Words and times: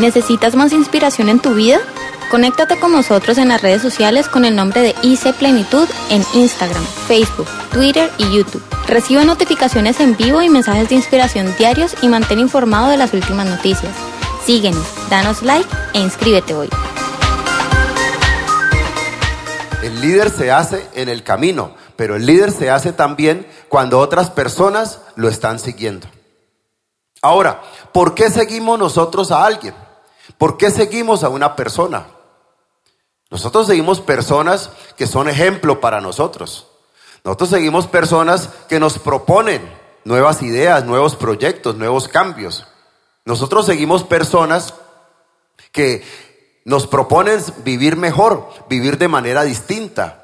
¿Necesitas 0.00 0.56
más 0.56 0.72
inspiración 0.72 1.28
en 1.28 1.40
tu 1.40 1.52
vida? 1.52 1.78
Conéctate 2.30 2.80
con 2.80 2.90
nosotros 2.90 3.36
en 3.36 3.48
las 3.48 3.60
redes 3.60 3.82
sociales 3.82 4.30
con 4.30 4.46
el 4.46 4.56
nombre 4.56 4.80
de 4.80 4.94
IC 5.02 5.34
Plenitud 5.34 5.86
en 6.08 6.24
Instagram, 6.32 6.82
Facebook, 7.06 7.46
Twitter 7.70 8.10
y 8.16 8.34
YouTube. 8.34 8.62
Recibe 8.86 9.26
notificaciones 9.26 10.00
en 10.00 10.16
vivo 10.16 10.40
y 10.40 10.48
mensajes 10.48 10.88
de 10.88 10.94
inspiración 10.94 11.54
diarios 11.58 11.94
y 12.00 12.08
mantén 12.08 12.38
informado 12.38 12.88
de 12.88 12.96
las 12.96 13.12
últimas 13.12 13.46
noticias. 13.46 13.94
Síguenos, 14.42 14.86
danos 15.10 15.42
like 15.42 15.68
e 15.92 15.98
inscríbete 15.98 16.54
hoy. 16.54 16.70
El 19.82 20.00
líder 20.00 20.30
se 20.30 20.50
hace 20.50 20.88
en 20.94 21.10
el 21.10 21.22
camino, 21.24 21.74
pero 21.96 22.16
el 22.16 22.24
líder 22.24 22.52
se 22.52 22.70
hace 22.70 22.94
también 22.94 23.46
cuando 23.68 23.98
otras 23.98 24.30
personas 24.30 25.00
lo 25.16 25.28
están 25.28 25.58
siguiendo. 25.58 26.06
Ahora, 27.20 27.60
¿por 27.92 28.14
qué 28.14 28.30
seguimos 28.30 28.78
nosotros 28.78 29.30
a 29.30 29.44
alguien? 29.44 29.74
¿Por 30.40 30.56
qué 30.56 30.70
seguimos 30.70 31.22
a 31.22 31.28
una 31.28 31.54
persona? 31.54 32.06
Nosotros 33.30 33.66
seguimos 33.66 34.00
personas 34.00 34.70
que 34.96 35.06
son 35.06 35.28
ejemplo 35.28 35.82
para 35.82 36.00
nosotros. 36.00 36.66
Nosotros 37.22 37.50
seguimos 37.50 37.86
personas 37.86 38.48
que 38.66 38.80
nos 38.80 38.98
proponen 38.98 39.60
nuevas 40.02 40.40
ideas, 40.40 40.86
nuevos 40.86 41.14
proyectos, 41.14 41.76
nuevos 41.76 42.08
cambios. 42.08 42.66
Nosotros 43.26 43.66
seguimos 43.66 44.02
personas 44.02 44.72
que 45.72 46.02
nos 46.64 46.86
proponen 46.86 47.38
vivir 47.62 47.98
mejor, 47.98 48.48
vivir 48.66 48.96
de 48.96 49.08
manera 49.08 49.42
distinta. 49.42 50.19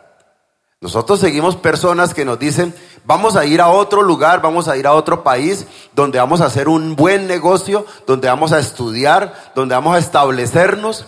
Nosotros 0.81 1.21
seguimos 1.21 1.57
personas 1.57 2.13
que 2.13 2.27
nos 2.27 2.39
dicen, 2.39 2.75
vamos 3.05 3.35
a 3.37 3.47
ir 3.47 3.63
a 3.63 3.69
otro 3.69 4.03
lugar, 4.03 4.43
vamos 4.43 4.69
a 4.69 4.77
ir 4.77 4.87
a 4.87 4.93
otro 4.93 5.23
país, 5.23 5.67
donde 5.95 6.19
vamos 6.19 6.43
a 6.43 6.47
hacer 6.47 6.69
un 6.69 6.97
buen 6.97 7.27
negocio, 7.27 7.87
donde 8.07 8.29
vamos 8.29 8.53
a 8.53 8.59
estudiar, 8.59 9.53
donde 9.55 9.75
vamos 9.75 9.97
a 9.97 9.99
establecernos 9.99 11.07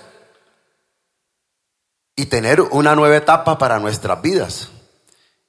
y 2.16 2.26
tener 2.26 2.62
una 2.62 2.94
nueva 2.94 3.16
etapa 3.16 3.58
para 3.58 3.78
nuestras 3.78 4.22
vidas. 4.22 4.70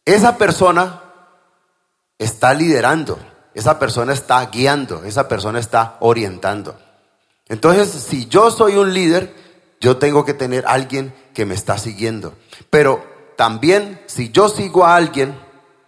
Esa 0.03 0.37
persona 0.37 1.01
está 2.17 2.53
liderando, 2.53 3.17
esa 3.53 3.79
persona 3.79 4.11
está 4.11 4.45
guiando, 4.47 5.03
esa 5.05 5.29
persona 5.29 5.59
está 5.59 5.95
orientando. 6.01 6.77
Entonces, 7.47 7.89
si 7.89 8.27
yo 8.27 8.51
soy 8.51 8.75
un 8.75 8.93
líder, 8.93 9.33
yo 9.79 9.97
tengo 9.97 10.25
que 10.25 10.33
tener 10.33 10.65
alguien 10.67 11.13
que 11.33 11.45
me 11.45 11.55
está 11.55 11.77
siguiendo. 11.77 12.33
Pero 12.69 13.18
también 13.39 14.01
si 14.05 14.33
yo 14.33 14.49
sigo 14.49 14.85
a 14.85 14.97
alguien 14.97 15.33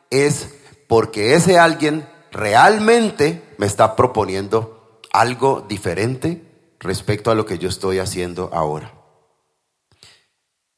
es 0.10 0.48
porque 0.88 1.34
ese 1.34 1.60
alguien 1.60 2.08
realmente 2.32 3.44
me 3.58 3.66
está 3.66 3.98
proponiendo 3.98 5.02
algo 5.12 5.66
diferente 5.68 6.50
respecto 6.80 7.30
a 7.30 7.36
lo 7.36 7.46
que 7.46 7.58
yo 7.58 7.68
estoy 7.68 8.00
haciendo 8.00 8.52
ahora. 8.54 8.94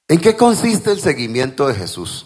¿En 0.07 0.19
qué 0.19 0.35
consiste 0.35 0.91
el 0.91 0.99
seguimiento 0.99 1.67
de 1.67 1.75
Jesús? 1.75 2.25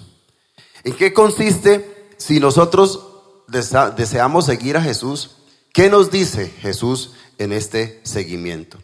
¿En 0.86 0.96
qué 0.96 1.12
consiste 1.12 2.08
si 2.16 2.40
nosotros 2.40 3.06
deseamos 3.50 4.46
seguir 4.46 4.78
a 4.78 4.82
Jesús? 4.82 5.40
¿Qué 5.74 5.90
nos 5.90 6.10
dice 6.10 6.48
Jesús 6.62 7.16
en 7.38 7.52
este 7.52 8.00
seguimiento? 8.06 8.78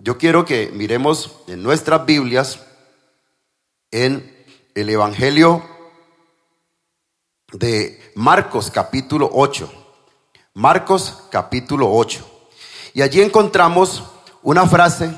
Yo 0.00 0.18
quiero 0.18 0.44
que 0.44 0.72
miremos 0.74 1.36
en 1.46 1.62
nuestras 1.62 2.04
Biblias 2.04 2.66
en 3.90 4.46
el 4.74 4.90
Evangelio 4.90 5.62
de 7.52 8.12
Marcos 8.14 8.70
capítulo 8.70 9.30
8. 9.32 9.70
Marcos 10.54 11.24
capítulo 11.30 11.92
8. 11.92 12.26
Y 12.94 13.02
allí 13.02 13.20
encontramos 13.20 14.04
una 14.42 14.66
frase 14.66 15.14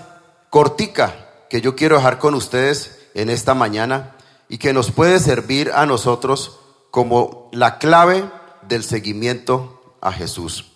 cortica 0.51 1.47
que 1.49 1.61
yo 1.61 1.77
quiero 1.77 1.97
dejar 1.97 2.19
con 2.19 2.35
ustedes 2.35 3.09
en 3.15 3.31
esta 3.31 3.55
mañana 3.55 4.17
y 4.49 4.59
que 4.59 4.73
nos 4.73 4.91
puede 4.91 5.19
servir 5.19 5.71
a 5.75 5.87
nosotros 5.87 6.59
como 6.91 7.51
la 7.53 7.79
clave 7.79 8.31
del 8.63 8.85
seguimiento 8.85 9.97
a 10.01 10.13
Jesús. 10.13 10.73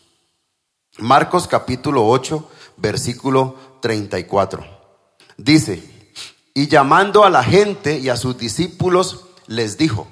Marcos 0.99 1.49
capítulo 1.49 2.07
8, 2.07 2.49
versículo 2.77 3.57
34. 3.81 4.65
Dice, 5.39 5.92
y 6.55 6.69
llamando 6.69 7.25
a 7.25 7.31
la 7.31 7.43
gente 7.43 7.99
y 7.99 8.09
a 8.09 8.17
sus 8.17 8.37
discípulos, 8.39 9.27
les 9.47 9.79
dijo, 9.79 10.09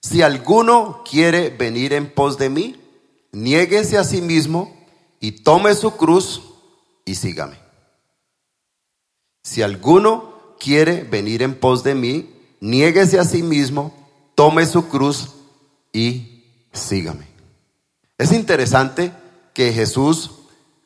si 0.00 0.22
alguno 0.22 1.02
quiere 1.08 1.50
venir 1.50 1.92
en 1.92 2.10
pos 2.10 2.38
de 2.38 2.48
mí, 2.50 2.80
niéguese 3.32 3.98
a 3.98 4.04
sí 4.04 4.20
mismo 4.20 4.74
y 5.20 5.32
tome 5.32 5.74
su 5.74 5.96
cruz 5.96 6.42
y 7.04 7.14
sígame. 7.14 7.58
Si 9.42 9.62
alguno 9.62 10.54
quiere 10.58 11.04
venir 11.04 11.42
en 11.42 11.54
pos 11.54 11.82
de 11.84 11.94
mí, 11.94 12.34
niéguese 12.60 13.18
a 13.18 13.24
sí 13.24 13.42
mismo, 13.42 13.94
tome 14.34 14.66
su 14.66 14.88
cruz 14.88 15.30
y 15.92 16.44
sígame. 16.72 17.26
Es 18.18 18.32
interesante 18.32 19.12
que 19.54 19.72
Jesús 19.72 20.30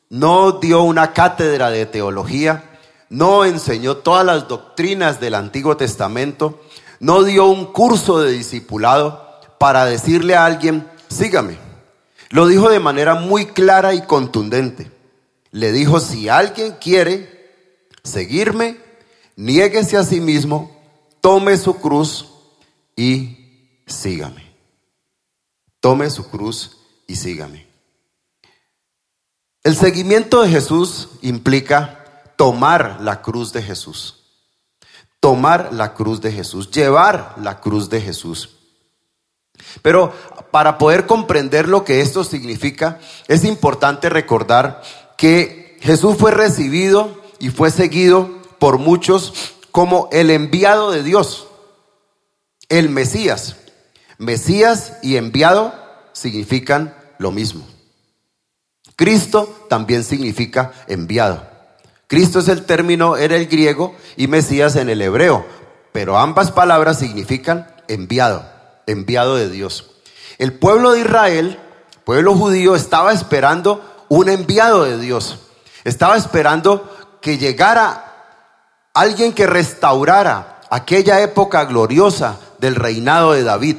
no 0.09 0.53
dio 0.53 0.83
una 0.83 1.13
cátedra 1.13 1.69
de 1.69 1.85
teología, 1.85 2.74
no 3.09 3.45
enseñó 3.45 3.97
todas 3.97 4.25
las 4.25 4.47
doctrinas 4.47 5.19
del 5.19 5.35
Antiguo 5.35 5.77
Testamento, 5.77 6.61
no 6.99 7.23
dio 7.23 7.45
un 7.47 7.71
curso 7.71 8.19
de 8.19 8.31
discipulado 8.31 9.25
para 9.59 9.85
decirle 9.85 10.35
a 10.35 10.45
alguien, 10.45 10.87
sígame. 11.09 11.57
Lo 12.29 12.47
dijo 12.47 12.69
de 12.69 12.79
manera 12.79 13.15
muy 13.15 13.45
clara 13.47 13.93
y 13.93 14.01
contundente. 14.01 14.91
Le 15.51 15.71
dijo, 15.71 15.99
si 15.99 16.27
alguien 16.29 16.73
quiere 16.81 17.87
seguirme, 18.03 18.77
niéguese 19.35 19.97
a 19.97 20.03
sí 20.03 20.19
mismo, 20.19 20.71
tome 21.21 21.57
su 21.57 21.75
cruz 21.75 22.27
y 22.95 23.81
sígame. 23.85 24.53
Tome 25.79 26.09
su 26.09 26.29
cruz 26.29 26.77
y 27.07 27.15
sígame. 27.15 27.67
El 29.63 29.75
seguimiento 29.75 30.41
de 30.41 30.49
Jesús 30.49 31.09
implica 31.21 32.04
tomar 32.35 32.97
la 33.01 33.21
cruz 33.21 33.53
de 33.53 33.61
Jesús. 33.61 34.23
Tomar 35.19 35.73
la 35.73 35.93
cruz 35.93 36.21
de 36.21 36.31
Jesús, 36.31 36.69
llevar 36.71 37.35
la 37.41 37.59
cruz 37.59 37.89
de 37.89 38.01
Jesús. 38.01 38.49
Pero 39.81 40.13
para 40.51 40.77
poder 40.77 41.05
comprender 41.05 41.67
lo 41.67 41.83
que 41.83 42.01
esto 42.01 42.23
significa, 42.23 42.99
es 43.27 43.43
importante 43.43 44.09
recordar 44.09 44.81
que 45.17 45.77
Jesús 45.81 46.17
fue 46.17 46.31
recibido 46.31 47.21
y 47.39 47.49
fue 47.49 47.71
seguido 47.71 48.29
por 48.59 48.77
muchos 48.77 49.33
como 49.71 50.09
el 50.11 50.29
enviado 50.29 50.91
de 50.91 51.03
Dios, 51.03 51.47
el 52.69 52.89
Mesías. 52.89 53.57
Mesías 54.17 54.93
y 55.01 55.17
enviado 55.17 55.73
significan 56.13 56.95
lo 57.17 57.31
mismo. 57.31 57.65
Cristo 58.95 59.67
también 59.69 60.03
significa 60.03 60.71
enviado. 60.87 61.54
Cristo 62.07 62.39
es 62.39 62.47
el 62.49 62.65
término, 62.65 63.17
era 63.17 63.35
el 63.35 63.47
griego 63.47 63.95
y 64.15 64.27
Mesías 64.27 64.75
en 64.75 64.89
el 64.89 65.01
hebreo, 65.01 65.45
pero 65.91 66.17
ambas 66.17 66.51
palabras 66.51 66.99
significan 66.99 67.67
enviado, 67.87 68.45
enviado 68.85 69.35
de 69.35 69.49
Dios. 69.49 69.91
El 70.37 70.53
pueblo 70.53 70.91
de 70.91 70.99
Israel, 70.99 71.59
pueblo 72.03 72.35
judío, 72.35 72.75
estaba 72.75 73.11
esperando 73.11 74.05
un 74.09 74.29
enviado 74.29 74.83
de 74.83 74.99
Dios. 74.99 75.39
Estaba 75.83 76.15
esperando 76.15 76.91
que 77.21 77.39
llegara 77.39 78.13
alguien 78.93 79.33
que 79.33 79.47
restaurara 79.47 80.61
aquella 80.69 81.21
época 81.21 81.65
gloriosa 81.65 82.37
del 82.59 82.75
reinado 82.75 83.33
de 83.33 83.43
David, 83.43 83.77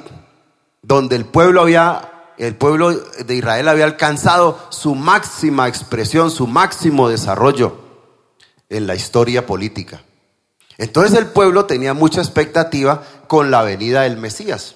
donde 0.82 1.14
el 1.14 1.26
pueblo 1.26 1.62
había 1.62 2.12
el 2.38 2.54
pueblo 2.54 2.92
de 2.92 3.34
Israel 3.34 3.66
había 3.66 3.86
alcanzado 3.86 4.58
su 4.68 4.94
máxima 4.94 5.68
expresión, 5.68 6.30
su 6.30 6.46
máximo 6.46 7.08
desarrollo 7.08 7.85
en 8.68 8.86
la 8.86 8.94
historia 8.94 9.46
política. 9.46 10.02
Entonces 10.78 11.18
el 11.18 11.26
pueblo 11.26 11.66
tenía 11.66 11.94
mucha 11.94 12.20
expectativa 12.20 13.02
con 13.28 13.50
la 13.50 13.62
venida 13.62 14.02
del 14.02 14.16
Mesías. 14.16 14.74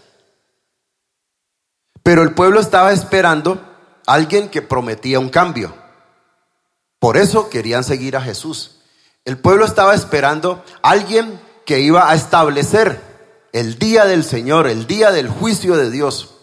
Pero 2.03 2.23
el 2.23 2.33
pueblo 2.33 2.61
estaba 2.61 2.93
esperando 2.93 3.61
a 4.07 4.15
alguien 4.15 4.49
que 4.49 4.63
prometía 4.63 5.21
un 5.21 5.29
cambio. 5.29 5.75
Por 6.99 7.17
eso 7.17 7.51
querían 7.51 7.85
seguir 7.85 8.17
a 8.17 8.23
Jesús. 8.23 8.81
El 9.25 9.39
pueblo 9.39 9.65
estaba 9.65 9.95
esperando 9.95 10.65
a 10.83 10.91
alguien 10.91 11.41
que 11.67 11.81
iba 11.81 12.11
a 12.11 12.15
establecer 12.15 13.01
el 13.53 13.79
día 13.79 14.07
del 14.07 14.25
Señor, 14.25 14.67
el 14.67 14.87
día 14.87 15.11
del 15.11 15.29
juicio 15.29 15.77
de 15.77 15.91
Dios. 15.91 16.35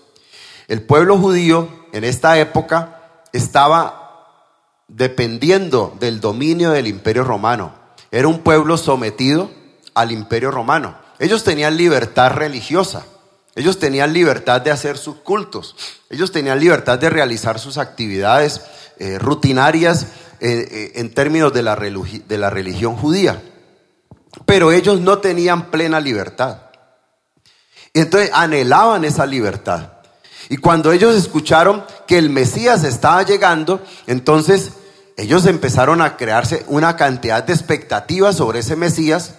El 0.67 0.81
pueblo 0.83 1.17
judío 1.17 1.69
en 1.93 2.03
esta 2.03 2.37
época 2.37 3.21
estaba 3.33 4.06
dependiendo 4.87 5.95
del 5.99 6.19
dominio 6.19 6.71
del 6.71 6.87
imperio 6.87 7.23
romano. 7.23 7.73
Era 8.11 8.27
un 8.27 8.39
pueblo 8.39 8.77
sometido 8.77 9.51
al 9.93 10.11
imperio 10.11 10.51
romano. 10.51 10.97
Ellos 11.19 11.43
tenían 11.43 11.77
libertad 11.77 12.31
religiosa. 12.31 13.05
Ellos 13.55 13.79
tenían 13.79 14.13
libertad 14.13 14.61
de 14.61 14.71
hacer 14.71 14.97
sus 14.97 15.17
cultos. 15.17 15.75
Ellos 16.09 16.31
tenían 16.31 16.59
libertad 16.59 16.99
de 16.99 17.09
realizar 17.09 17.59
sus 17.59 17.77
actividades 17.77 18.61
eh, 18.97 19.17
rutinarias 19.17 20.03
eh, 20.39 20.67
eh, 20.71 20.91
en 20.95 21.13
términos 21.13 21.51
de 21.53 21.63
la, 21.63 21.75
de 21.75 22.37
la 22.37 22.49
religión 22.49 22.95
judía. 22.95 23.41
Pero 24.45 24.71
ellos 24.71 25.01
no 25.01 25.17
tenían 25.17 25.71
plena 25.71 25.99
libertad. 25.99 26.61
Y 27.93 28.01
entonces 28.01 28.29
anhelaban 28.31 29.03
esa 29.05 29.25
libertad. 29.25 29.96
Y 30.49 30.57
cuando 30.57 30.91
ellos 30.91 31.15
escucharon 31.15 31.83
que 32.07 32.17
el 32.17 32.29
Mesías 32.29 32.83
estaba 32.83 33.23
llegando, 33.23 33.81
entonces 34.05 34.73
ellos 35.17 35.45
empezaron 35.45 36.01
a 36.01 36.15
crearse 36.15 36.63
una 36.67 36.95
cantidad 36.95 37.43
de 37.43 37.53
expectativas 37.53 38.35
sobre 38.37 38.59
ese 38.59 38.75
Mesías, 38.75 39.35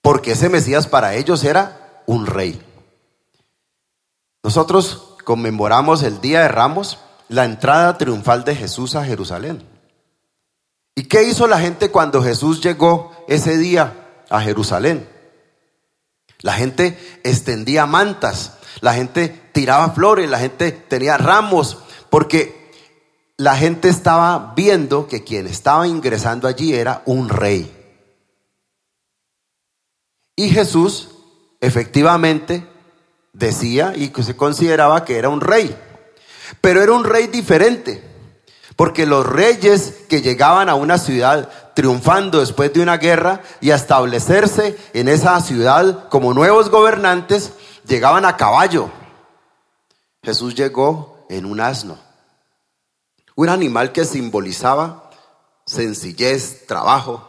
porque 0.00 0.32
ese 0.32 0.48
Mesías 0.48 0.86
para 0.86 1.14
ellos 1.14 1.44
era 1.44 2.02
un 2.06 2.26
rey. 2.26 2.62
Nosotros 4.42 5.16
conmemoramos 5.24 6.02
el 6.02 6.20
Día 6.20 6.42
de 6.42 6.48
Ramos, 6.48 6.98
la 7.28 7.44
entrada 7.44 7.98
triunfal 7.98 8.44
de 8.44 8.54
Jesús 8.54 8.94
a 8.94 9.04
Jerusalén. 9.04 9.66
¿Y 10.94 11.04
qué 11.04 11.24
hizo 11.24 11.46
la 11.46 11.58
gente 11.58 11.90
cuando 11.90 12.22
Jesús 12.22 12.60
llegó 12.60 13.10
ese 13.26 13.56
día 13.56 14.22
a 14.30 14.40
Jerusalén? 14.40 15.08
La 16.40 16.52
gente 16.52 17.20
extendía 17.24 17.86
mantas, 17.86 18.58
la 18.80 18.94
gente 18.94 19.28
tiraba 19.52 19.90
flores, 19.90 20.28
la 20.28 20.38
gente 20.38 20.72
tenía 20.72 21.16
ramos, 21.16 21.78
porque 22.10 22.70
la 23.36 23.56
gente 23.56 23.88
estaba 23.88 24.52
viendo 24.54 25.06
que 25.06 25.24
quien 25.24 25.46
estaba 25.46 25.86
ingresando 25.86 26.46
allí 26.46 26.74
era 26.74 27.02
un 27.06 27.28
rey. 27.28 27.70
Y 30.36 30.48
Jesús 30.50 31.10
efectivamente 31.60 32.66
decía 33.32 33.94
y 33.96 34.12
se 34.22 34.36
consideraba 34.36 35.04
que 35.04 35.18
era 35.18 35.28
un 35.28 35.40
rey, 35.40 35.76
pero 36.60 36.82
era 36.82 36.92
un 36.92 37.04
rey 37.04 37.26
diferente. 37.26 38.10
Porque 38.76 39.06
los 39.06 39.24
reyes 39.24 39.94
que 40.08 40.20
llegaban 40.20 40.68
a 40.68 40.74
una 40.74 40.98
ciudad 40.98 41.48
triunfando 41.74 42.40
después 42.40 42.72
de 42.72 42.80
una 42.80 42.96
guerra 42.96 43.40
y 43.60 43.70
a 43.70 43.76
establecerse 43.76 44.76
en 44.94 45.08
esa 45.08 45.40
ciudad 45.40 46.08
como 46.08 46.34
nuevos 46.34 46.70
gobernantes, 46.70 47.52
llegaban 47.86 48.24
a 48.24 48.36
caballo. 48.36 48.90
Jesús 50.22 50.54
llegó 50.54 51.26
en 51.28 51.44
un 51.44 51.60
asno, 51.60 51.98
un 53.36 53.48
animal 53.48 53.92
que 53.92 54.04
simbolizaba 54.04 55.10
sencillez, 55.66 56.66
trabajo, 56.66 57.28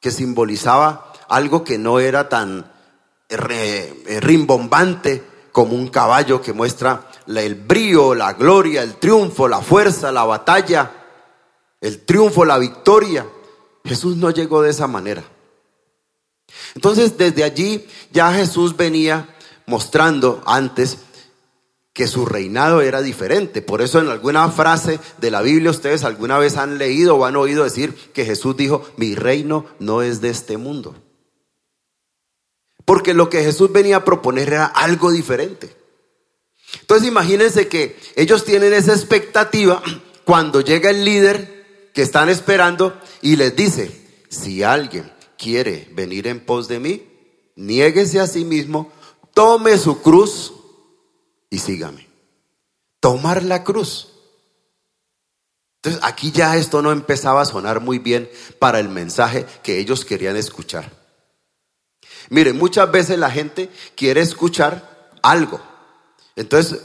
que 0.00 0.10
simbolizaba 0.10 1.12
algo 1.28 1.64
que 1.64 1.78
no 1.78 1.98
era 1.98 2.28
tan 2.28 2.70
rimbombante 3.28 5.24
como 5.50 5.74
un 5.74 5.88
caballo 5.88 6.40
que 6.42 6.52
muestra 6.52 7.08
el 7.26 7.54
brío, 7.54 8.14
la 8.14 8.34
gloria, 8.34 8.82
el 8.82 8.96
triunfo, 8.96 9.48
la 9.48 9.60
fuerza, 9.60 10.12
la 10.12 10.24
batalla, 10.24 10.90
el 11.80 12.04
triunfo, 12.04 12.44
la 12.44 12.58
victoria. 12.58 13.26
Jesús 13.84 14.16
no 14.16 14.30
llegó 14.30 14.62
de 14.62 14.70
esa 14.70 14.86
manera. 14.86 15.22
Entonces 16.74 17.16
desde 17.16 17.44
allí 17.44 17.86
ya 18.12 18.32
Jesús 18.32 18.76
venía 18.76 19.33
mostrando 19.66 20.42
antes 20.46 20.98
que 21.94 22.08
su 22.08 22.26
reinado 22.26 22.82
era 22.82 23.00
diferente. 23.02 23.62
Por 23.62 23.80
eso 23.80 24.00
en 24.00 24.08
alguna 24.08 24.50
frase 24.50 24.98
de 25.18 25.30
la 25.30 25.42
Biblia 25.42 25.70
ustedes 25.70 26.02
alguna 26.02 26.38
vez 26.38 26.56
han 26.56 26.76
leído 26.76 27.14
o 27.14 27.24
han 27.24 27.36
oído 27.36 27.62
decir 27.62 27.94
que 28.12 28.24
Jesús 28.24 28.56
dijo, 28.56 28.84
mi 28.96 29.14
reino 29.14 29.64
no 29.78 30.02
es 30.02 30.20
de 30.20 30.30
este 30.30 30.58
mundo. 30.58 30.96
Porque 32.84 33.14
lo 33.14 33.30
que 33.30 33.44
Jesús 33.44 33.72
venía 33.72 33.98
a 33.98 34.04
proponer 34.04 34.48
era 34.48 34.66
algo 34.66 35.12
diferente. 35.12 35.74
Entonces 36.80 37.06
imagínense 37.06 37.68
que 37.68 37.96
ellos 38.16 38.44
tienen 38.44 38.72
esa 38.72 38.92
expectativa 38.92 39.80
cuando 40.24 40.60
llega 40.60 40.90
el 40.90 41.04
líder 41.04 41.90
que 41.94 42.02
están 42.02 42.28
esperando 42.28 42.98
y 43.22 43.36
les 43.36 43.54
dice, 43.54 44.04
si 44.28 44.64
alguien 44.64 45.10
quiere 45.38 45.88
venir 45.92 46.26
en 46.26 46.40
pos 46.40 46.66
de 46.66 46.80
mí, 46.80 47.06
niéguese 47.54 48.18
a 48.18 48.26
sí 48.26 48.44
mismo, 48.44 48.92
tome 49.34 49.76
su 49.76 50.00
cruz 50.00 50.52
y 51.50 51.58
sígame. 51.58 52.08
Tomar 53.00 53.42
la 53.42 53.62
cruz. 53.62 54.08
Entonces 55.82 56.02
aquí 56.02 56.30
ya 56.30 56.56
esto 56.56 56.80
no 56.80 56.92
empezaba 56.92 57.42
a 57.42 57.44
sonar 57.44 57.80
muy 57.80 57.98
bien 57.98 58.30
para 58.58 58.80
el 58.80 58.88
mensaje 58.88 59.44
que 59.62 59.78
ellos 59.78 60.06
querían 60.06 60.36
escuchar. 60.36 60.90
Mire, 62.30 62.54
muchas 62.54 62.90
veces 62.90 63.18
la 63.18 63.30
gente 63.30 63.70
quiere 63.94 64.22
escuchar 64.22 65.10
algo. 65.22 65.60
Entonces, 66.36 66.80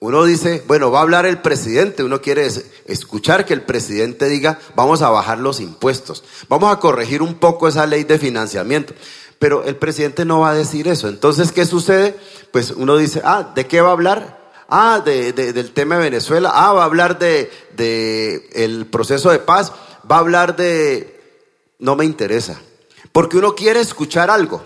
uno 0.00 0.24
dice, 0.24 0.64
bueno, 0.66 0.90
va 0.90 1.00
a 1.00 1.02
hablar 1.02 1.26
el 1.26 1.42
presidente, 1.42 2.02
uno 2.02 2.22
quiere 2.22 2.48
escuchar 2.86 3.44
que 3.44 3.52
el 3.52 3.60
presidente 3.60 4.30
diga, 4.30 4.58
vamos 4.74 5.02
a 5.02 5.10
bajar 5.10 5.38
los 5.38 5.60
impuestos, 5.60 6.24
vamos 6.48 6.72
a 6.72 6.80
corregir 6.80 7.20
un 7.20 7.34
poco 7.34 7.68
esa 7.68 7.86
ley 7.86 8.04
de 8.04 8.18
financiamiento. 8.18 8.94
Pero 9.38 9.62
el 9.64 9.76
presidente 9.76 10.24
no 10.24 10.40
va 10.40 10.50
a 10.50 10.54
decir 10.54 10.88
eso. 10.88 11.08
Entonces, 11.08 11.52
¿qué 11.52 11.66
sucede? 11.66 12.14
Pues 12.50 12.70
uno 12.70 12.96
dice, 12.96 13.20
ah, 13.24 13.52
¿de 13.54 13.66
qué 13.66 13.80
va 13.80 13.90
a 13.90 13.92
hablar? 13.92 14.38
Ah, 14.68 15.02
del 15.04 15.72
tema 15.72 15.96
de 15.96 16.02
Venezuela. 16.02 16.50
Ah, 16.54 16.72
va 16.74 16.82
a 16.82 16.84
hablar 16.84 17.18
de, 17.18 17.50
de 17.74 18.50
el 18.52 18.86
proceso 18.86 19.30
de 19.30 19.38
paz. 19.38 19.72
Va 20.10 20.16
a 20.16 20.20
hablar 20.20 20.56
de... 20.56 21.18
No 21.78 21.96
me 21.96 22.04
interesa. 22.04 22.60
Porque 23.12 23.38
uno 23.38 23.54
quiere 23.54 23.80
escuchar 23.80 24.30
algo. 24.30 24.62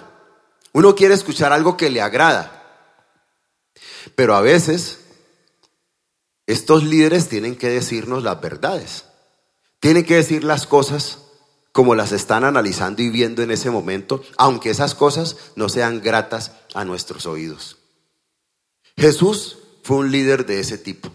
Uno 0.72 0.96
quiere 0.96 1.14
escuchar 1.14 1.52
algo 1.52 1.76
que 1.76 1.88
le 1.90 2.02
agrada. 2.02 2.90
Pero 4.16 4.34
a 4.34 4.40
veces 4.40 5.03
estos 6.46 6.85
líderes 6.85 7.29
tienen 7.29 7.56
que 7.56 7.69
decirnos 7.69 8.23
las 8.23 8.41
verdades. 8.41 9.05
Tienen 9.81 10.05
que 10.05 10.17
decir 10.17 10.44
las 10.44 10.67
cosas 10.67 11.19
como 11.73 11.94
las 11.94 12.12
están 12.12 12.44
analizando 12.44 13.02
y 13.02 13.11
viendo 13.11 13.43
en 13.43 13.50
ese 13.50 13.70
momento, 13.70 14.23
aunque 14.37 14.70
esas 14.70 14.94
cosas 14.94 15.37
no 15.56 15.69
sean 15.69 16.00
gratas 16.00 16.52
a 16.73 16.85
nuestros 16.85 17.26
oídos. 17.26 17.79
Jesús 18.96 19.58
fue 19.82 19.96
un 19.96 20.12
líder 20.12 20.46
de 20.46 20.61
ese 20.61 20.79
tipo. 20.79 21.11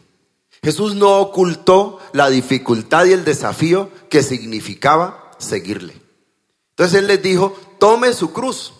Jesús 0.61 0.95
no 0.95 1.19
ocultó 1.19 1.99
la 2.11 2.29
dificultad 2.29 3.05
y 3.05 3.13
el 3.13 3.23
desafío 3.23 3.89
que 4.09 4.21
significaba 4.21 5.31
seguirle. 5.37 5.95
Entonces 6.71 6.99
Él 6.99 7.07
les 7.07 7.21
dijo, 7.21 7.57
tome 7.79 8.13
su 8.13 8.33
cruz. 8.33 8.73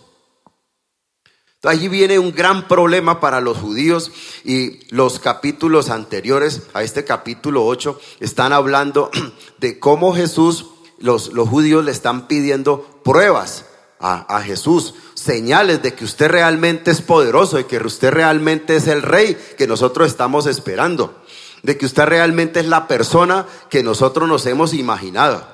Allí 1.62 1.88
viene 1.88 2.18
un 2.18 2.32
gran 2.32 2.68
problema 2.68 3.20
para 3.20 3.42
los 3.42 3.58
judíos 3.58 4.10
y 4.44 4.80
los 4.94 5.20
capítulos 5.20 5.90
anteriores 5.90 6.62
a 6.72 6.82
este 6.82 7.04
capítulo 7.04 7.66
8 7.66 8.00
están 8.20 8.54
hablando 8.54 9.10
de 9.58 9.78
cómo 9.78 10.14
Jesús, 10.14 10.70
los, 10.98 11.34
los 11.34 11.50
judíos 11.50 11.84
le 11.84 11.90
están 11.90 12.28
pidiendo 12.28 13.02
pruebas 13.04 13.66
a, 13.98 14.34
a, 14.34 14.40
Jesús, 14.40 14.94
señales 15.12 15.82
de 15.82 15.92
que 15.92 16.06
usted 16.06 16.28
realmente 16.28 16.90
es 16.90 17.02
poderoso, 17.02 17.58
de 17.58 17.66
que 17.66 17.76
usted 17.76 18.10
realmente 18.10 18.76
es 18.76 18.86
el 18.86 19.02
rey 19.02 19.36
que 19.58 19.66
nosotros 19.66 20.08
estamos 20.08 20.46
esperando, 20.46 21.22
de 21.62 21.76
que 21.76 21.84
usted 21.84 22.06
realmente 22.06 22.60
es 22.60 22.66
la 22.66 22.88
persona 22.88 23.46
que 23.68 23.82
nosotros 23.82 24.26
nos 24.26 24.46
hemos 24.46 24.72
imaginado. 24.72 25.46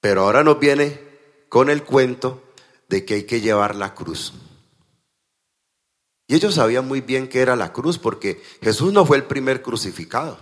Pero 0.00 0.22
ahora 0.22 0.44
nos 0.44 0.60
viene 0.60 1.00
con 1.48 1.70
el 1.70 1.82
cuento 1.82 2.40
de 2.88 3.04
que 3.04 3.14
hay 3.14 3.22
que 3.24 3.40
llevar 3.40 3.74
la 3.74 3.94
cruz. 3.94 4.32
Y 6.26 6.34
ellos 6.36 6.54
sabían 6.54 6.88
muy 6.88 7.00
bien 7.00 7.28
que 7.28 7.40
era 7.40 7.56
la 7.56 7.72
cruz 7.72 7.98
porque 7.98 8.42
Jesús 8.62 8.92
no 8.92 9.04
fue 9.04 9.16
el 9.16 9.24
primer 9.24 9.62
crucificado. 9.62 10.38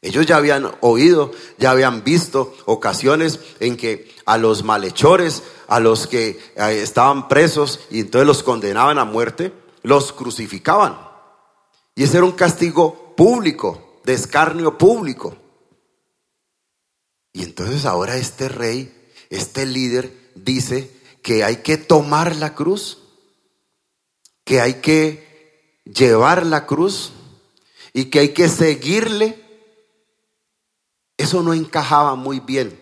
Ellos 0.00 0.26
ya 0.26 0.36
habían 0.36 0.68
oído, 0.80 1.30
ya 1.58 1.70
habían 1.70 2.02
visto 2.02 2.56
ocasiones 2.64 3.38
en 3.60 3.76
que 3.76 4.12
a 4.26 4.36
los 4.36 4.64
malhechores, 4.64 5.44
a 5.68 5.78
los 5.78 6.08
que 6.08 6.40
eh, 6.56 6.80
estaban 6.82 7.28
presos 7.28 7.80
y 7.88 8.00
entonces 8.00 8.26
los 8.26 8.42
condenaban 8.42 8.98
a 8.98 9.04
muerte, 9.04 9.52
los 9.82 10.12
crucificaban. 10.12 10.98
Y 11.94 12.02
ese 12.02 12.16
era 12.16 12.26
un 12.26 12.32
castigo 12.32 13.14
público, 13.16 14.00
de 14.04 14.14
escarnio 14.14 14.76
público. 14.76 15.36
Y 17.32 17.44
entonces 17.44 17.84
ahora 17.84 18.16
este 18.16 18.48
rey, 18.48 18.92
este 19.30 19.66
líder, 19.66 20.12
dice 20.34 20.90
que 21.22 21.44
hay 21.44 21.58
que 21.58 21.76
tomar 21.76 22.34
la 22.34 22.54
cruz, 22.54 23.01
que 24.44 24.60
hay 24.60 24.74
que 24.74 25.80
llevar 25.84 26.46
la 26.46 26.66
cruz 26.66 27.12
y 27.92 28.06
que 28.06 28.20
hay 28.20 28.28
que 28.30 28.48
seguirle. 28.48 29.38
Eso 31.16 31.42
no 31.42 31.54
encajaba 31.54 32.14
muy 32.14 32.40
bien 32.40 32.78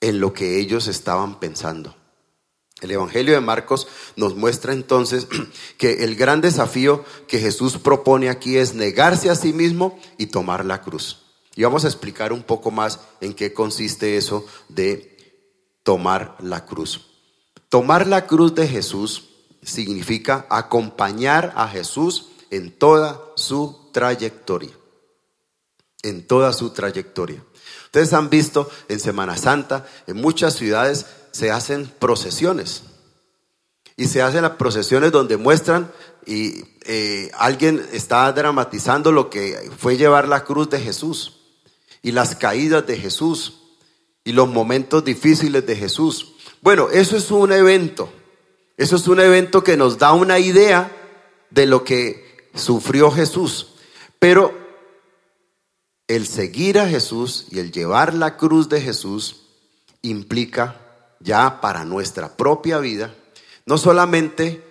en 0.00 0.20
lo 0.20 0.32
que 0.32 0.58
ellos 0.58 0.86
estaban 0.86 1.38
pensando. 1.40 1.96
El 2.80 2.90
Evangelio 2.90 3.34
de 3.34 3.40
Marcos 3.40 3.88
nos 4.16 4.34
muestra 4.36 4.72
entonces 4.72 5.26
que 5.78 6.04
el 6.04 6.16
gran 6.16 6.40
desafío 6.40 7.04
que 7.26 7.38
Jesús 7.38 7.78
propone 7.78 8.28
aquí 8.28 8.56
es 8.56 8.74
negarse 8.74 9.30
a 9.30 9.34
sí 9.34 9.52
mismo 9.52 9.98
y 10.18 10.26
tomar 10.26 10.64
la 10.64 10.82
cruz. 10.82 11.22
Y 11.56 11.62
vamos 11.62 11.84
a 11.84 11.88
explicar 11.88 12.32
un 12.32 12.42
poco 12.42 12.70
más 12.70 13.00
en 13.20 13.32
qué 13.32 13.52
consiste 13.52 14.16
eso 14.16 14.44
de 14.68 15.16
tomar 15.82 16.36
la 16.40 16.66
cruz. 16.66 17.06
Tomar 17.68 18.06
la 18.06 18.26
cruz 18.26 18.54
de 18.54 18.66
Jesús 18.66 19.30
significa 19.64 20.46
acompañar 20.50 21.52
a 21.56 21.68
Jesús 21.68 22.28
en 22.50 22.70
toda 22.70 23.20
su 23.36 23.90
trayectoria. 23.92 24.72
en 26.02 26.26
toda 26.26 26.52
su 26.52 26.68
trayectoria. 26.68 27.42
Ustedes 27.86 28.12
han 28.12 28.28
visto 28.28 28.70
en 28.88 29.00
Semana 29.00 29.38
Santa, 29.38 29.86
en 30.06 30.18
muchas 30.18 30.54
ciudades 30.54 31.06
se 31.30 31.50
hacen 31.50 31.90
procesiones. 31.98 32.82
Y 33.96 34.08
se 34.08 34.20
hacen 34.20 34.42
las 34.42 34.56
procesiones 34.56 35.12
donde 35.12 35.38
muestran 35.38 35.90
y 36.26 36.62
eh, 36.84 37.30
alguien 37.38 37.86
está 37.92 38.30
dramatizando 38.32 39.12
lo 39.12 39.30
que 39.30 39.70
fue 39.78 39.96
llevar 39.96 40.28
la 40.28 40.44
cruz 40.44 40.68
de 40.68 40.80
Jesús 40.80 41.40
y 42.02 42.12
las 42.12 42.36
caídas 42.36 42.86
de 42.86 42.98
Jesús 42.98 43.60
y 44.24 44.32
los 44.32 44.48
momentos 44.48 45.04
difíciles 45.04 45.64
de 45.64 45.76
Jesús. 45.76 46.34
Bueno, 46.60 46.90
eso 46.90 47.16
es 47.16 47.30
un 47.30 47.52
evento. 47.52 48.12
Eso 48.76 48.96
es 48.96 49.06
un 49.06 49.20
evento 49.20 49.62
que 49.62 49.76
nos 49.76 49.98
da 49.98 50.12
una 50.12 50.38
idea 50.38 50.90
de 51.50 51.66
lo 51.66 51.84
que 51.84 52.48
sufrió 52.54 53.10
Jesús. 53.10 53.74
Pero 54.18 54.54
el 56.08 56.26
seguir 56.26 56.78
a 56.78 56.88
Jesús 56.88 57.46
y 57.50 57.60
el 57.60 57.72
llevar 57.72 58.14
la 58.14 58.36
cruz 58.36 58.68
de 58.68 58.80
Jesús 58.80 59.42
implica 60.02 60.80
ya 61.20 61.60
para 61.60 61.84
nuestra 61.84 62.36
propia 62.36 62.78
vida, 62.78 63.14
no 63.64 63.78
solamente 63.78 64.62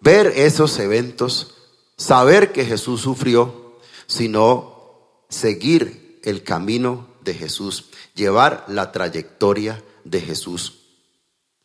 ver 0.00 0.28
esos 0.36 0.78
eventos, 0.78 1.54
saber 1.96 2.52
que 2.52 2.64
Jesús 2.64 3.02
sufrió, 3.02 3.78
sino 4.06 5.24
seguir 5.28 6.20
el 6.22 6.42
camino 6.42 7.08
de 7.22 7.34
Jesús, 7.34 7.90
llevar 8.14 8.64
la 8.68 8.92
trayectoria 8.92 9.82
de 10.04 10.20
Jesús. 10.20 10.83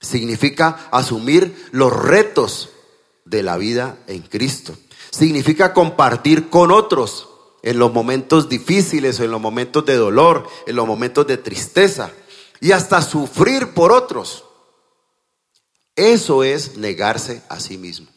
Significa 0.01 0.87
asumir 0.91 1.69
los 1.71 1.91
retos 1.91 2.69
de 3.25 3.43
la 3.43 3.57
vida 3.57 3.97
en 4.07 4.21
Cristo. 4.21 4.77
Significa 5.11 5.73
compartir 5.73 6.49
con 6.49 6.71
otros 6.71 7.29
en 7.61 7.79
los 7.79 7.93
momentos 7.93 8.47
difíciles, 8.47 9.19
en 9.19 9.31
los 9.31 9.41
momentos 9.41 9.85
de 9.85 9.95
dolor, 9.95 10.47
en 10.65 10.75
los 10.75 10.87
momentos 10.87 11.27
de 11.27 11.37
tristeza 11.37 12.11
y 12.61 12.71
hasta 12.71 13.01
sufrir 13.01 13.73
por 13.73 13.91
otros. 13.91 14.45
Eso 15.95 16.43
es 16.43 16.77
negarse 16.77 17.43
a 17.49 17.59
sí 17.59 17.77
mismo. 17.77 18.07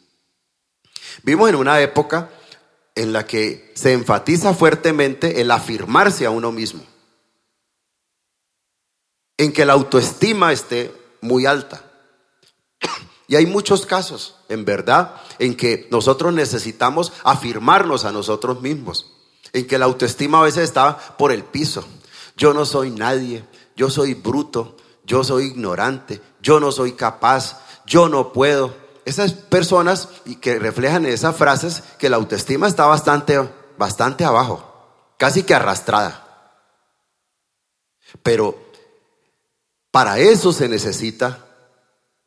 Vimos 1.23 1.49
en 1.49 1.55
una 1.55 1.81
época 1.81 2.29
en 2.95 3.11
la 3.11 3.25
que 3.25 3.71
se 3.75 3.93
enfatiza 3.93 4.53
fuertemente 4.53 5.41
el 5.41 5.51
afirmarse 5.51 6.25
a 6.25 6.29
uno 6.29 6.51
mismo, 6.51 6.83
en 9.37 9.51
que 9.51 9.65
la 9.65 9.73
autoestima 9.73 10.53
esté 10.53 10.93
muy 11.23 11.45
alta. 11.45 11.83
Y 13.25 13.37
hay 13.37 13.45
muchos 13.45 13.85
casos, 13.85 14.35
en 14.49 14.65
verdad, 14.65 15.15
en 15.39 15.55
que 15.55 15.87
nosotros 15.89 16.33
necesitamos 16.33 17.13
afirmarnos 17.23 18.03
a 18.03 18.11
nosotros 18.11 18.61
mismos, 18.61 19.11
en 19.53 19.65
que 19.65 19.79
la 19.79 19.85
autoestima 19.85 20.39
a 20.39 20.43
veces 20.43 20.65
está 20.65 20.97
por 21.17 21.31
el 21.31 21.43
piso. 21.45 21.85
Yo 22.35 22.53
no 22.53 22.65
soy 22.65 22.91
nadie, 22.91 23.45
yo 23.77 23.89
soy 23.89 24.13
bruto, 24.13 24.75
yo 25.05 25.23
soy 25.23 25.45
ignorante, 25.45 26.21
yo 26.41 26.59
no 26.59 26.71
soy 26.71 26.91
capaz, 26.91 27.61
yo 27.85 28.09
no 28.09 28.33
puedo. 28.33 28.75
Esas 29.05 29.31
personas 29.31 30.09
que 30.41 30.59
reflejan 30.59 31.05
esas 31.05 31.35
frases 31.35 31.81
que 31.97 32.09
la 32.09 32.17
autoestima 32.17 32.67
está 32.67 32.85
bastante, 32.85 33.39
bastante 33.77 34.25
abajo, 34.25 35.15
casi 35.17 35.43
que 35.43 35.55
arrastrada. 35.55 36.23
Pero 38.21 38.72
para 39.93 40.17
eso 40.17 40.51
se 40.51 40.67
necesita 40.67 41.45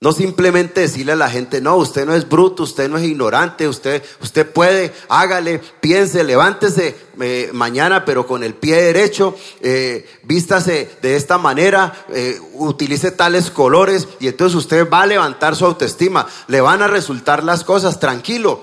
no 0.00 0.12
simplemente 0.12 0.82
decirle 0.82 1.12
a 1.12 1.16
la 1.16 1.28
gente, 1.28 1.60
no, 1.60 1.74
usted 1.76 2.06
no 2.06 2.14
es 2.14 2.28
bruto, 2.28 2.62
usted 2.62 2.88
no 2.88 2.96
es 2.96 3.04
ignorante, 3.04 3.66
usted, 3.66 4.04
usted 4.20 4.48
puede, 4.48 4.92
hágale, 5.08 5.58
piense, 5.80 6.22
levántese 6.22 6.94
eh, 7.18 7.50
mañana, 7.52 8.04
pero 8.04 8.24
con 8.24 8.44
el 8.44 8.54
pie 8.54 8.76
derecho, 8.82 9.34
eh, 9.62 10.06
vístase 10.22 10.98
de 11.02 11.16
esta 11.16 11.38
manera, 11.38 12.06
eh, 12.10 12.38
utilice 12.52 13.10
tales 13.10 13.50
colores 13.50 14.06
y 14.20 14.28
entonces 14.28 14.54
usted 14.54 14.88
va 14.88 15.02
a 15.02 15.06
levantar 15.06 15.56
su 15.56 15.64
autoestima, 15.64 16.28
le 16.46 16.60
van 16.60 16.82
a 16.82 16.86
resultar 16.86 17.42
las 17.42 17.64
cosas, 17.64 17.98
tranquilo. 17.98 18.62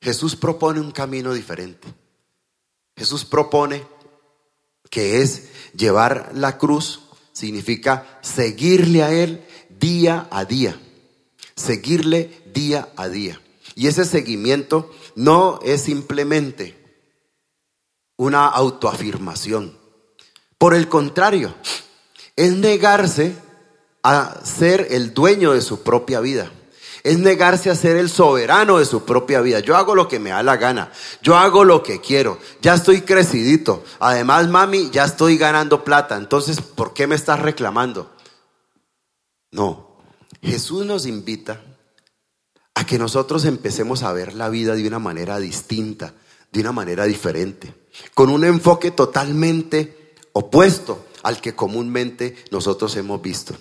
Jesús 0.00 0.36
propone 0.36 0.80
un 0.80 0.92
camino 0.92 1.34
diferente. 1.34 1.88
Jesús 2.96 3.26
propone 3.26 3.84
que 4.90 5.20
es 5.20 5.48
llevar 5.74 6.30
la 6.34 6.56
cruz, 6.56 7.00
significa 7.34 8.18
seguirle 8.22 9.02
a 9.02 9.12
Él 9.12 9.44
día 9.68 10.26
a 10.30 10.46
día, 10.46 10.80
seguirle 11.54 12.42
día 12.54 12.88
a 12.96 13.08
día. 13.08 13.40
Y 13.74 13.88
ese 13.88 14.06
seguimiento 14.06 14.90
no 15.16 15.58
es 15.62 15.82
simplemente 15.82 16.74
una 18.16 18.46
autoafirmación. 18.46 19.76
Por 20.56 20.74
el 20.74 20.88
contrario, 20.88 21.54
es 22.36 22.52
negarse 22.52 23.34
a 24.02 24.40
ser 24.44 24.88
el 24.90 25.12
dueño 25.12 25.52
de 25.52 25.60
su 25.60 25.82
propia 25.82 26.20
vida. 26.20 26.50
Es 27.04 27.18
negarse 27.18 27.70
a 27.70 27.76
ser 27.76 27.96
el 27.96 28.08
soberano 28.08 28.78
de 28.78 28.86
su 28.86 29.04
propia 29.04 29.42
vida. 29.42 29.60
Yo 29.60 29.76
hago 29.76 29.94
lo 29.94 30.08
que 30.08 30.18
me 30.18 30.30
da 30.30 30.42
la 30.42 30.56
gana. 30.56 30.90
Yo 31.22 31.36
hago 31.36 31.62
lo 31.62 31.82
que 31.82 32.00
quiero. 32.00 32.38
Ya 32.62 32.74
estoy 32.74 33.02
crecidito. 33.02 33.84
Además, 34.00 34.48
mami, 34.48 34.90
ya 34.90 35.04
estoy 35.04 35.36
ganando 35.36 35.84
plata. 35.84 36.16
Entonces, 36.16 36.62
¿por 36.62 36.94
qué 36.94 37.06
me 37.06 37.14
estás 37.14 37.40
reclamando? 37.40 38.10
No, 39.52 39.98
Jesús 40.42 40.84
nos 40.86 41.06
invita 41.06 41.60
a 42.74 42.86
que 42.86 42.98
nosotros 42.98 43.44
empecemos 43.44 44.02
a 44.02 44.12
ver 44.12 44.34
la 44.34 44.48
vida 44.48 44.74
de 44.74 44.88
una 44.88 44.98
manera 44.98 45.38
distinta, 45.38 46.14
de 46.50 46.60
una 46.60 46.72
manera 46.72 47.04
diferente, 47.04 47.74
con 48.14 48.30
un 48.30 48.44
enfoque 48.44 48.90
totalmente 48.90 50.14
opuesto 50.32 51.06
al 51.22 51.40
que 51.40 51.54
comúnmente 51.54 52.36
nosotros 52.50 52.96
hemos 52.96 53.22
visto. 53.22 53.54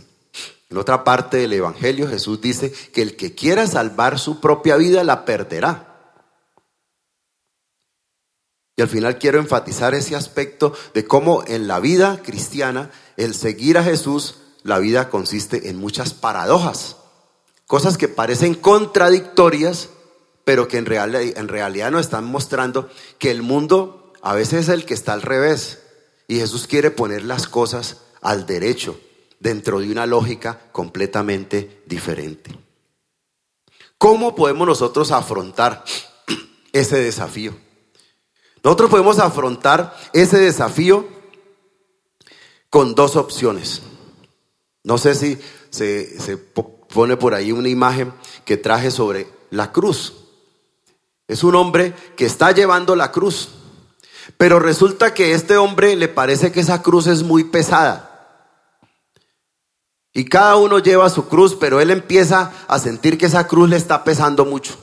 En 0.73 0.79
otra 0.79 1.03
parte 1.03 1.37
del 1.37 1.53
Evangelio 1.53 2.09
Jesús 2.09 2.41
dice 2.41 2.71
que 2.71 3.03
el 3.03 3.15
que 3.15 3.35
quiera 3.35 3.67
salvar 3.67 4.17
su 4.17 4.39
propia 4.39 4.75
vida 4.75 5.03
la 5.03 5.23
perderá. 5.23 6.17
Y 8.75 8.81
al 8.81 8.87
final 8.87 9.19
quiero 9.19 9.37
enfatizar 9.37 9.93
ese 9.93 10.15
aspecto 10.15 10.73
de 10.95 11.05
cómo 11.05 11.43
en 11.45 11.67
la 11.67 11.79
vida 11.79 12.23
cristiana 12.23 12.89
el 13.17 13.35
seguir 13.35 13.77
a 13.77 13.83
Jesús 13.83 14.37
la 14.63 14.79
vida 14.79 15.11
consiste 15.11 15.69
en 15.69 15.77
muchas 15.77 16.15
paradojas, 16.15 16.95
cosas 17.67 17.95
que 17.95 18.07
parecen 18.07 18.55
contradictorias, 18.55 19.89
pero 20.43 20.67
que 20.67 20.79
en, 20.79 20.87
en 20.91 21.47
realidad 21.49 21.91
nos 21.91 22.01
están 22.01 22.25
mostrando 22.25 22.89
que 23.19 23.29
el 23.29 23.43
mundo 23.43 24.11
a 24.23 24.33
veces 24.33 24.61
es 24.61 24.69
el 24.69 24.85
que 24.85 24.95
está 24.95 25.13
al 25.13 25.21
revés. 25.21 25.83
Y 26.27 26.39
Jesús 26.39 26.65
quiere 26.65 26.89
poner 26.89 27.23
las 27.25 27.47
cosas 27.47 27.97
al 28.23 28.47
derecho 28.47 28.97
dentro 29.43 29.81
de 29.81 29.91
una 29.91 30.05
lógica 30.05 30.57
completamente 30.71 31.83
diferente. 31.85 32.57
¿Cómo 33.97 34.35
podemos 34.35 34.65
nosotros 34.65 35.11
afrontar 35.11 35.83
ese 36.71 37.01
desafío? 37.01 37.53
Nosotros 38.63 38.89
podemos 38.89 39.19
afrontar 39.19 39.93
ese 40.13 40.39
desafío 40.39 41.05
con 42.69 42.95
dos 42.95 43.17
opciones. 43.17 43.81
No 44.85 44.97
sé 44.97 45.13
si 45.13 45.37
se, 45.69 46.37
pone 46.93 47.17
por 47.17 47.33
ahí 47.33 47.51
una 47.51 47.67
imagen 47.67 48.13
que 48.45 48.55
traje 48.55 48.91
sobre 48.91 49.27
la 49.49 49.73
cruz. 49.73 50.13
Es 51.27 51.43
un 51.43 51.55
hombre 51.55 51.93
que 52.15 52.25
está 52.25 52.53
llevando 52.53 52.95
la 52.95 53.11
cruz. 53.11 53.49
Pero 54.37 54.59
resulta 54.59 55.13
que 55.13 55.25
a 55.25 55.35
este 55.35 55.57
hombre 55.57 55.97
le 55.97 56.07
parece 56.07 56.53
que 56.53 56.61
esa 56.61 56.81
cruz 56.81 57.07
es 57.07 57.23
muy 57.23 57.43
pesada. 57.43 58.12
Y 60.13 60.25
cada 60.25 60.55
uno 60.57 60.79
lleva 60.79 61.09
su 61.09 61.27
cruz, 61.27 61.55
pero 61.59 61.81
él 61.81 61.89
empieza 61.89 62.51
a 62.67 62.77
sentir 62.77 63.17
que 63.17 63.25
esa 63.25 63.47
cruz 63.47 63.69
le 63.69 63.77
está 63.77 64.03
pesando 64.03 64.45
mucho. 64.45 64.77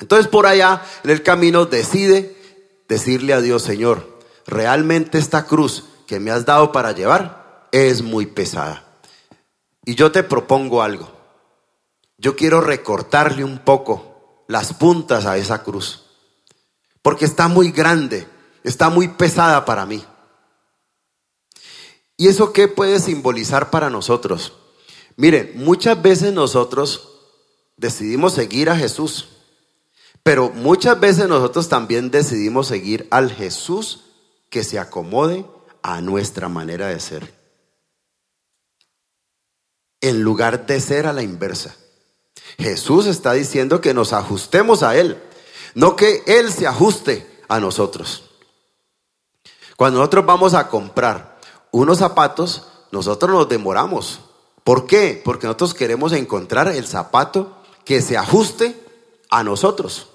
Entonces 0.00 0.26
por 0.28 0.46
allá 0.46 0.82
en 1.04 1.10
el 1.10 1.22
camino 1.22 1.66
decide 1.66 2.36
decirle 2.88 3.34
a 3.34 3.40
Dios, 3.40 3.62
Señor, 3.62 4.18
realmente 4.46 5.18
esta 5.18 5.44
cruz 5.46 5.84
que 6.06 6.20
me 6.20 6.30
has 6.30 6.46
dado 6.46 6.72
para 6.72 6.92
llevar 6.92 7.68
es 7.72 8.02
muy 8.02 8.26
pesada. 8.26 8.84
Y 9.84 9.94
yo 9.94 10.12
te 10.12 10.22
propongo 10.22 10.82
algo. 10.82 11.10
Yo 12.18 12.36
quiero 12.36 12.60
recortarle 12.60 13.44
un 13.44 13.58
poco 13.58 14.44
las 14.48 14.72
puntas 14.72 15.26
a 15.26 15.36
esa 15.36 15.62
cruz. 15.62 16.04
Porque 17.02 17.24
está 17.24 17.48
muy 17.48 17.70
grande, 17.70 18.26
está 18.64 18.88
muy 18.88 19.08
pesada 19.08 19.64
para 19.64 19.84
mí. 19.86 20.04
¿Y 22.16 22.28
eso 22.28 22.52
qué 22.52 22.68
puede 22.68 22.98
simbolizar 23.00 23.70
para 23.70 23.90
nosotros? 23.90 24.52
Miren, 25.16 25.52
muchas 25.56 26.00
veces 26.00 26.32
nosotros 26.32 27.08
decidimos 27.76 28.32
seguir 28.32 28.70
a 28.70 28.76
Jesús, 28.76 29.28
pero 30.22 30.50
muchas 30.50 30.98
veces 30.98 31.28
nosotros 31.28 31.68
también 31.68 32.10
decidimos 32.10 32.68
seguir 32.68 33.06
al 33.10 33.32
Jesús 33.32 34.04
que 34.50 34.64
se 34.64 34.78
acomode 34.78 35.44
a 35.82 36.00
nuestra 36.00 36.48
manera 36.48 36.88
de 36.88 37.00
ser 37.00 37.36
en 40.00 40.22
lugar 40.22 40.66
de 40.66 40.80
ser 40.80 41.06
a 41.06 41.12
la 41.12 41.22
inversa. 41.22 41.76
Jesús 42.58 43.06
está 43.06 43.32
diciendo 43.32 43.80
que 43.80 43.94
nos 43.94 44.12
ajustemos 44.12 44.82
a 44.82 44.96
Él, 44.96 45.20
no 45.74 45.96
que 45.96 46.22
Él 46.26 46.52
se 46.52 46.66
ajuste 46.66 47.26
a 47.48 47.60
nosotros. 47.60 48.24
Cuando 49.76 49.98
nosotros 49.98 50.24
vamos 50.24 50.54
a 50.54 50.68
comprar 50.68 51.35
unos 51.70 51.98
zapatos, 51.98 52.66
nosotros 52.90 53.30
nos 53.30 53.48
demoramos. 53.48 54.20
¿Por 54.64 54.86
qué? 54.86 55.20
Porque 55.24 55.46
nosotros 55.46 55.74
queremos 55.74 56.12
encontrar 56.12 56.68
el 56.68 56.86
zapato 56.86 57.56
que 57.84 58.02
se 58.02 58.16
ajuste 58.16 58.82
a 59.30 59.44
nosotros. 59.44 60.08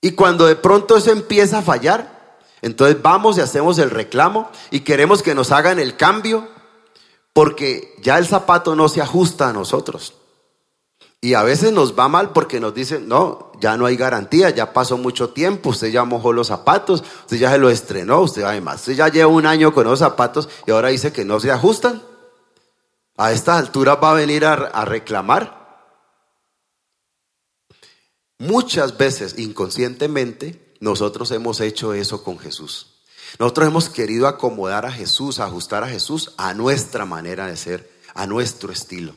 Y 0.00 0.12
cuando 0.12 0.46
de 0.46 0.56
pronto 0.56 0.96
eso 0.96 1.10
empieza 1.10 1.58
a 1.58 1.62
fallar, 1.62 2.38
entonces 2.60 3.00
vamos 3.00 3.38
y 3.38 3.40
hacemos 3.40 3.78
el 3.78 3.90
reclamo 3.90 4.50
y 4.70 4.80
queremos 4.80 5.22
que 5.22 5.34
nos 5.34 5.50
hagan 5.50 5.78
el 5.78 5.96
cambio 5.96 6.48
porque 7.32 7.94
ya 8.00 8.18
el 8.18 8.26
zapato 8.26 8.76
no 8.76 8.88
se 8.88 9.02
ajusta 9.02 9.48
a 9.48 9.52
nosotros. 9.52 10.14
Y 11.24 11.32
a 11.32 11.42
veces 11.42 11.72
nos 11.72 11.98
va 11.98 12.06
mal 12.06 12.34
porque 12.34 12.60
nos 12.60 12.74
dicen, 12.74 13.08
no, 13.08 13.50
ya 13.58 13.78
no 13.78 13.86
hay 13.86 13.96
garantía, 13.96 14.50
ya 14.50 14.74
pasó 14.74 14.98
mucho 14.98 15.30
tiempo, 15.30 15.70
usted 15.70 15.90
ya 15.90 16.04
mojó 16.04 16.34
los 16.34 16.48
zapatos, 16.48 17.02
usted 17.20 17.38
ya 17.38 17.50
se 17.50 17.56
lo 17.56 17.70
estrenó, 17.70 18.20
usted 18.20 18.42
además, 18.42 18.80
usted 18.80 18.92
ya 18.92 19.08
lleva 19.08 19.28
un 19.28 19.46
año 19.46 19.72
con 19.72 19.86
los 19.86 20.00
zapatos 20.00 20.50
y 20.66 20.70
ahora 20.70 20.88
dice 20.88 21.14
que 21.14 21.24
no 21.24 21.40
se 21.40 21.50
ajustan. 21.50 22.02
A 23.16 23.32
esta 23.32 23.56
altura 23.56 23.94
va 23.94 24.10
a 24.10 24.14
venir 24.16 24.44
a, 24.44 24.52
a 24.52 24.84
reclamar. 24.84 25.96
Muchas 28.36 28.98
veces, 28.98 29.38
inconscientemente, 29.38 30.74
nosotros 30.80 31.30
hemos 31.30 31.58
hecho 31.62 31.94
eso 31.94 32.22
con 32.22 32.38
Jesús. 32.38 32.98
Nosotros 33.38 33.68
hemos 33.68 33.88
querido 33.88 34.28
acomodar 34.28 34.84
a 34.84 34.92
Jesús, 34.92 35.40
ajustar 35.40 35.84
a 35.84 35.88
Jesús 35.88 36.34
a 36.36 36.52
nuestra 36.52 37.06
manera 37.06 37.46
de 37.46 37.56
ser, 37.56 37.90
a 38.12 38.26
nuestro 38.26 38.70
estilo. 38.70 39.14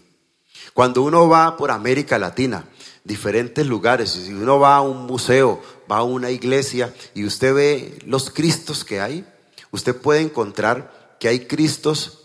Cuando 0.77 1.01
uno 1.01 1.27
va 1.27 1.57
por 1.57 1.71
América 1.71 2.19
Latina, 2.19 2.63
diferentes 3.03 3.65
lugares, 3.65 4.11
si 4.11 4.31
uno 4.31 4.59
va 4.59 4.75
a 4.75 4.81
un 4.81 5.07
museo, 5.07 5.59
va 5.91 5.97
a 5.97 6.03
una 6.03 6.29
iglesia 6.29 6.93
y 7.15 7.25
usted 7.25 7.55
ve 7.55 7.99
los 8.05 8.29
cristos 8.29 8.85
que 8.85 9.01
hay, 9.01 9.25
usted 9.71 9.95
puede 9.99 10.21
encontrar 10.21 11.17
que 11.19 11.29
hay 11.29 11.47
cristos 11.47 12.19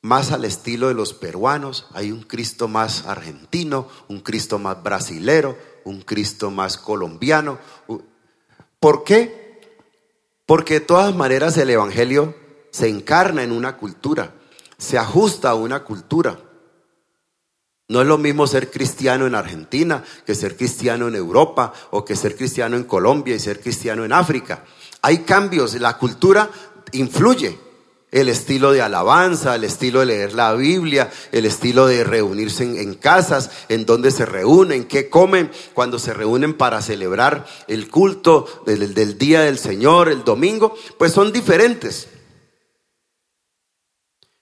más 0.00 0.32
al 0.32 0.46
estilo 0.46 0.88
de 0.88 0.94
los 0.94 1.12
peruanos, 1.12 1.86
hay 1.92 2.10
un 2.10 2.22
Cristo 2.22 2.68
más 2.68 3.04
argentino, 3.04 3.86
un 4.08 4.20
Cristo 4.20 4.58
más 4.58 4.82
brasilero, 4.82 5.58
un 5.84 6.00
Cristo 6.00 6.50
más 6.50 6.78
colombiano. 6.78 7.58
¿Por 8.80 9.04
qué? 9.04 9.60
Porque 10.46 10.80
de 10.80 10.86
todas 10.86 11.14
maneras 11.14 11.54
el 11.58 11.68
Evangelio 11.68 12.34
se 12.70 12.88
encarna 12.88 13.42
en 13.42 13.52
una 13.52 13.76
cultura, 13.76 14.32
se 14.78 14.96
ajusta 14.96 15.50
a 15.50 15.54
una 15.54 15.84
cultura. 15.84 16.38
No 17.88 18.00
es 18.00 18.06
lo 18.06 18.16
mismo 18.16 18.46
ser 18.46 18.70
cristiano 18.70 19.26
en 19.26 19.34
Argentina 19.34 20.02
que 20.24 20.34
ser 20.34 20.56
cristiano 20.56 21.08
en 21.08 21.16
Europa 21.16 21.72
o 21.90 22.04
que 22.04 22.16
ser 22.16 22.34
cristiano 22.34 22.76
en 22.76 22.84
Colombia 22.84 23.36
y 23.36 23.40
ser 23.40 23.60
cristiano 23.60 24.04
en 24.04 24.12
África. 24.12 24.64
Hay 25.02 25.18
cambios, 25.18 25.74
la 25.74 25.98
cultura 25.98 26.50
influye. 26.92 27.58
El 28.10 28.28
estilo 28.28 28.70
de 28.70 28.80
alabanza, 28.80 29.56
el 29.56 29.64
estilo 29.64 30.00
de 30.00 30.06
leer 30.06 30.34
la 30.34 30.54
Biblia, 30.54 31.10
el 31.32 31.46
estilo 31.46 31.88
de 31.88 32.04
reunirse 32.04 32.62
en, 32.62 32.94
casas, 32.94 33.50
en 33.68 33.86
donde 33.86 34.12
se 34.12 34.24
reúnen, 34.24 34.84
qué 34.84 35.10
comen 35.10 35.50
cuando 35.74 35.98
se 35.98 36.14
reúnen 36.14 36.54
para 36.54 36.80
celebrar 36.80 37.44
el 37.66 37.88
culto 37.90 38.62
del 38.66 39.18
Día 39.18 39.40
del 39.40 39.58
Señor, 39.58 40.08
el 40.08 40.22
domingo, 40.22 40.76
pues 40.96 41.12
son 41.12 41.32
diferentes. 41.32 42.06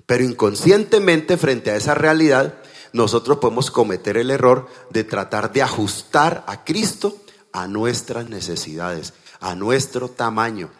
Pero 0.04 0.22
inconscientemente 0.22 1.38
frente 1.38 1.70
a 1.70 1.76
esa 1.76 1.94
realidad, 1.94 2.61
nosotros 2.92 3.38
podemos 3.38 3.70
cometer 3.70 4.16
el 4.16 4.30
error 4.30 4.68
de 4.90 5.04
tratar 5.04 5.52
de 5.52 5.62
ajustar 5.62 6.44
a 6.46 6.64
Cristo 6.64 7.16
a 7.52 7.66
nuestras 7.66 8.28
necesidades, 8.28 9.14
a 9.40 9.54
nuestro 9.54 10.08
tamaño, 10.08 10.70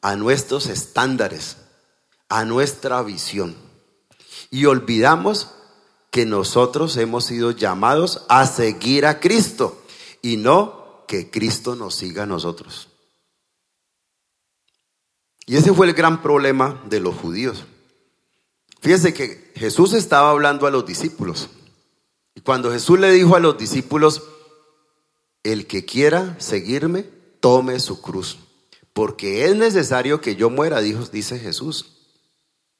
a 0.00 0.16
nuestros 0.16 0.66
estándares, 0.66 1.56
a 2.28 2.44
nuestra 2.44 3.02
visión. 3.02 3.56
Y 4.50 4.66
olvidamos 4.66 5.50
que 6.10 6.26
nosotros 6.26 6.96
hemos 6.96 7.24
sido 7.24 7.52
llamados 7.52 8.24
a 8.28 8.46
seguir 8.46 9.06
a 9.06 9.18
Cristo 9.18 9.82
y 10.20 10.36
no 10.36 11.04
que 11.08 11.30
Cristo 11.30 11.74
nos 11.74 11.94
siga 11.94 12.24
a 12.24 12.26
nosotros. 12.26 12.88
Y 15.46 15.56
ese 15.56 15.72
fue 15.72 15.86
el 15.86 15.94
gran 15.94 16.22
problema 16.22 16.82
de 16.88 17.00
los 17.00 17.16
judíos. 17.16 17.64
Fíjense 18.82 19.14
que 19.14 19.52
Jesús 19.54 19.92
estaba 19.92 20.30
hablando 20.30 20.66
a 20.66 20.70
los 20.72 20.84
discípulos. 20.84 21.50
Y 22.34 22.40
cuando 22.40 22.72
Jesús 22.72 22.98
le 22.98 23.12
dijo 23.12 23.36
a 23.36 23.40
los 23.40 23.56
discípulos, 23.56 24.24
el 25.44 25.68
que 25.68 25.84
quiera 25.84 26.34
seguirme, 26.40 27.04
tome 27.38 27.78
su 27.78 28.02
cruz. 28.02 28.38
Porque 28.92 29.44
es 29.44 29.54
necesario 29.54 30.20
que 30.20 30.34
yo 30.34 30.50
muera, 30.50 30.80
dijo, 30.80 31.04
dice 31.06 31.38
Jesús. 31.38 31.92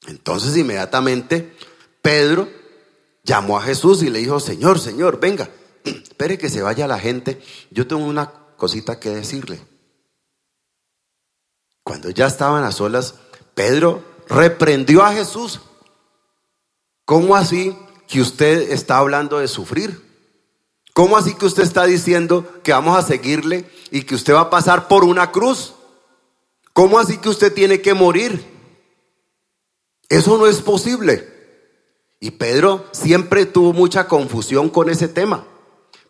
Entonces 0.08 0.56
inmediatamente 0.56 1.56
Pedro 2.02 2.48
llamó 3.22 3.56
a 3.56 3.62
Jesús 3.62 4.02
y 4.02 4.10
le 4.10 4.18
dijo, 4.18 4.40
Señor, 4.40 4.80
Señor, 4.80 5.20
venga, 5.20 5.50
espere 5.84 6.36
que 6.36 6.50
se 6.50 6.62
vaya 6.62 6.88
la 6.88 6.98
gente. 6.98 7.40
Yo 7.70 7.86
tengo 7.86 8.04
una 8.04 8.28
cosita 8.56 8.98
que 8.98 9.10
decirle. 9.10 9.60
Cuando 11.84 12.10
ya 12.10 12.26
estaban 12.26 12.64
a 12.64 12.72
solas, 12.72 13.14
Pedro 13.54 14.02
reprendió 14.26 15.04
a 15.04 15.12
Jesús 15.12 15.60
¿Cómo 17.04 17.36
así 17.36 17.76
que 18.08 18.20
usted 18.20 18.70
está 18.70 18.98
hablando 18.98 19.38
de 19.38 19.48
sufrir? 19.48 20.00
¿Cómo 20.94 21.16
así 21.16 21.34
que 21.34 21.46
usted 21.46 21.62
está 21.62 21.84
diciendo 21.84 22.60
que 22.62 22.72
vamos 22.72 22.96
a 22.96 23.06
seguirle 23.06 23.68
y 23.90 24.02
que 24.02 24.14
usted 24.14 24.34
va 24.34 24.42
a 24.42 24.50
pasar 24.50 24.88
por 24.88 25.04
una 25.04 25.32
cruz? 25.32 25.74
¿Cómo 26.72 26.98
así 26.98 27.18
que 27.18 27.28
usted 27.28 27.52
tiene 27.52 27.80
que 27.80 27.94
morir? 27.94 28.44
Eso 30.08 30.36
no 30.36 30.46
es 30.46 30.60
posible. 30.60 31.28
Y 32.20 32.32
Pedro 32.32 32.86
siempre 32.92 33.46
tuvo 33.46 33.72
mucha 33.72 34.06
confusión 34.06 34.68
con 34.68 34.88
ese 34.90 35.08
tema, 35.08 35.46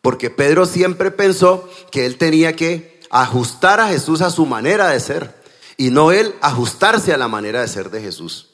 porque 0.02 0.28
Pedro 0.28 0.66
siempre 0.66 1.10
pensó 1.10 1.68
que 1.90 2.04
él 2.04 2.18
tenía 2.18 2.54
que 2.54 3.00
ajustar 3.10 3.80
a 3.80 3.88
Jesús 3.88 4.20
a 4.20 4.30
su 4.30 4.44
manera 4.44 4.88
de 4.88 5.00
ser 5.00 5.42
y 5.76 5.90
no 5.90 6.12
él 6.12 6.34
ajustarse 6.40 7.14
a 7.14 7.16
la 7.16 7.28
manera 7.28 7.60
de 7.60 7.68
ser 7.68 7.90
de 7.90 8.02
Jesús. 8.02 8.51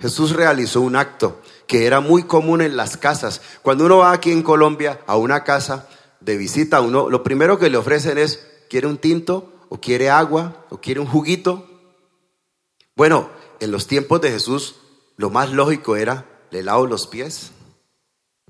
Jesús 0.00 0.30
realizó 0.30 0.80
un 0.80 0.94
acto 0.94 1.42
que 1.66 1.84
era 1.84 2.00
muy 2.00 2.22
común 2.22 2.62
en 2.62 2.76
las 2.76 2.96
casas. 2.96 3.42
Cuando 3.62 3.84
uno 3.84 3.98
va 3.98 4.12
aquí 4.12 4.30
en 4.30 4.42
Colombia 4.42 5.00
a 5.06 5.16
una 5.16 5.42
casa 5.42 5.88
de 6.20 6.36
visita, 6.36 6.80
uno 6.80 7.10
lo 7.10 7.24
primero 7.24 7.58
que 7.58 7.68
le 7.68 7.78
ofrecen 7.78 8.16
es, 8.16 8.46
¿quiere 8.70 8.86
un 8.86 8.98
tinto? 8.98 9.52
¿O 9.68 9.80
quiere 9.80 10.08
agua? 10.08 10.66
¿O 10.70 10.80
quiere 10.80 11.00
un 11.00 11.06
juguito? 11.06 11.66
Bueno, 12.94 13.30
en 13.58 13.72
los 13.72 13.88
tiempos 13.88 14.20
de 14.20 14.30
Jesús, 14.30 14.76
lo 15.16 15.30
más 15.30 15.50
lógico 15.50 15.96
era, 15.96 16.26
le 16.50 16.62
lavo 16.62 16.86
los 16.86 17.08
pies. 17.08 17.50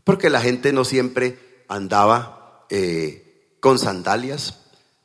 Porque 0.05 0.29
la 0.29 0.43
gente 0.43 0.73
no 0.73 0.85
siempre 0.85 1.65
andaba 1.67 2.67
eh, 2.69 3.57
con 3.61 3.79
sandalias, 3.79 4.61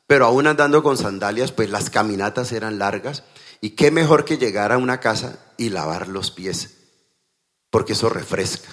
pero 0.06 0.26
aún 0.26 0.46
andando 0.46 0.82
con 0.82 0.98
sandalias, 0.98 1.52
pues 1.52 1.70
las 1.70 1.88
caminatas 1.88 2.52
eran 2.52 2.78
largas 2.78 3.24
y 3.64 3.70
qué 3.70 3.90
mejor 3.90 4.26
que 4.26 4.36
llegar 4.36 4.72
a 4.72 4.76
una 4.76 5.00
casa 5.00 5.38
y 5.56 5.70
lavar 5.70 6.08
los 6.08 6.30
pies, 6.30 6.76
porque 7.70 7.94
eso 7.94 8.10
refresca. 8.10 8.68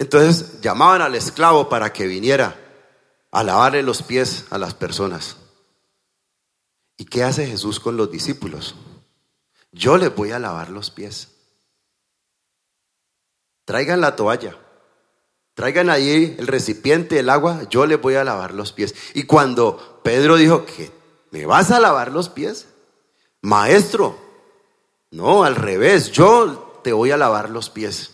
Entonces 0.00 0.60
llamaban 0.60 1.00
al 1.00 1.14
esclavo 1.14 1.68
para 1.68 1.92
que 1.92 2.08
viniera 2.08 2.56
a 3.30 3.44
lavarle 3.44 3.84
los 3.84 4.02
pies 4.02 4.46
a 4.50 4.58
las 4.58 4.74
personas. 4.74 5.36
¿Y 6.96 7.04
qué 7.04 7.22
hace 7.22 7.46
Jesús 7.46 7.78
con 7.78 7.96
los 7.96 8.10
discípulos? 8.10 8.74
Yo 9.70 9.96
les 9.96 10.12
voy 10.12 10.32
a 10.32 10.40
lavar 10.40 10.68
los 10.68 10.90
pies. 10.90 11.28
Traigan 13.64 14.00
la 14.00 14.16
toalla. 14.16 14.58
Traigan 15.54 15.88
ahí 15.88 16.34
el 16.36 16.48
recipiente, 16.48 17.20
el 17.20 17.30
agua, 17.30 17.62
yo 17.70 17.86
les 17.86 18.02
voy 18.02 18.16
a 18.16 18.24
lavar 18.24 18.54
los 18.54 18.72
pies. 18.72 18.92
Y 19.14 19.22
cuando 19.22 20.00
Pedro 20.02 20.34
dijo 20.34 20.66
que 20.66 20.90
me 21.30 21.46
vas 21.46 21.70
a 21.70 21.78
lavar 21.78 22.10
los 22.10 22.28
pies, 22.28 22.66
maestro, 23.42 24.18
no, 25.10 25.44
al 25.44 25.56
revés, 25.56 26.10
yo 26.10 26.80
te 26.82 26.92
voy 26.92 27.10
a 27.10 27.18
lavar 27.18 27.50
los 27.50 27.68
pies. 27.68 28.12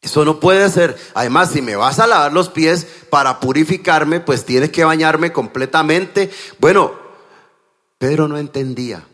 Eso 0.00 0.24
no 0.24 0.40
puede 0.40 0.68
ser. 0.70 0.96
Además, 1.14 1.50
si 1.50 1.62
me 1.62 1.76
vas 1.76 1.98
a 1.98 2.06
lavar 2.06 2.32
los 2.32 2.48
pies 2.48 2.86
para 3.10 3.40
purificarme, 3.40 4.20
pues 4.20 4.44
tienes 4.44 4.70
que 4.70 4.84
bañarme 4.84 5.32
completamente. 5.32 6.30
Bueno, 6.58 6.92
Pedro 7.98 8.28
no 8.28 8.38
entendía 8.38 9.06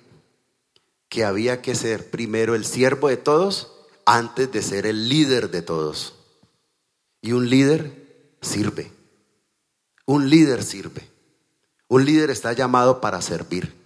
que 1.08 1.24
había 1.24 1.60
que 1.60 1.74
ser 1.74 2.10
primero 2.10 2.54
el 2.54 2.64
siervo 2.64 3.08
de 3.08 3.16
todos 3.16 3.72
antes 4.06 4.52
de 4.52 4.62
ser 4.62 4.86
el 4.86 5.08
líder 5.08 5.50
de 5.50 5.62
todos. 5.62 6.14
Y 7.20 7.32
un 7.32 7.48
líder 7.48 8.36
sirve. 8.40 8.92
Un 10.06 10.28
líder 10.28 10.62
sirve. 10.62 11.08
Un 11.88 12.04
líder 12.04 12.30
está 12.30 12.52
llamado 12.52 13.00
para 13.00 13.22
servir. 13.22 13.81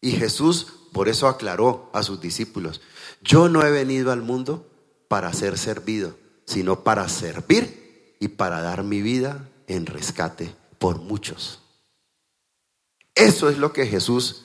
Y 0.00 0.12
Jesús 0.12 0.66
por 0.92 1.10
eso 1.10 1.28
aclaró 1.28 1.90
a 1.92 2.02
sus 2.02 2.22
discípulos, 2.22 2.80
yo 3.20 3.50
no 3.50 3.62
he 3.62 3.70
venido 3.70 4.12
al 4.12 4.22
mundo 4.22 4.66
para 5.08 5.30
ser 5.34 5.58
servido, 5.58 6.16
sino 6.46 6.84
para 6.84 7.06
servir 7.10 8.16
y 8.18 8.28
para 8.28 8.62
dar 8.62 8.82
mi 8.82 9.02
vida 9.02 9.48
en 9.66 9.84
rescate 9.84 10.54
por 10.78 10.98
muchos. 10.98 11.60
Eso 13.14 13.50
es 13.50 13.58
lo 13.58 13.74
que 13.74 13.86
Jesús 13.86 14.44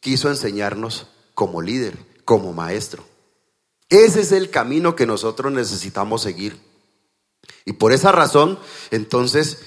quiso 0.00 0.30
enseñarnos 0.30 1.06
como 1.34 1.60
líder, 1.60 1.98
como 2.24 2.52
maestro. 2.52 3.04
Ese 3.90 4.20
es 4.20 4.32
el 4.32 4.48
camino 4.48 4.96
que 4.96 5.06
nosotros 5.06 5.52
necesitamos 5.52 6.22
seguir. 6.22 6.58
Y 7.64 7.74
por 7.74 7.92
esa 7.92 8.12
razón, 8.12 8.58
entonces, 8.90 9.58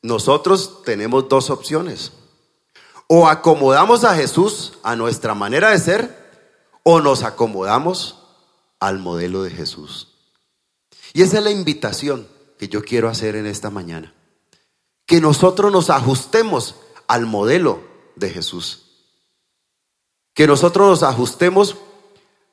nosotros 0.00 0.82
tenemos 0.84 1.28
dos 1.28 1.50
opciones. 1.50 2.12
O 3.12 3.26
acomodamos 3.26 4.04
a 4.04 4.14
Jesús 4.14 4.74
a 4.84 4.94
nuestra 4.94 5.34
manera 5.34 5.70
de 5.70 5.80
ser, 5.80 6.30
o 6.84 7.00
nos 7.00 7.24
acomodamos 7.24 8.22
al 8.78 9.00
modelo 9.00 9.42
de 9.42 9.50
Jesús. 9.50 10.14
Y 11.12 11.22
esa 11.22 11.38
es 11.38 11.42
la 11.42 11.50
invitación 11.50 12.28
que 12.56 12.68
yo 12.68 12.84
quiero 12.84 13.08
hacer 13.08 13.34
en 13.34 13.46
esta 13.46 13.68
mañana. 13.68 14.14
Que 15.06 15.20
nosotros 15.20 15.72
nos 15.72 15.90
ajustemos 15.90 16.76
al 17.08 17.26
modelo 17.26 17.82
de 18.14 18.30
Jesús. 18.30 19.08
Que 20.32 20.46
nosotros 20.46 20.88
nos 20.88 21.02
ajustemos 21.02 21.78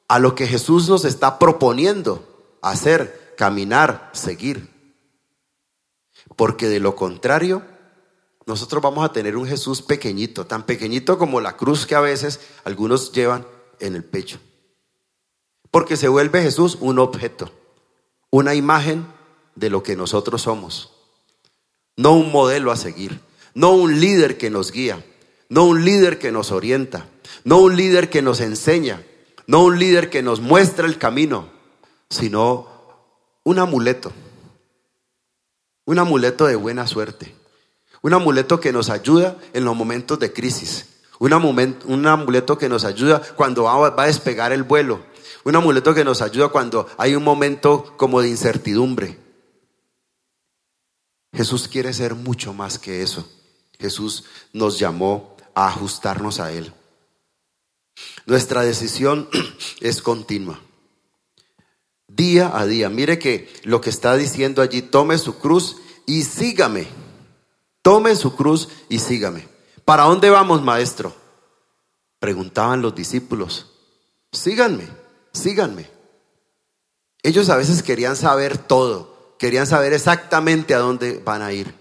a 0.08 0.17
lo 0.17 0.34
que 0.34 0.48
Jesús 0.48 0.89
nos 0.89 1.06
está 1.06 1.38
proponiendo 1.38 2.58
hacer, 2.63 3.36
caminar, 3.38 4.10
seguir. 4.12 4.74
Porque 6.36 6.67
de 6.67 6.80
lo 6.80 6.96
contrario, 6.96 7.62
nosotros 8.48 8.82
vamos 8.82 9.04
a 9.04 9.12
tener 9.12 9.36
un 9.36 9.46
Jesús 9.46 9.82
pequeñito, 9.82 10.48
tan 10.48 10.66
pequeñito 10.66 11.18
como 11.18 11.42
la 11.42 11.58
cruz 11.58 11.86
que 11.86 11.96
a 11.96 12.00
veces 12.00 12.40
algunos 12.64 13.12
llevan 13.12 13.46
en 13.82 13.94
el 13.94 14.06
pecho. 14.06 14.40
Porque 15.70 15.98
se 15.98 16.08
vuelve 16.08 16.42
Jesús 16.42 16.78
un 16.80 16.98
objeto, 16.98 17.52
una 18.30 18.56
imagen 18.56 19.06
de 19.56 19.70
lo 19.70 19.84
que 19.84 19.98
nosotros 19.98 20.44
somos. 20.44 20.94
No 21.98 22.14
un 22.14 22.32
modelo 22.32 22.72
a 22.72 22.78
seguir, 22.78 23.20
no 23.54 23.72
un 23.72 24.00
líder 24.00 24.38
que 24.38 24.50
nos 24.50 24.72
guía, 24.72 25.06
no 25.50 25.66
un 25.66 25.84
líder 25.84 26.18
que 26.18 26.32
nos 26.32 26.52
orienta, 26.52 27.06
no 27.44 27.58
un 27.58 27.76
líder 27.76 28.10
que 28.10 28.22
nos 28.22 28.40
enseña, 28.40 29.04
no 29.46 29.66
un 29.66 29.78
líder 29.78 30.10
que 30.10 30.24
nos 30.24 30.40
muestra 30.40 30.88
el 30.88 30.98
camino, 30.98 31.50
sino 32.10 32.70
un 33.44 33.60
amuleto, 33.60 34.14
un 35.84 36.00
amuleto 36.00 36.46
de 36.46 36.56
buena 36.56 36.88
suerte, 36.88 37.36
un 38.02 38.14
amuleto 38.14 38.60
que 38.60 38.72
nos 38.72 38.90
ayuda 38.90 39.38
en 39.54 39.66
los 39.66 39.76
momentos 39.76 40.20
de 40.20 40.34
crisis, 40.34 40.86
un, 41.20 41.34
amuleto 41.34 42.58
que 42.58 42.70
nos 42.70 42.84
ayuda 42.84 43.22
cuando 43.36 43.64
va 43.64 44.04
a 44.04 44.08
despegar 44.08 44.52
el 44.52 44.64
vuelo, 44.64 45.02
un 45.44 45.56
amuleto 45.56 45.94
que 45.94 46.04
nos 46.04 46.22
ayuda 46.22 46.50
cuando 46.50 46.88
hay 46.98 47.16
un 47.16 47.24
momento 47.24 47.94
como 47.98 48.22
de 48.22 48.30
incertidumbre. 48.30 49.18
Jesús 51.34 51.68
quiere 51.68 51.94
ser 51.94 52.16
mucho 52.16 52.54
más 52.54 52.80
que 52.80 53.02
eso. 53.04 53.28
Jesús 53.80 54.26
nos 54.54 54.80
llamó 54.80 55.38
a 55.54 55.68
ajustarnos 55.68 56.40
a 56.40 56.52
Él. 56.52 56.74
Nuestra 58.26 58.62
decisión 58.64 59.30
es 59.82 60.02
continua. 60.02 60.60
Día 62.08 62.52
a 62.58 62.66
día. 62.66 62.90
Mire 62.90 63.20
que 63.20 63.54
lo 63.64 63.82
que 63.82 63.90
está 63.90 64.16
diciendo 64.16 64.62
allí, 64.62 64.82
tome 64.82 65.18
su 65.18 65.38
cruz 65.38 65.78
y 66.06 66.24
sígame. 66.24 66.88
Tome 67.88 68.17
su 68.17 68.36
cruz 68.36 68.67
y 68.89 69.00
sígame. 69.00 69.47
¿Para 69.86 70.04
dónde 70.04 70.30
vamos, 70.30 70.62
maestro? 70.62 71.15
Preguntaban 72.19 72.82
los 72.82 72.93
discípulos. 72.93 73.71
Síganme, 74.30 74.89
síganme. 75.32 75.89
Ellos 77.23 77.47
a 77.50 77.56
veces 77.56 77.84
querían 77.84 78.17
saber 78.17 78.58
todo, 78.58 79.36
querían 79.39 79.65
saber 79.67 79.93
exactamente 79.93 80.76
a 80.76 80.80
dónde 80.80 81.21
van 81.23 81.41
a 81.41 81.54
ir. 81.54 81.73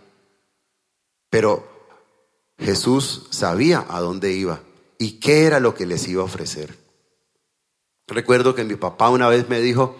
Pero 1.28 1.66
Jesús 2.56 3.26
sabía 3.30 3.84
a 3.88 3.98
dónde 3.98 4.30
iba 4.30 4.60
y 4.98 5.18
qué 5.18 5.42
era 5.42 5.58
lo 5.58 5.74
que 5.74 5.86
les 5.86 6.06
iba 6.06 6.22
a 6.22 6.26
ofrecer. 6.26 6.78
Recuerdo 8.06 8.54
que 8.54 8.62
mi 8.62 8.76
papá 8.76 9.10
una 9.10 9.28
vez 9.28 9.48
me 9.48 9.60
dijo, 9.60 9.96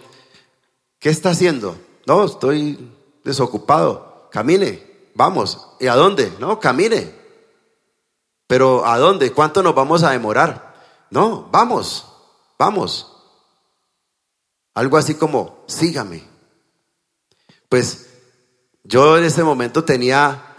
¿qué 0.99 1.09
está 1.09 1.31
haciendo? 1.31 1.77
No, 2.05 2.23
estoy 2.23 2.93
desocupado. 3.25 4.29
Camine, 4.31 4.86
vamos. 5.17 5.67
¿Y 5.79 5.87
a 5.87 5.95
dónde? 5.95 6.31
No, 6.39 6.59
camine. 6.59 7.13
Pero 8.47 8.85
¿a 8.85 8.97
dónde? 8.97 9.33
¿Cuánto 9.33 9.61
nos 9.61 9.75
vamos 9.75 10.03
a 10.03 10.11
demorar? 10.11 10.75
No, 11.09 11.49
vamos, 11.51 12.07
vamos. 12.57 13.13
Algo 14.73 14.95
así 14.95 15.15
como, 15.15 15.65
sígame. 15.67 16.23
Pues 17.67 18.07
yo 18.83 19.17
en 19.17 19.25
ese 19.25 19.43
momento 19.43 19.83
tenía, 19.83 20.55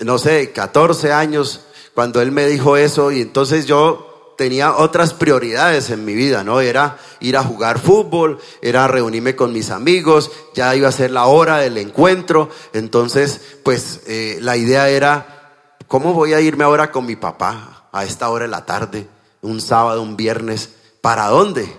no 0.00 0.18
sé, 0.18 0.52
14 0.52 1.12
años 1.12 1.64
cuando 1.94 2.20
él 2.20 2.32
me 2.32 2.46
dijo 2.46 2.76
eso 2.76 3.12
y 3.12 3.22
entonces 3.22 3.66
yo 3.66 4.13
tenía 4.36 4.76
otras 4.76 5.14
prioridades 5.14 5.90
en 5.90 6.04
mi 6.04 6.14
vida, 6.14 6.44
¿no? 6.44 6.60
Era 6.60 6.98
ir 7.20 7.36
a 7.36 7.44
jugar 7.44 7.78
fútbol, 7.78 8.38
era 8.62 8.88
reunirme 8.88 9.36
con 9.36 9.52
mis 9.52 9.70
amigos, 9.70 10.30
ya 10.54 10.74
iba 10.74 10.88
a 10.88 10.92
ser 10.92 11.10
la 11.10 11.26
hora 11.26 11.58
del 11.58 11.78
encuentro, 11.78 12.50
entonces 12.72 13.58
pues 13.62 14.02
eh, 14.06 14.38
la 14.40 14.56
idea 14.56 14.88
era, 14.88 15.76
¿cómo 15.88 16.12
voy 16.12 16.32
a 16.32 16.40
irme 16.40 16.64
ahora 16.64 16.90
con 16.90 17.06
mi 17.06 17.16
papá 17.16 17.88
a 17.92 18.04
esta 18.04 18.28
hora 18.30 18.44
de 18.44 18.50
la 18.50 18.66
tarde, 18.66 19.06
un 19.42 19.60
sábado, 19.60 20.02
un 20.02 20.16
viernes? 20.16 20.70
¿Para 21.00 21.28
dónde? 21.28 21.70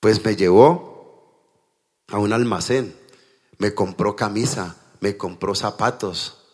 Pues 0.00 0.24
me 0.24 0.36
llevó 0.36 0.86
a 2.08 2.18
un 2.18 2.32
almacén, 2.32 2.96
me 3.58 3.74
compró 3.74 4.14
camisa, 4.14 4.76
me 5.00 5.16
compró 5.16 5.54
zapatos, 5.54 6.45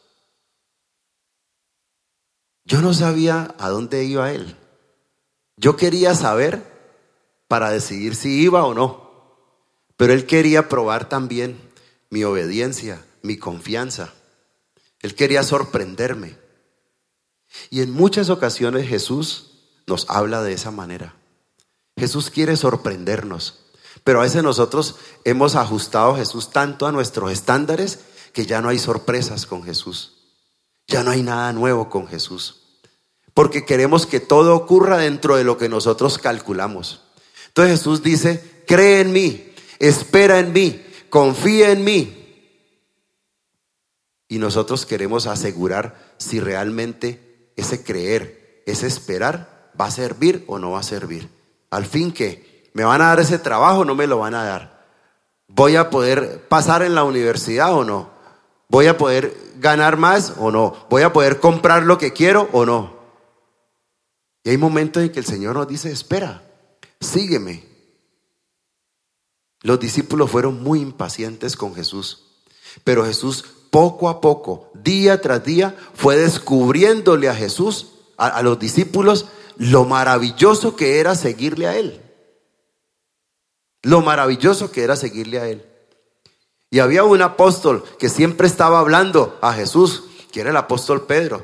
yo 2.65 2.81
no 2.81 2.95
sabía 2.95 3.55
a 3.59 3.69
dónde 3.69 4.05
iba 4.05 4.33
él. 4.33 4.57
Yo 5.57 5.77
quería 5.77 6.15
saber 6.15 6.63
para 7.49 7.71
decidir 7.71 8.15
si 8.15 8.41
iba 8.41 8.65
o 8.65 8.75
no. 8.75 9.03
Pero 9.97 10.13
él 10.13 10.27
quería 10.27 10.69
probar 10.69 11.09
también 11.09 11.61
mi 12.11 12.25
obediencia, 12.25 13.05
mi 13.23 13.37
confianza. 13.37 14.13
Él 15.01 15.15
quería 15.15 15.43
sorprenderme. 15.43 16.39
Y 17.71 17.83
en 17.83 17.91
muchas 17.91 18.31
ocasiones 18.31 18.89
Jesús 18.89 19.51
nos 19.87 20.09
habla 20.09 20.43
de 20.43 20.53
esa 20.53 20.71
manera. 20.71 21.15
Jesús 21.97 22.31
quiere 22.31 22.57
sorprendernos. 22.57 23.59
Pero 24.05 24.21
a 24.21 24.23
veces 24.23 24.43
nosotros 24.43 24.97
hemos 25.25 25.55
ajustado 25.55 26.15
a 26.15 26.17
Jesús 26.17 26.51
tanto 26.51 26.87
a 26.87 26.93
nuestros 26.93 27.31
estándares 27.31 28.01
que 28.33 28.47
ya 28.47 28.61
no 28.61 28.71
hay 28.71 28.79
sorpresas 28.79 29.47
con 29.47 29.63
Jesús. 29.63 30.22
Ya 30.93 31.03
no 31.03 31.11
hay 31.11 31.23
nada 31.23 31.55
nuevo 31.55 31.89
con 31.89 32.07
Jesús. 32.07 32.61
Porque 33.33 33.65
queremos 33.65 34.05
que 34.05 34.21
todo 34.21 34.55
ocurra 34.55 34.99
dentro 34.99 35.37
de 35.37 35.45
lo 35.45 35.57
que 35.57 35.71
nosotros 35.71 36.19
calculamos. 36.19 37.03
Entonces 37.49 37.79
Jesús 37.79 38.03
dice, 38.03 38.63
cree 38.67 39.01
en 39.01 39.11
mí, 39.11 39.55
espera 39.79 40.39
en 40.39 40.53
mí, 40.53 40.85
confía 41.09 41.71
en 41.71 41.83
mí. 41.83 42.19
Y 44.29 44.37
nosotros 44.37 44.85
queremos 44.85 45.27
asegurar 45.27 46.15
si 46.19 46.41
realmente 46.41 47.51
ese 47.57 47.83
creer, 47.83 48.63
ese 48.67 48.87
esperar, 48.87 49.71
va 49.81 49.87
a 49.87 49.91
servir 49.91 50.45
o 50.47 50.59
no 50.59 50.73
va 50.73 50.81
a 50.81 50.83
servir. 50.83 51.27
Al 51.71 51.87
fin 51.87 52.13
que, 52.13 52.71
¿me 52.75 52.85
van 52.85 53.01
a 53.01 53.07
dar 53.07 53.21
ese 53.21 53.39
trabajo 53.39 53.81
o 53.81 53.85
no 53.87 53.95
me 53.95 54.07
lo 54.07 54.19
van 54.19 54.35
a 54.35 54.45
dar? 54.45 54.85
¿Voy 55.49 55.77
a 55.77 55.89
poder 55.89 56.47
pasar 56.49 56.83
en 56.83 56.95
la 56.95 57.05
universidad 57.05 57.73
o 57.73 57.83
no? 57.83 58.11
¿Voy 58.69 58.89
a 58.89 58.99
poder 58.99 59.35
ganar 59.63 59.97
más 59.97 60.35
o 60.39 60.51
no? 60.51 60.77
¿Voy 60.91 61.03
a 61.03 61.13
poder 61.13 61.41
comprar 61.41 61.85
lo 61.85 61.97
que 61.97 62.13
quiero 62.13 62.51
o 62.53 62.67
no? 62.67 63.01
Y 64.45 64.51
hay 64.51 64.59
momentos 64.59 65.03
en 65.03 65.11
que 65.11 65.21
el 65.21 65.25
Señor 65.25 65.55
nos 65.55 65.69
dice, 65.69 65.91
espera, 65.91 66.43
sígueme. 67.01 67.65
Los 69.63 69.79
discípulos 69.79 70.31
fueron 70.31 70.63
muy 70.63 70.81
impacientes 70.81 71.57
con 71.57 71.75
Jesús, 71.75 72.25
pero 72.83 73.07
Jesús 73.07 73.45
poco 73.71 74.09
a 74.09 74.21
poco, 74.21 74.71
día 74.75 75.21
tras 75.21 75.45
día, 75.45 75.75
fue 75.95 76.17
descubriéndole 76.17 77.29
a 77.29 77.35
Jesús, 77.35 77.93
a, 78.19 78.43
los 78.43 78.59
discípulos, 78.59 79.27
lo 79.57 79.85
maravilloso 79.85 80.77
que 80.77 80.99
era 80.99 81.15
seguirle 81.15 81.69
a 81.69 81.77
Él. 81.79 82.03
Lo 83.83 84.01
maravilloso 84.01 84.71
que 84.71 84.83
era 84.83 84.97
seguirle 84.97 85.39
a 85.39 85.49
Él. 85.49 85.65
Y 86.73 86.79
había 86.79 87.05
un 87.05 87.21
apóstol 87.21 87.85
que 87.99 88.09
siempre 88.09 88.47
estaba 88.47 88.79
hablando 88.79 89.39
a 89.43 89.53
Jesús, 89.53 90.05
que 90.33 90.41
era 90.41 90.49
el 90.49 90.57
apóstol 90.57 91.03
Pedro. 91.03 91.43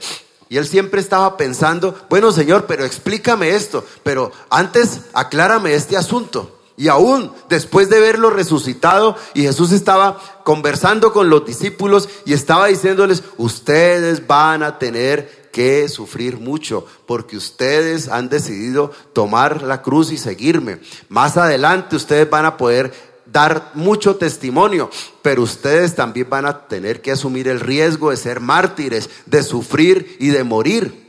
Y 0.49 0.57
él 0.57 0.67
siempre 0.67 1.03
estaba 1.03 1.37
pensando, 1.37 1.95
bueno 2.09 2.33
Señor, 2.33 2.65
pero 2.67 2.87
explícame 2.87 3.55
esto, 3.55 3.85
pero 4.03 4.33
antes 4.49 5.03
aclárame 5.13 5.75
este 5.75 5.99
asunto. 5.99 6.59
Y 6.79 6.89
aún 6.89 7.31
después 7.51 7.91
de 7.91 8.01
verlo 8.01 8.31
resucitado 8.31 9.17
y 9.35 9.43
Jesús 9.43 9.73
estaba 9.73 10.19
conversando 10.45 11.13
con 11.13 11.29
los 11.29 11.45
discípulos 11.45 12.09
y 12.25 12.33
estaba 12.33 12.69
diciéndoles, 12.69 13.23
ustedes 13.37 14.27
van 14.27 14.63
a 14.63 14.79
tener 14.79 15.51
que 15.53 15.89
sufrir 15.89 16.39
mucho 16.39 16.87
porque 17.05 17.37
ustedes 17.37 18.09
han 18.09 18.29
decidido 18.29 18.93
tomar 19.13 19.63
la 19.63 19.83
cruz 19.83 20.13
y 20.13 20.17
seguirme. 20.19 20.79
Más 21.09 21.37
adelante 21.37 21.97
ustedes 21.97 22.31
van 22.31 22.47
a 22.47 22.57
poder 22.57 22.93
dar 23.33 23.73
mucho 23.75 24.17
testimonio, 24.17 24.91
pero 25.23 25.43
ustedes 25.43 25.95
también 25.95 26.29
van 26.29 26.47
a 26.47 26.67
tener 26.67 27.01
que 27.03 27.13
asumir 27.13 27.49
el 27.49 27.61
riesgo 27.61 28.11
de 28.11 28.17
ser 28.17 28.41
mártires, 28.41 29.11
de 29.27 29.43
sufrir 29.43 30.17
y 30.19 30.29
de 30.29 30.45
morir. 30.45 31.09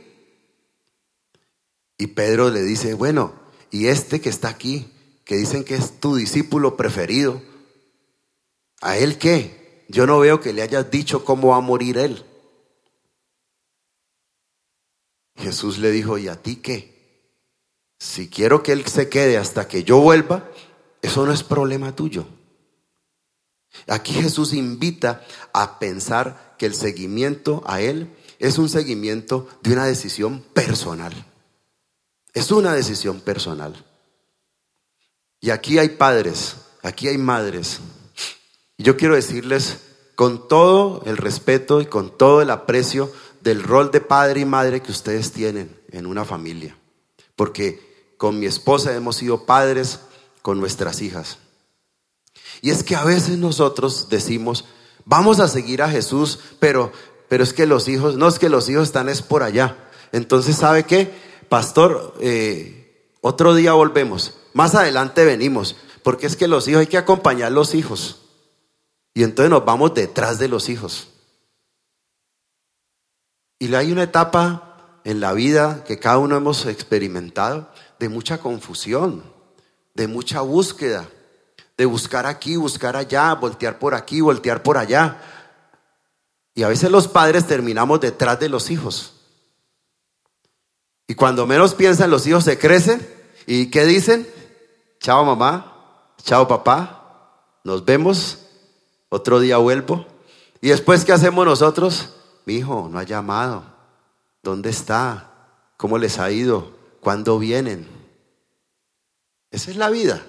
Y 1.98 2.08
Pedro 2.08 2.50
le 2.50 2.62
dice, 2.62 2.94
bueno, 2.94 3.34
¿y 3.70 3.88
este 3.88 4.20
que 4.20 4.28
está 4.28 4.48
aquí, 4.48 4.90
que 5.24 5.36
dicen 5.36 5.64
que 5.64 5.74
es 5.74 6.00
tu 6.00 6.16
discípulo 6.16 6.76
preferido, 6.76 7.42
¿a 8.80 8.96
él 8.96 9.18
qué? 9.18 9.84
Yo 9.88 10.06
no 10.06 10.18
veo 10.20 10.40
que 10.40 10.52
le 10.52 10.62
hayas 10.62 10.90
dicho 10.90 11.24
cómo 11.24 11.48
va 11.48 11.56
a 11.56 11.60
morir 11.60 11.98
él. 11.98 12.24
Jesús 15.36 15.78
le 15.78 15.90
dijo, 15.90 16.18
¿y 16.18 16.28
a 16.28 16.40
ti 16.40 16.56
qué? 16.56 16.90
Si 17.98 18.28
quiero 18.28 18.62
que 18.62 18.72
él 18.72 18.86
se 18.86 19.08
quede 19.08 19.36
hasta 19.36 19.68
que 19.68 19.84
yo 19.84 19.98
vuelva, 20.00 20.50
eso 21.02 21.24
no 21.26 21.32
es 21.32 21.42
problema 21.42 21.94
tuyo. 21.94 22.26
Aquí 23.86 24.12
Jesús 24.12 24.52
invita 24.52 25.24
a 25.52 25.78
pensar 25.78 26.56
que 26.58 26.66
el 26.66 26.74
seguimiento 26.74 27.62
a 27.66 27.80
Él 27.80 28.10
es 28.38 28.58
un 28.58 28.68
seguimiento 28.68 29.48
de 29.62 29.72
una 29.72 29.86
decisión 29.86 30.40
personal. 30.52 31.12
Es 32.34 32.50
una 32.50 32.72
decisión 32.74 33.20
personal. 33.20 33.84
Y 35.40 35.50
aquí 35.50 35.78
hay 35.78 35.90
padres, 35.90 36.56
aquí 36.82 37.08
hay 37.08 37.18
madres. 37.18 37.80
Y 38.76 38.82
yo 38.82 38.96
quiero 38.96 39.14
decirles 39.14 39.78
con 40.14 40.48
todo 40.48 41.02
el 41.06 41.16
respeto 41.16 41.80
y 41.80 41.86
con 41.86 42.16
todo 42.16 42.42
el 42.42 42.50
aprecio 42.50 43.10
del 43.40 43.62
rol 43.62 43.90
de 43.90 44.00
padre 44.00 44.40
y 44.40 44.44
madre 44.44 44.82
que 44.82 44.92
ustedes 44.92 45.32
tienen 45.32 45.80
en 45.90 46.06
una 46.06 46.24
familia. 46.24 46.76
Porque 47.36 48.14
con 48.18 48.38
mi 48.38 48.46
esposa 48.46 48.94
hemos 48.94 49.16
sido 49.16 49.46
padres 49.46 50.00
con 50.42 50.60
nuestras 50.60 51.02
hijas. 51.02 51.38
Y 52.62 52.70
es 52.70 52.82
que 52.82 52.96
a 52.96 53.04
veces 53.04 53.38
nosotros 53.38 54.08
decimos, 54.08 54.64
vamos 55.04 55.40
a 55.40 55.48
seguir 55.48 55.82
a 55.82 55.90
Jesús, 55.90 56.38
pero, 56.58 56.92
pero 57.28 57.42
es 57.42 57.52
que 57.52 57.66
los 57.66 57.88
hijos, 57.88 58.16
no 58.16 58.28
es 58.28 58.38
que 58.38 58.48
los 58.48 58.68
hijos 58.68 58.84
están 58.84 59.08
es 59.08 59.22
por 59.22 59.42
allá. 59.42 59.76
Entonces, 60.12 60.56
¿sabe 60.56 60.84
qué? 60.84 61.12
Pastor, 61.48 62.14
eh, 62.20 63.08
otro 63.20 63.54
día 63.54 63.72
volvemos, 63.72 64.34
más 64.52 64.74
adelante 64.74 65.24
venimos, 65.24 65.76
porque 66.02 66.26
es 66.26 66.36
que 66.36 66.48
los 66.48 66.68
hijos 66.68 66.80
hay 66.80 66.86
que 66.86 66.98
acompañar 66.98 67.48
a 67.48 67.50
los 67.50 67.74
hijos. 67.74 68.22
Y 69.14 69.24
entonces 69.24 69.50
nos 69.50 69.64
vamos 69.64 69.94
detrás 69.94 70.38
de 70.38 70.48
los 70.48 70.68
hijos. 70.68 71.08
Y 73.58 73.74
hay 73.74 73.92
una 73.92 74.04
etapa 74.04 75.00
en 75.04 75.20
la 75.20 75.32
vida 75.32 75.84
que 75.84 75.98
cada 75.98 76.18
uno 76.18 76.36
hemos 76.36 76.66
experimentado 76.66 77.70
de 77.98 78.08
mucha 78.08 78.38
confusión 78.38 79.22
de 79.94 80.06
mucha 80.06 80.40
búsqueda, 80.40 81.08
de 81.76 81.86
buscar 81.86 82.26
aquí, 82.26 82.56
buscar 82.56 82.96
allá, 82.96 83.34
voltear 83.34 83.78
por 83.78 83.94
aquí, 83.94 84.20
voltear 84.20 84.62
por 84.62 84.76
allá. 84.76 85.20
Y 86.54 86.62
a 86.62 86.68
veces 86.68 86.90
los 86.90 87.08
padres 87.08 87.46
terminamos 87.46 88.00
detrás 88.00 88.38
de 88.38 88.48
los 88.48 88.70
hijos. 88.70 89.14
Y 91.06 91.14
cuando 91.14 91.46
menos 91.46 91.74
piensan, 91.74 92.10
los 92.10 92.26
hijos 92.26 92.44
se 92.44 92.58
crecen. 92.58 93.06
¿Y 93.46 93.70
qué 93.70 93.84
dicen? 93.84 94.28
Chao 95.00 95.24
mamá, 95.24 96.14
chao 96.22 96.46
papá, 96.46 97.32
nos 97.64 97.84
vemos, 97.84 98.38
otro 99.08 99.40
día 99.40 99.56
vuelvo. 99.56 100.06
Y 100.60 100.68
después, 100.68 101.04
¿qué 101.04 101.12
hacemos 101.12 101.46
nosotros? 101.46 102.10
Mi 102.44 102.56
hijo 102.56 102.88
no 102.90 102.98
ha 102.98 103.02
llamado. 103.04 103.64
¿Dónde 104.42 104.70
está? 104.70 105.30
¿Cómo 105.76 105.98
les 105.98 106.18
ha 106.18 106.30
ido? 106.30 106.72
¿Cuándo 107.00 107.38
vienen? 107.38 107.99
Esa 109.50 109.70
es 109.70 109.76
la 109.76 109.90
vida. 109.90 110.24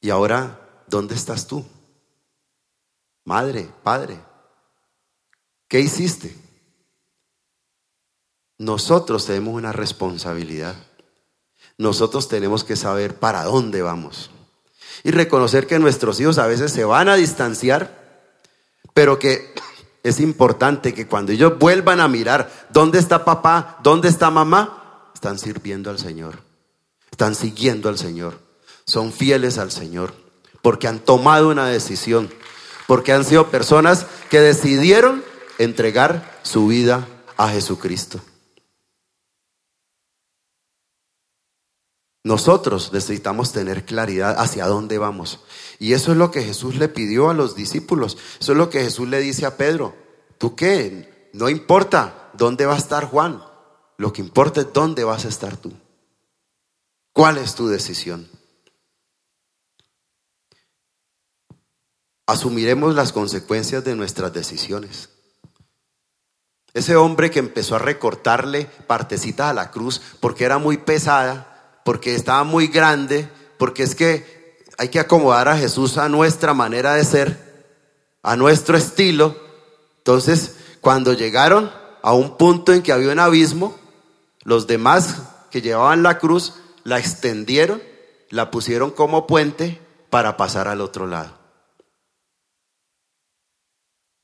Y 0.00 0.10
ahora, 0.10 0.84
¿dónde 0.88 1.14
estás 1.14 1.46
tú? 1.46 1.64
Madre, 3.24 3.68
padre, 3.84 4.18
¿qué 5.68 5.80
hiciste? 5.80 6.36
Nosotros 8.58 9.26
tenemos 9.26 9.54
una 9.54 9.72
responsabilidad. 9.72 10.74
Nosotros 11.78 12.28
tenemos 12.28 12.64
que 12.64 12.76
saber 12.76 13.14
para 13.14 13.44
dónde 13.44 13.82
vamos. 13.82 14.30
Y 15.04 15.12
reconocer 15.12 15.66
que 15.66 15.78
nuestros 15.78 16.20
hijos 16.20 16.38
a 16.38 16.46
veces 16.46 16.72
se 16.72 16.84
van 16.84 17.08
a 17.08 17.14
distanciar, 17.14 18.32
pero 18.92 19.18
que 19.18 19.54
es 20.02 20.20
importante 20.20 20.92
que 20.92 21.06
cuando 21.06 21.32
ellos 21.32 21.58
vuelvan 21.58 22.00
a 22.00 22.08
mirar 22.08 22.68
dónde 22.70 22.98
está 22.98 23.24
papá, 23.24 23.78
dónde 23.82 24.08
está 24.08 24.30
mamá, 24.30 25.10
están 25.14 25.38
sirviendo 25.38 25.90
al 25.90 25.98
Señor. 25.98 26.51
Están 27.12 27.36
siguiendo 27.36 27.88
al 27.88 27.98
Señor. 27.98 28.40
Son 28.84 29.12
fieles 29.12 29.58
al 29.58 29.70
Señor. 29.70 30.14
Porque 30.62 30.88
han 30.88 30.98
tomado 30.98 31.50
una 31.50 31.68
decisión. 31.68 32.28
Porque 32.88 33.12
han 33.12 33.24
sido 33.24 33.50
personas 33.50 34.06
que 34.30 34.40
decidieron 34.40 35.22
entregar 35.58 36.40
su 36.42 36.66
vida 36.66 37.06
a 37.36 37.48
Jesucristo. 37.48 38.20
Nosotros 42.24 42.92
necesitamos 42.92 43.52
tener 43.52 43.84
claridad 43.84 44.36
hacia 44.38 44.66
dónde 44.66 44.98
vamos. 44.98 45.40
Y 45.80 45.92
eso 45.92 46.12
es 46.12 46.18
lo 46.18 46.30
que 46.30 46.42
Jesús 46.42 46.76
le 46.76 46.88
pidió 46.88 47.30
a 47.30 47.34
los 47.34 47.56
discípulos. 47.56 48.16
Eso 48.40 48.52
es 48.52 48.58
lo 48.58 48.70
que 48.70 48.80
Jesús 48.80 49.08
le 49.08 49.20
dice 49.20 49.44
a 49.44 49.56
Pedro. 49.56 49.94
¿Tú 50.38 50.54
qué? 50.54 51.30
No 51.32 51.48
importa 51.48 52.30
dónde 52.34 52.64
va 52.64 52.74
a 52.74 52.78
estar 52.78 53.06
Juan. 53.06 53.42
Lo 53.96 54.12
que 54.12 54.22
importa 54.22 54.60
es 54.60 54.72
dónde 54.72 55.04
vas 55.04 55.24
a 55.24 55.28
estar 55.28 55.56
tú. 55.56 55.72
¿Cuál 57.12 57.38
es 57.38 57.54
tu 57.54 57.68
decisión? 57.68 58.28
Asumiremos 62.26 62.94
las 62.94 63.12
consecuencias 63.12 63.84
de 63.84 63.94
nuestras 63.94 64.32
decisiones. 64.32 65.10
Ese 66.72 66.96
hombre 66.96 67.30
que 67.30 67.38
empezó 67.38 67.76
a 67.76 67.80
recortarle 67.80 68.64
partecitas 68.86 69.50
a 69.50 69.54
la 69.54 69.70
cruz 69.70 70.00
porque 70.20 70.44
era 70.44 70.56
muy 70.56 70.78
pesada, 70.78 71.80
porque 71.84 72.14
estaba 72.14 72.44
muy 72.44 72.68
grande, 72.68 73.28
porque 73.58 73.82
es 73.82 73.94
que 73.94 74.56
hay 74.78 74.88
que 74.88 75.00
acomodar 75.00 75.48
a 75.48 75.58
Jesús 75.58 75.98
a 75.98 76.08
nuestra 76.08 76.54
manera 76.54 76.94
de 76.94 77.04
ser, 77.04 77.76
a 78.22 78.36
nuestro 78.36 78.78
estilo. 78.78 79.36
Entonces, 79.98 80.56
cuando 80.80 81.12
llegaron 81.12 81.70
a 82.02 82.14
un 82.14 82.38
punto 82.38 82.72
en 82.72 82.82
que 82.82 82.92
había 82.92 83.12
un 83.12 83.18
abismo, 83.18 83.76
los 84.42 84.66
demás 84.66 85.16
que 85.50 85.60
llevaban 85.60 86.02
la 86.02 86.18
cruz 86.18 86.54
la 86.84 86.98
extendieron, 86.98 87.82
la 88.30 88.50
pusieron 88.50 88.90
como 88.90 89.26
puente 89.26 89.80
para 90.10 90.36
pasar 90.36 90.68
al 90.68 90.80
otro 90.80 91.06
lado. 91.06 91.38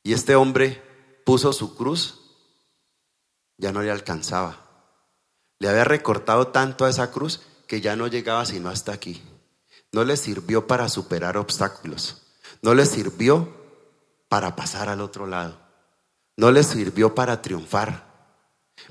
Y 0.02 0.12
este 0.12 0.34
hombre 0.36 0.82
puso 1.24 1.52
su 1.52 1.76
cruz, 1.76 2.20
ya 3.56 3.72
no 3.72 3.82
le 3.82 3.90
alcanzaba. 3.90 4.64
Le 5.58 5.68
había 5.68 5.84
recortado 5.84 6.48
tanto 6.48 6.84
a 6.84 6.90
esa 6.90 7.10
cruz 7.10 7.42
que 7.66 7.80
ya 7.80 7.96
no 7.96 8.06
llegaba 8.06 8.46
sino 8.46 8.70
hasta 8.70 8.92
aquí. 8.92 9.22
No 9.92 10.04
le 10.04 10.16
sirvió 10.16 10.66
para 10.66 10.88
superar 10.88 11.36
obstáculos. 11.36 12.22
No 12.62 12.74
le 12.74 12.86
sirvió 12.86 13.48
para 14.28 14.56
pasar 14.56 14.88
al 14.88 15.00
otro 15.00 15.26
lado. 15.26 15.58
No 16.36 16.50
le 16.52 16.62
sirvió 16.62 17.14
para 17.14 17.42
triunfar. 17.42 18.07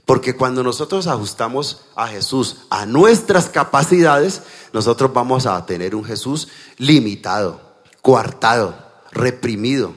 Porque 0.08 0.38
cuando 0.38 0.64
nosotros 0.64 1.06
ajustamos 1.08 1.82
a 1.94 2.08
Jesús 2.08 2.60
a 2.70 2.86
nuestras 2.86 3.50
capacidades, 3.50 4.42
nosotros 4.72 5.12
vamos 5.14 5.46
a 5.46 5.66
tener 5.66 5.96
un 5.96 6.06
Jesús 6.06 6.48
limitado, 6.78 7.60
coartado, 8.02 8.78
reprimido. 9.12 9.94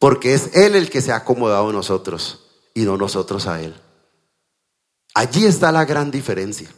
Porque 0.00 0.34
es 0.34 0.56
Él 0.56 0.74
el 0.74 0.90
que 0.90 1.02
se 1.02 1.12
ha 1.12 1.16
acomodado 1.16 1.68
a 1.68 1.72
nosotros 1.72 2.46
y 2.74 2.80
no 2.80 2.96
nosotros 2.96 3.46
a 3.46 3.62
Él. 3.62 3.74
Allí 5.14 5.46
está 5.46 5.70
la 5.70 5.84
gran 5.84 6.10
diferencia. 6.10 6.68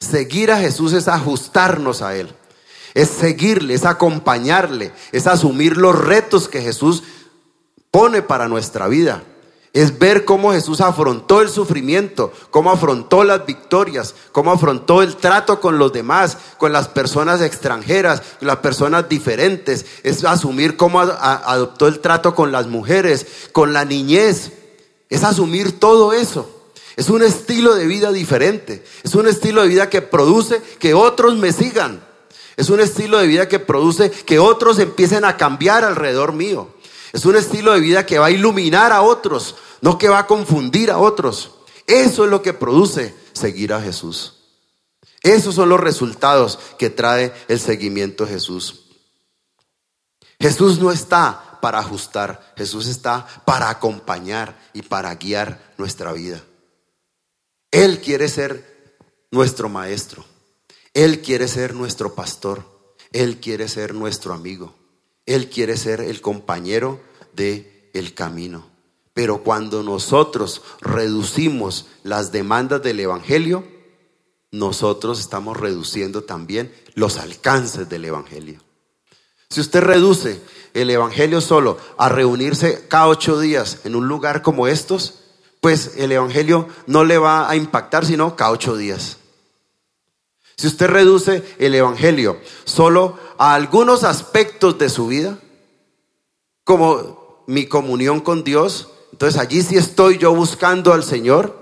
Seguir 0.00 0.50
a 0.50 0.58
Jesús 0.58 0.92
es 0.94 1.06
ajustarnos 1.06 2.02
a 2.02 2.16
Él. 2.16 2.34
Es 2.94 3.08
seguirle, 3.08 3.74
es 3.74 3.84
acompañarle, 3.84 4.92
es 5.12 5.28
asumir 5.28 5.76
los 5.76 5.96
retos 5.96 6.48
que 6.48 6.60
Jesús 6.60 7.04
pone 7.92 8.20
para 8.20 8.48
nuestra 8.48 8.88
vida 8.88 9.22
es 9.72 10.00
ver 10.00 10.24
cómo 10.24 10.52
Jesús 10.52 10.80
afrontó 10.80 11.40
el 11.40 11.48
sufrimiento, 11.48 12.32
cómo 12.50 12.72
afrontó 12.72 13.22
las 13.22 13.46
victorias, 13.46 14.16
cómo 14.32 14.50
afrontó 14.50 15.00
el 15.00 15.16
trato 15.16 15.60
con 15.60 15.78
los 15.78 15.92
demás, 15.92 16.38
con 16.58 16.72
las 16.72 16.88
personas 16.88 17.40
extranjeras, 17.40 18.22
las 18.40 18.56
personas 18.56 19.08
diferentes. 19.08 19.86
Es 20.02 20.24
asumir 20.24 20.76
cómo 20.76 21.00
adoptó 21.00 21.86
el 21.86 22.00
trato 22.00 22.34
con 22.34 22.50
las 22.50 22.66
mujeres, 22.66 23.26
con 23.52 23.72
la 23.72 23.84
niñez. 23.84 24.50
Es 25.08 25.22
asumir 25.22 25.78
todo 25.78 26.12
eso. 26.12 26.50
Es 26.96 27.08
un 27.08 27.22
estilo 27.22 27.76
de 27.76 27.86
vida 27.86 28.10
diferente. 28.10 28.84
Es 29.04 29.14
un 29.14 29.28
estilo 29.28 29.62
de 29.62 29.68
vida 29.68 29.88
que 29.88 30.02
produce 30.02 30.60
que 30.80 30.94
otros 30.94 31.36
me 31.36 31.52
sigan. 31.52 32.04
Es 32.56 32.70
un 32.70 32.80
estilo 32.80 33.18
de 33.18 33.28
vida 33.28 33.48
que 33.48 33.60
produce 33.60 34.10
que 34.10 34.40
otros 34.40 34.80
empiecen 34.80 35.24
a 35.24 35.36
cambiar 35.36 35.84
alrededor 35.84 36.32
mío. 36.32 36.68
Es 37.12 37.24
un 37.24 37.36
estilo 37.36 37.72
de 37.72 37.80
vida 37.80 38.06
que 38.06 38.18
va 38.18 38.26
a 38.26 38.30
iluminar 38.30 38.92
a 38.92 39.02
otros, 39.02 39.56
no 39.80 39.98
que 39.98 40.08
va 40.08 40.20
a 40.20 40.26
confundir 40.26 40.90
a 40.90 40.98
otros. 40.98 41.52
Eso 41.86 42.24
es 42.24 42.30
lo 42.30 42.42
que 42.42 42.52
produce 42.52 43.14
seguir 43.32 43.72
a 43.72 43.80
Jesús. 43.80 44.34
Esos 45.22 45.54
son 45.54 45.68
los 45.68 45.80
resultados 45.80 46.58
que 46.78 46.90
trae 46.90 47.32
el 47.48 47.60
seguimiento 47.60 48.24
a 48.24 48.28
Jesús. 48.28 48.86
Jesús 50.38 50.78
no 50.78 50.90
está 50.90 51.58
para 51.60 51.78
ajustar, 51.78 52.54
Jesús 52.56 52.86
está 52.86 53.26
para 53.44 53.68
acompañar 53.68 54.58
y 54.72 54.82
para 54.82 55.14
guiar 55.14 55.74
nuestra 55.76 56.12
vida. 56.12 56.42
Él 57.70 58.00
quiere 58.00 58.28
ser 58.28 58.98
nuestro 59.30 59.68
maestro, 59.68 60.24
Él 60.94 61.20
quiere 61.20 61.46
ser 61.46 61.74
nuestro 61.74 62.14
pastor, 62.14 62.64
Él 63.12 63.38
quiere 63.38 63.68
ser 63.68 63.94
nuestro 63.94 64.32
amigo, 64.32 64.74
Él 65.30 65.48
quiere 65.48 65.76
ser 65.76 66.00
el 66.00 66.20
compañero 66.20 67.00
de 67.34 67.88
el 67.94 68.14
camino. 68.14 68.66
Pero 69.14 69.44
cuando 69.44 69.84
nosotros 69.84 70.60
reducimos 70.80 71.86
las 72.02 72.32
demandas 72.32 72.82
del 72.82 72.98
Evangelio, 72.98 73.62
nosotros 74.50 75.20
estamos 75.20 75.56
reduciendo 75.56 76.24
también 76.24 76.74
los 76.94 77.16
alcances 77.16 77.88
del 77.88 78.06
Evangelio. 78.06 78.60
Si 79.48 79.60
usted 79.60 79.82
reduce 79.82 80.40
el 80.74 80.90
Evangelio 80.90 81.40
solo 81.40 81.78
a 81.96 82.08
reunirse 82.08 82.88
cada 82.88 83.06
ocho 83.06 83.38
días 83.38 83.82
en 83.84 83.94
un 83.94 84.08
lugar 84.08 84.42
como 84.42 84.66
estos, 84.66 85.20
pues 85.60 85.92
el 85.96 86.10
Evangelio 86.10 86.66
no 86.88 87.04
le 87.04 87.18
va 87.18 87.48
a 87.48 87.54
impactar 87.54 88.04
sino 88.04 88.34
cada 88.34 88.50
ocho 88.50 88.76
días. 88.76 89.19
Si 90.60 90.66
usted 90.66 90.88
reduce 90.88 91.42
el 91.58 91.74
Evangelio 91.74 92.38
solo 92.64 93.18
a 93.38 93.54
algunos 93.54 94.04
aspectos 94.04 94.76
de 94.76 94.90
su 94.90 95.06
vida, 95.06 95.38
como 96.64 97.44
mi 97.46 97.64
comunión 97.64 98.20
con 98.20 98.44
Dios, 98.44 98.90
entonces 99.10 99.40
allí 99.40 99.62
sí 99.62 99.78
estoy 99.78 100.18
yo 100.18 100.34
buscando 100.34 100.92
al 100.92 101.02
Señor, 101.02 101.56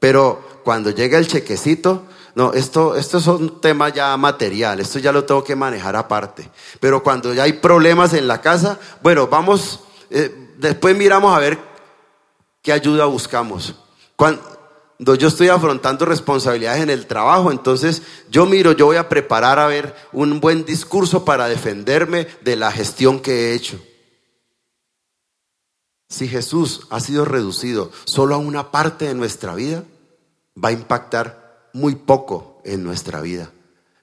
pero 0.00 0.42
cuando 0.64 0.90
llega 0.90 1.16
el 1.16 1.28
chequecito, 1.28 2.02
no, 2.34 2.52
esto, 2.54 2.96
esto 2.96 3.18
es 3.18 3.28
un 3.28 3.60
tema 3.60 3.90
ya 3.90 4.16
material, 4.16 4.80
esto 4.80 4.98
ya 4.98 5.12
lo 5.12 5.22
tengo 5.22 5.44
que 5.44 5.54
manejar 5.54 5.94
aparte. 5.94 6.50
Pero 6.80 7.04
cuando 7.04 7.32
ya 7.34 7.44
hay 7.44 7.52
problemas 7.52 8.14
en 8.14 8.26
la 8.26 8.40
casa, 8.40 8.80
bueno, 9.00 9.28
vamos, 9.28 9.78
eh, 10.10 10.50
después 10.58 10.96
miramos 10.96 11.36
a 11.36 11.38
ver 11.38 11.56
qué 12.62 12.72
ayuda 12.72 13.04
buscamos. 13.04 13.76
Cuando 14.16 14.53
yo 14.98 15.28
estoy 15.28 15.48
afrontando 15.48 16.04
responsabilidades 16.04 16.82
en 16.82 16.90
el 16.90 17.06
trabajo, 17.06 17.50
entonces 17.50 18.02
yo 18.30 18.46
miro, 18.46 18.72
yo 18.72 18.86
voy 18.86 18.96
a 18.96 19.08
preparar 19.08 19.58
a 19.58 19.66
ver 19.66 19.94
un 20.12 20.40
buen 20.40 20.64
discurso 20.64 21.24
para 21.24 21.48
defenderme 21.48 22.26
de 22.42 22.56
la 22.56 22.70
gestión 22.70 23.20
que 23.20 23.32
he 23.32 23.54
hecho. 23.54 23.80
Si 26.08 26.28
Jesús 26.28 26.82
ha 26.90 27.00
sido 27.00 27.24
reducido 27.24 27.90
solo 28.04 28.36
a 28.36 28.38
una 28.38 28.70
parte 28.70 29.06
de 29.06 29.14
nuestra 29.14 29.54
vida, 29.54 29.84
va 30.62 30.68
a 30.68 30.72
impactar 30.72 31.68
muy 31.72 31.96
poco 31.96 32.60
en 32.64 32.84
nuestra 32.84 33.20
vida. 33.20 33.50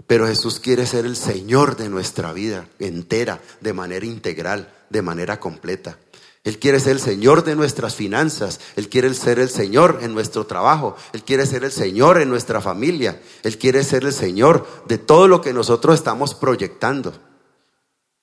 Pero 0.07 0.27
Jesús 0.27 0.59
quiere 0.59 0.85
ser 0.85 1.05
el 1.05 1.15
Señor 1.15 1.77
de 1.77 1.87
nuestra 1.87 2.33
vida 2.33 2.67
entera, 2.79 3.39
de 3.61 3.71
manera 3.71 4.05
integral, 4.05 4.73
de 4.89 5.01
manera 5.01 5.39
completa. 5.39 5.97
Él 6.43 6.57
quiere 6.57 6.79
ser 6.79 6.93
el 6.93 6.99
Señor 6.99 7.43
de 7.43 7.55
nuestras 7.55 7.95
finanzas. 7.95 8.59
Él 8.75 8.89
quiere 8.89 9.13
ser 9.13 9.37
el 9.37 9.49
Señor 9.49 9.99
en 10.01 10.13
nuestro 10.13 10.45
trabajo. 10.47 10.95
Él 11.13 11.23
quiere 11.23 11.45
ser 11.45 11.63
el 11.63 11.71
Señor 11.71 12.19
en 12.19 12.29
nuestra 12.29 12.61
familia. 12.61 13.21
Él 13.43 13.57
quiere 13.59 13.83
ser 13.83 14.03
el 14.05 14.13
Señor 14.13 14.65
de 14.87 14.97
todo 14.97 15.27
lo 15.27 15.41
que 15.41 15.53
nosotros 15.53 15.95
estamos 15.95 16.33
proyectando. 16.33 17.13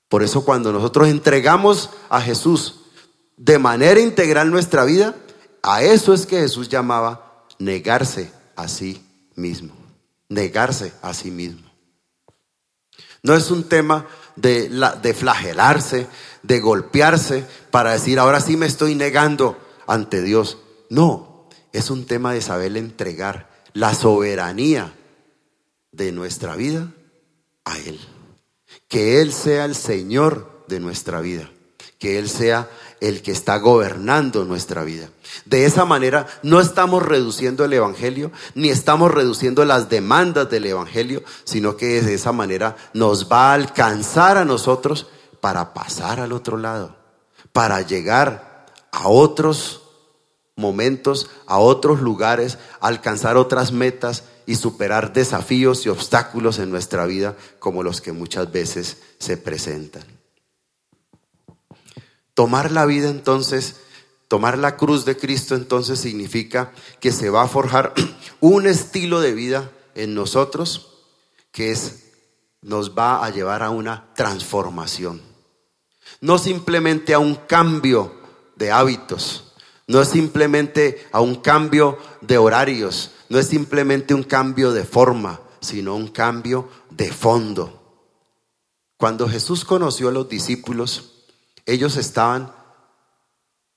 Por 0.09 0.23
eso 0.23 0.45
cuando 0.45 0.73
nosotros 0.73 1.09
entregamos 1.09 1.91
a 2.09 2.21
Jesús 2.21 2.81
de 3.37 3.59
manera 3.59 4.01
integral 4.01 4.51
nuestra 4.51 4.85
vida, 4.85 5.15
a 5.63 5.83
eso 5.83 6.13
es 6.13 6.27
que 6.27 6.41
Jesús 6.41 6.69
llamaba 6.69 7.47
negarse 7.59 8.33
a 8.57 8.67
sí 8.67 9.05
mismo, 9.37 9.75
negarse 10.29 10.93
a 11.03 11.15
sí 11.15 11.31
mismo. 11.31 11.69
No 13.23 13.35
es 13.35 13.51
un 13.51 13.65
tema 13.65 14.07
de, 14.35 14.69
de 15.03 15.15
flagelarse, 15.15 16.07
de 16.49 16.61
golpearse 16.61 17.45
para 17.71 17.93
decir, 17.93 18.19
ahora 18.19 18.41
sí 18.41 18.57
me 18.57 18.65
estoy 18.65 18.95
negando 18.95 19.59
ante 19.87 20.23
Dios. 20.23 20.57
No, 20.89 21.47
es 21.75 21.91
un 21.91 22.07
tema 22.07 22.33
de 22.33 22.41
saber 22.41 22.75
entregar 22.79 23.51
la 23.75 23.95
soberanía 23.95 24.95
de 25.93 26.11
nuestra 26.11 26.57
vida 26.57 26.91
a 27.67 27.79
Él. 27.79 28.01
Que 28.89 29.21
Él 29.21 29.35
sea 29.35 29.67
el 29.67 29.75
Señor 29.75 30.65
de 30.69 30.81
nuestra 30.81 31.21
vida. 31.21 31.51
Que 31.99 32.19
Él 32.19 32.31
sea 32.31 32.71
el 33.01 33.21
que 33.21 33.31
está 33.33 33.59
gobernando 33.59 34.47
nuestra 34.47 34.85
vida. 34.85 35.11
De 35.45 35.67
esa 35.67 35.85
manera 35.85 36.27
no 36.43 36.61
estamos 36.61 37.03
reduciendo 37.03 37.67
el 37.67 37.75
Evangelio, 37.75 38.33
ni 38.55 38.71
estamos 38.71 39.13
reduciendo 39.13 39.67
las 39.67 39.91
demandas 39.91 40.49
del 40.49 40.65
Evangelio, 40.65 41.23
sino 41.45 41.77
que 41.77 42.01
de 42.01 42.15
esa 42.15 42.33
manera 42.33 42.75
nos 42.95 43.31
va 43.31 43.51
a 43.51 43.55
alcanzar 43.55 44.39
a 44.39 44.47
nosotros 44.47 45.09
para 45.41 45.75
pasar 45.75 46.21
al 46.21 46.33
otro 46.33 46.57
lado, 46.57 46.97
para 47.53 47.81
llegar 47.83 48.67
a 48.93 49.09
otros 49.09 49.83
momentos, 50.57 51.31
a 51.47 51.59
otros 51.59 52.01
lugares, 52.01 52.59
alcanzar 52.81 53.37
otras 53.37 53.73
metas 53.73 54.25
y 54.45 54.57
superar 54.57 55.13
desafíos 55.13 55.87
y 55.87 55.89
obstáculos 55.89 56.59
en 56.59 56.71
nuestra 56.71 57.07
vida 57.07 57.37
como 57.59 57.83
los 57.83 58.01
que 58.01 58.13
muchas 58.13 58.51
veces 58.51 58.99
se 59.19 59.37
presentan. 59.37 60.03
Tomar 62.35 62.73
la 62.73 62.87
vida 62.87 63.09
entonces, 63.09 63.77
tomar 64.27 64.59
la 64.59 64.77
cruz 64.77 65.05
de 65.05 65.17
Cristo 65.17 65.55
entonces 65.55 66.01
significa 66.01 66.73
que 67.01 67.13
se 67.13 67.31
va 67.31 67.43
a 67.43 67.49
forjar 67.49 67.95
un 68.41 68.67
estilo 68.67 69.21
de 69.21 69.35
vida 69.35 69.71
en 69.95 70.15
nosotros 70.15 71.05
que 71.53 71.73
es 71.73 72.05
nos 72.63 72.97
va 72.97 73.25
a 73.25 73.31
llevar 73.31 73.63
a 73.63 73.71
una 73.71 74.13
transformación. 74.15 75.28
No 76.21 76.39
simplemente 76.39 77.15
a 77.15 77.19
un 77.19 77.35
cambio 77.35 78.13
de 78.57 78.71
hábitos, 78.73 79.53
no 79.87 80.03
es 80.03 80.09
simplemente 80.09 81.07
a 81.13 81.21
un 81.21 81.37
cambio 81.37 81.99
de 82.21 82.39
horarios, 82.39 83.13
no 83.29 83.39
es 83.39 83.47
simplemente 83.47 84.15
un 84.15 84.23
cambio 84.23 84.73
de 84.73 84.85
forma, 84.85 85.41
sino 85.61 85.95
un 85.95 86.09
cambio 86.09 86.69
de 86.91 87.13
fondo. 87.13 87.75
Cuando 88.99 89.29
Jesús 89.29 89.65
conoció 89.65 90.09
a 90.09 90.13
los 90.13 90.29
discípulos, 90.29 91.25
ellos 91.67 91.97
estaban 91.97 92.53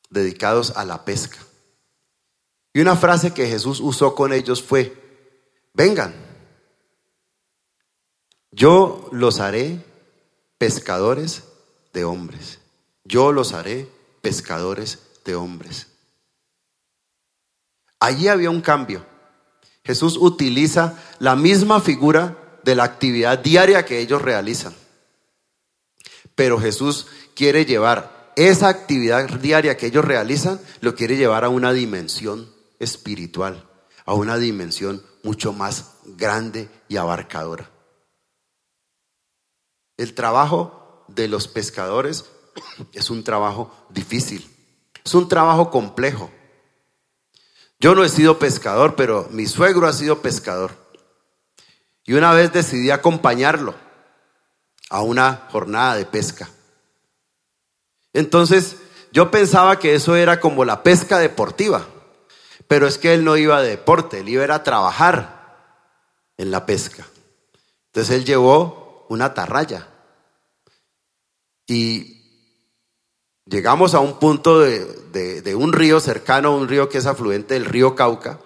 dedicados 0.09 0.73
a 0.75 0.83
la 0.83 1.05
pesca. 1.05 1.37
Y 2.73 2.81
una 2.81 2.95
frase 2.95 3.33
que 3.33 3.47
Jesús 3.47 3.79
usó 3.79 4.15
con 4.15 4.33
ellos 4.33 4.63
fue, 4.63 4.95
vengan, 5.73 6.13
yo 8.51 9.09
los 9.11 9.39
haré 9.39 9.83
pescadores 10.57 11.43
de 11.93 12.03
hombres. 12.05 12.59
Yo 13.03 13.31
los 13.31 13.53
haré 13.53 13.89
pescadores 14.21 14.99
de 15.25 15.35
hombres. 15.35 15.87
Allí 17.99 18.27
había 18.27 18.49
un 18.49 18.61
cambio. 18.61 19.05
Jesús 19.83 20.17
utiliza 20.19 20.97
la 21.19 21.35
misma 21.35 21.81
figura 21.81 22.59
de 22.63 22.75
la 22.75 22.83
actividad 22.83 23.39
diaria 23.39 23.85
que 23.85 23.99
ellos 23.99 24.21
realizan. 24.21 24.73
Pero 26.35 26.59
Jesús 26.59 27.07
quiere 27.35 27.65
llevar 27.65 28.31
esa 28.35 28.69
actividad 28.69 29.29
diaria 29.39 29.77
que 29.77 29.87
ellos 29.87 30.05
realizan, 30.05 30.59
lo 30.79 30.95
quiere 30.95 31.17
llevar 31.17 31.43
a 31.43 31.49
una 31.49 31.73
dimensión 31.73 32.51
espiritual, 32.79 33.67
a 34.05 34.13
una 34.13 34.37
dimensión 34.37 35.03
mucho 35.23 35.53
más 35.53 35.97
grande 36.05 36.69
y 36.87 36.97
abarcadora. 36.97 37.69
El 39.97 40.13
trabajo 40.15 40.80
de 41.15 41.27
los 41.27 41.47
pescadores 41.47 42.25
es 42.93 43.09
un 43.09 43.23
trabajo 43.23 43.73
difícil, 43.89 44.49
es 45.03 45.13
un 45.13 45.27
trabajo 45.27 45.69
complejo. 45.69 46.31
Yo 47.79 47.95
no 47.95 48.03
he 48.03 48.09
sido 48.09 48.37
pescador, 48.37 48.95
pero 48.95 49.27
mi 49.31 49.47
suegro 49.47 49.87
ha 49.87 49.93
sido 49.93 50.21
pescador. 50.21 50.71
Y 52.05 52.13
una 52.13 52.31
vez 52.33 52.53
decidí 52.53 52.91
acompañarlo 52.91 53.73
a 54.89 55.01
una 55.01 55.47
jornada 55.51 55.95
de 55.95 56.05
pesca. 56.05 56.49
Entonces, 58.13 58.75
yo 59.11 59.31
pensaba 59.31 59.79
que 59.79 59.95
eso 59.95 60.15
era 60.15 60.39
como 60.39 60.63
la 60.63 60.83
pesca 60.83 61.17
deportiva, 61.17 61.87
pero 62.67 62.87
es 62.87 62.97
que 62.97 63.13
él 63.13 63.23
no 63.23 63.35
iba 63.37 63.61
de 63.61 63.69
deporte, 63.69 64.19
él 64.19 64.29
iba 64.29 64.53
a 64.53 64.63
trabajar 64.63 65.41
en 66.37 66.51
la 66.51 66.65
pesca. 66.65 67.05
Entonces 67.87 68.15
él 68.15 68.25
llevó 68.25 69.05
una 69.09 69.25
atarraya 69.25 69.90
y 71.67 72.21
llegamos 73.45 73.93
a 73.93 73.99
un 73.99 74.19
punto 74.19 74.59
de, 74.59 75.41
de 75.41 75.55
un 75.55 75.73
río 75.73 75.99
cercano 75.99 76.49
a 76.49 76.55
un 76.55 76.67
río 76.67 76.89
que 76.89 76.97
es 76.97 77.05
afluente 77.05 77.53
del 77.53 77.65
río 77.65 77.95
Cauca 77.95 78.39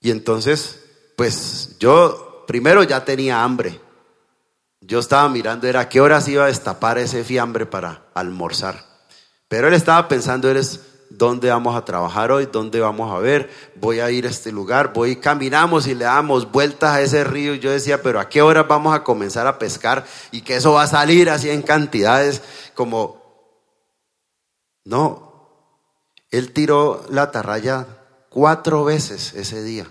y 0.00 0.10
entonces, 0.10 0.84
pues 1.16 1.76
yo 1.78 2.44
primero 2.46 2.82
ya 2.82 3.04
tenía 3.04 3.42
hambre 3.42 3.80
yo 4.86 5.00
estaba 5.00 5.28
mirando, 5.28 5.66
era 5.66 5.88
qué 5.88 6.00
horas 6.00 6.28
iba 6.28 6.44
a 6.44 6.48
destapar 6.48 6.98
ese 6.98 7.24
fiambre 7.24 7.66
para 7.66 8.06
almorzar. 8.14 8.84
Pero 9.48 9.68
él 9.68 9.74
estaba 9.74 10.06
pensando, 10.08 10.48
eres 10.48 10.80
dónde 11.10 11.50
vamos 11.50 11.76
a 11.76 11.84
trabajar 11.84 12.32
hoy, 12.32 12.48
dónde 12.50 12.80
vamos 12.80 13.14
a 13.14 13.18
ver, 13.18 13.50
voy 13.76 14.00
a 14.00 14.10
ir 14.10 14.26
a 14.26 14.30
este 14.30 14.52
lugar, 14.52 14.92
voy, 14.92 15.16
caminamos 15.16 15.86
y 15.86 15.94
le 15.94 16.04
damos 16.04 16.50
vueltas 16.50 16.90
a 16.90 17.00
ese 17.00 17.24
río. 17.24 17.54
Yo 17.54 17.70
decía, 17.70 18.02
pero 18.02 18.20
¿a 18.20 18.28
qué 18.28 18.42
horas 18.42 18.66
vamos 18.68 18.94
a 18.94 19.02
comenzar 19.02 19.46
a 19.46 19.58
pescar? 19.58 20.06
Y 20.30 20.42
que 20.42 20.56
eso 20.56 20.72
va 20.72 20.82
a 20.82 20.88
salir 20.88 21.30
así 21.30 21.50
en 21.50 21.62
cantidades 21.62 22.42
como... 22.74 23.24
No, 24.84 25.26
él 26.30 26.52
tiró 26.52 27.04
la 27.10 27.22
atarraya 27.22 27.86
cuatro 28.28 28.84
veces 28.84 29.32
ese 29.34 29.62
día. 29.62 29.86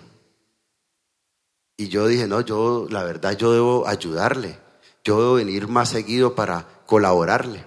Y 1.77 1.89
yo 1.89 2.07
dije, 2.07 2.27
no, 2.27 2.41
yo, 2.41 2.87
la 2.89 3.03
verdad, 3.03 3.35
yo 3.35 3.51
debo 3.51 3.87
ayudarle. 3.87 4.57
Yo 5.03 5.19
debo 5.19 5.33
venir 5.33 5.67
más 5.67 5.89
seguido 5.89 6.33
para 6.33 6.65
colaborarle. 6.85 7.65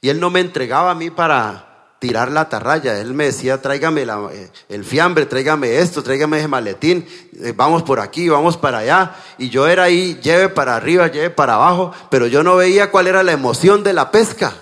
Y 0.00 0.08
él 0.08 0.20
no 0.20 0.30
me 0.30 0.40
entregaba 0.40 0.92
a 0.92 0.94
mí 0.94 1.10
para 1.10 1.71
tirar 2.02 2.32
la 2.32 2.40
atarraya. 2.40 2.98
Él 2.98 3.14
me 3.14 3.26
decía, 3.26 3.62
tráigame 3.62 4.02
eh, 4.02 4.50
el 4.68 4.84
fiambre, 4.84 5.24
tráigame 5.24 5.78
esto, 5.78 6.02
tráigame 6.02 6.38
ese 6.38 6.48
maletín, 6.48 7.06
eh, 7.40 7.52
vamos 7.54 7.84
por 7.84 8.00
aquí, 8.00 8.28
vamos 8.28 8.56
para 8.56 8.78
allá. 8.78 9.14
Y 9.38 9.50
yo 9.50 9.68
era 9.68 9.84
ahí, 9.84 10.18
lleve 10.20 10.48
para 10.48 10.74
arriba, 10.74 11.06
lleve 11.06 11.30
para 11.30 11.54
abajo, 11.54 11.92
pero 12.10 12.26
yo 12.26 12.42
no 12.42 12.56
veía 12.56 12.90
cuál 12.90 13.06
era 13.06 13.22
la 13.22 13.30
emoción 13.30 13.84
de 13.84 13.92
la 13.92 14.10
pesca. 14.10 14.52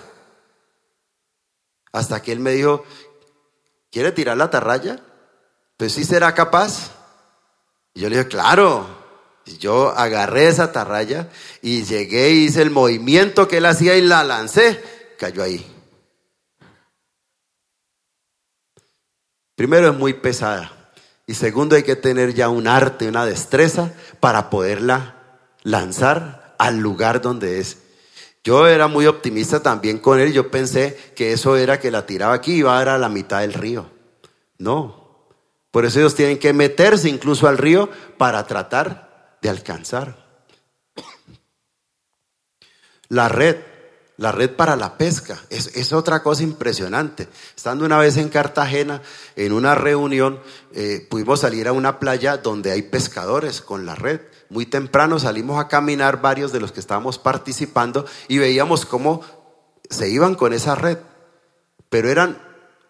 Hasta 1.91 2.21
que 2.21 2.31
él 2.31 2.39
me 2.39 2.51
dijo, 2.51 2.83
¿quiere 3.91 4.11
tirar 4.11 4.37
la 4.37 4.43
atarraya? 4.43 4.99
Pues 5.77 5.93
sí 5.93 6.03
será 6.03 6.35
capaz. 6.35 6.91
Y 7.95 8.01
yo 8.01 8.09
le 8.09 8.17
dije, 8.17 8.29
claro. 8.29 9.01
Yo 9.59 9.89
agarré 9.97 10.47
esa 10.47 10.65
atarraya 10.65 11.27
y 11.63 11.83
llegué 11.85 12.29
y 12.29 12.45
hice 12.45 12.61
el 12.61 12.69
movimiento 12.69 13.47
que 13.47 13.57
él 13.57 13.65
hacía 13.65 13.97
y 13.97 14.01
la 14.01 14.23
lancé. 14.23 14.79
Cayó 15.17 15.41
ahí. 15.41 15.80
Primero 19.61 19.91
es 19.91 19.95
muy 19.95 20.13
pesada. 20.13 20.71
Y 21.27 21.35
segundo 21.35 21.75
hay 21.75 21.83
que 21.83 21.95
tener 21.95 22.33
ya 22.33 22.49
un 22.49 22.67
arte, 22.67 23.07
una 23.07 23.27
destreza 23.27 23.93
para 24.19 24.49
poderla 24.49 25.17
lanzar 25.61 26.55
al 26.57 26.79
lugar 26.79 27.21
donde 27.21 27.59
es. 27.59 27.77
Yo 28.43 28.67
era 28.67 28.87
muy 28.87 29.05
optimista 29.05 29.61
también 29.61 29.99
con 29.99 30.19
él. 30.19 30.33
Yo 30.33 30.49
pensé 30.49 31.13
que 31.15 31.31
eso 31.31 31.57
era 31.57 31.79
que 31.79 31.91
la 31.91 32.07
tiraba 32.07 32.33
aquí 32.33 32.53
y 32.53 32.57
iba 32.57 32.73
a 32.73 32.79
dar 32.79 32.89
a 32.89 32.97
la 32.97 33.07
mitad 33.07 33.41
del 33.41 33.53
río. 33.53 33.85
No. 34.57 35.27
Por 35.69 35.85
eso 35.85 35.99
ellos 35.99 36.15
tienen 36.15 36.39
que 36.39 36.53
meterse 36.53 37.07
incluso 37.07 37.47
al 37.47 37.59
río 37.59 37.87
para 38.17 38.47
tratar 38.47 39.37
de 39.43 39.49
alcanzar. 39.49 40.25
La 43.09 43.29
red 43.29 43.57
la 44.17 44.31
red 44.31 44.55
para 44.55 44.75
la 44.75 44.97
pesca. 44.97 45.41
Es, 45.49 45.93
otra 45.93 46.21
cosa 46.21 46.43
impresionante. 46.43 47.27
Estando 47.55 47.85
una 47.85 47.97
vez 47.97 48.17
en 48.17 48.29
Cartagena, 48.29 49.01
en 49.35 49.51
una 49.53 49.75
reunión, 49.75 50.39
eh, 50.73 51.05
pudimos 51.09 51.39
salir 51.41 51.67
a 51.67 51.73
una 51.73 51.99
playa 51.99 52.37
donde 52.37 52.71
hay 52.71 52.83
pescadores 52.83 53.61
con 53.61 53.85
la 53.85 53.95
red. 53.95 54.21
Muy 54.49 54.65
temprano 54.65 55.17
salimos 55.19 55.59
a 55.59 55.67
caminar 55.67 56.21
varios 56.21 56.51
de 56.51 56.59
los 56.59 56.71
que 56.71 56.79
estábamos 56.79 57.17
participando 57.17 58.05
y 58.27 58.37
veíamos 58.37 58.85
cómo 58.85 59.21
se 59.89 60.09
iban 60.09 60.35
con 60.35 60.53
esa 60.53 60.75
red. 60.75 60.97
Pero 61.89 62.09
eran 62.09 62.41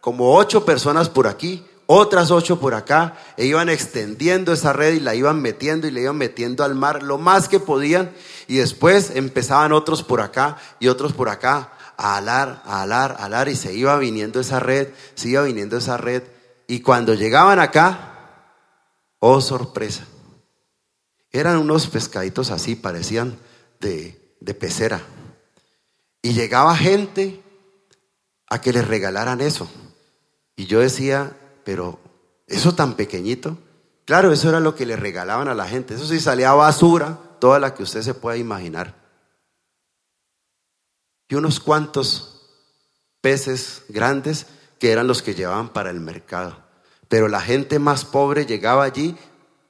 como 0.01 0.35
ocho 0.35 0.65
personas 0.65 1.09
por 1.09 1.27
aquí, 1.27 1.65
otras 1.93 2.31
ocho 2.31 2.57
por 2.57 2.73
acá, 2.73 3.17
e 3.35 3.45
iban 3.45 3.67
extendiendo 3.67 4.53
esa 4.53 4.71
red 4.71 4.93
y 4.93 4.99
la 5.01 5.13
iban 5.13 5.41
metiendo 5.41 5.87
y 5.87 5.91
la 5.91 5.99
iban 5.99 6.17
metiendo 6.17 6.63
al 6.63 6.73
mar 6.73 7.03
lo 7.03 7.17
más 7.17 7.49
que 7.49 7.59
podían, 7.59 8.13
y 8.47 8.57
después 8.57 9.11
empezaban 9.13 9.73
otros 9.73 10.01
por 10.01 10.21
acá 10.21 10.57
y 10.79 10.87
otros 10.87 11.11
por 11.11 11.27
acá 11.27 11.73
a 11.97 12.15
alar, 12.15 12.61
a 12.65 12.83
alar, 12.83 13.17
a 13.19 13.25
alar, 13.25 13.49
y 13.49 13.57
se 13.57 13.73
iba 13.73 13.97
viniendo 13.97 14.39
esa 14.39 14.61
red, 14.61 14.87
se 15.15 15.29
iba 15.29 15.43
viniendo 15.43 15.77
esa 15.77 15.97
red, 15.97 16.23
y 16.65 16.79
cuando 16.79 17.13
llegaban 17.13 17.59
acá, 17.59 18.47
oh 19.19 19.41
sorpresa, 19.41 20.05
eran 21.29 21.57
unos 21.57 21.87
pescaditos 21.87 22.51
así, 22.51 22.75
parecían 22.75 23.37
de, 23.81 24.35
de 24.39 24.53
pecera, 24.53 25.01
y 26.21 26.31
llegaba 26.31 26.73
gente 26.77 27.43
a 28.47 28.61
que 28.61 28.71
les 28.71 28.87
regalaran 28.87 29.41
eso. 29.41 29.69
Y 30.55 30.67
yo 30.67 30.79
decía, 30.79 31.35
pero 31.63 31.99
eso 32.47 32.73
tan 32.73 32.95
pequeñito, 32.95 33.57
claro, 34.05 34.31
eso 34.31 34.49
era 34.49 34.59
lo 34.59 34.75
que 34.75 34.85
le 34.85 34.95
regalaban 34.95 35.47
a 35.47 35.55
la 35.55 35.67
gente. 35.67 35.95
Eso 35.95 36.05
sí 36.05 36.19
salía 36.19 36.53
basura, 36.53 37.17
toda 37.39 37.59
la 37.59 37.73
que 37.73 37.83
usted 37.83 38.01
se 38.01 38.13
pueda 38.13 38.37
imaginar. 38.37 38.95
Y 41.29 41.35
unos 41.35 41.59
cuantos 41.59 42.41
peces 43.21 43.83
grandes 43.87 44.47
que 44.79 44.91
eran 44.91 45.07
los 45.07 45.21
que 45.21 45.35
llevaban 45.35 45.69
para 45.69 45.91
el 45.91 45.99
mercado. 45.99 46.57
Pero 47.07 47.27
la 47.27 47.41
gente 47.41 47.79
más 47.79 48.03
pobre 48.03 48.45
llegaba 48.45 48.83
allí 48.83 49.15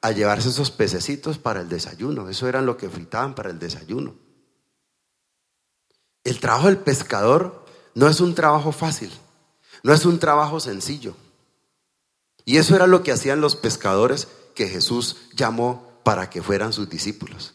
a 0.01 0.11
llevarse 0.11 0.49
esos 0.49 0.71
pececitos 0.71 1.37
para 1.37 1.61
el 1.61 1.69
desayuno. 1.69 2.29
Eso 2.29 2.47
era 2.47 2.61
lo 2.61 2.77
que 2.77 2.89
fritaban 2.89 3.35
para 3.35 3.49
el 3.49 3.59
desayuno. 3.59 4.15
El 6.23 6.39
trabajo 6.39 6.67
del 6.67 6.77
pescador 6.77 7.65
no 7.93 8.07
es 8.07 8.19
un 8.21 8.35
trabajo 8.35 8.71
fácil, 8.71 9.11
no 9.83 9.93
es 9.93 10.05
un 10.05 10.19
trabajo 10.19 10.59
sencillo. 10.59 11.15
Y 12.45 12.57
eso 12.57 12.75
era 12.75 12.87
lo 12.87 13.03
que 13.03 13.11
hacían 13.11 13.41
los 13.41 13.55
pescadores 13.55 14.27
que 14.55 14.67
Jesús 14.67 15.17
llamó 15.33 15.91
para 16.03 16.29
que 16.29 16.41
fueran 16.41 16.73
sus 16.73 16.89
discípulos. 16.89 17.53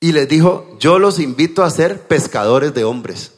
Y 0.00 0.12
les 0.12 0.28
dijo, 0.28 0.76
yo 0.78 0.98
los 0.98 1.18
invito 1.18 1.64
a 1.64 1.70
ser 1.70 2.06
pescadores 2.06 2.72
de 2.72 2.84
hombres. 2.84 3.32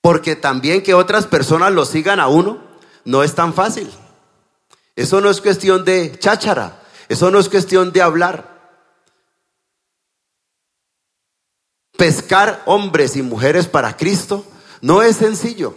Porque 0.00 0.36
también 0.36 0.82
que 0.82 0.94
otras 0.94 1.26
personas 1.26 1.72
lo 1.72 1.84
sigan 1.84 2.20
a 2.20 2.28
uno 2.28 2.62
no 3.04 3.22
es 3.22 3.34
tan 3.34 3.52
fácil. 3.52 3.90
Eso 4.96 5.20
no 5.20 5.28
es 5.28 5.40
cuestión 5.40 5.84
de 5.84 6.18
cháchara, 6.18 6.82
eso 7.08 7.30
no 7.30 7.38
es 7.38 7.48
cuestión 7.48 7.92
de 7.92 8.02
hablar. 8.02 8.54
Pescar 11.96 12.62
hombres 12.66 13.16
y 13.16 13.22
mujeres 13.22 13.66
para 13.66 13.96
Cristo 13.96 14.44
no 14.84 15.00
es 15.00 15.16
sencillo. 15.16 15.74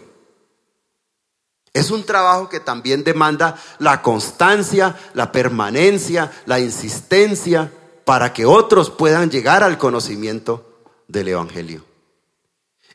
Es 1.71 1.91
un 1.91 2.05
trabajo 2.05 2.49
que 2.49 2.59
también 2.59 3.05
demanda 3.05 3.57
la 3.79 4.01
constancia, 4.01 4.99
la 5.13 5.31
permanencia, 5.31 6.29
la 6.45 6.59
insistencia 6.59 7.71
para 8.03 8.33
que 8.33 8.45
otros 8.45 8.89
puedan 8.89 9.31
llegar 9.31 9.63
al 9.63 9.77
conocimiento 9.77 10.83
del 11.07 11.29
Evangelio. 11.29 11.85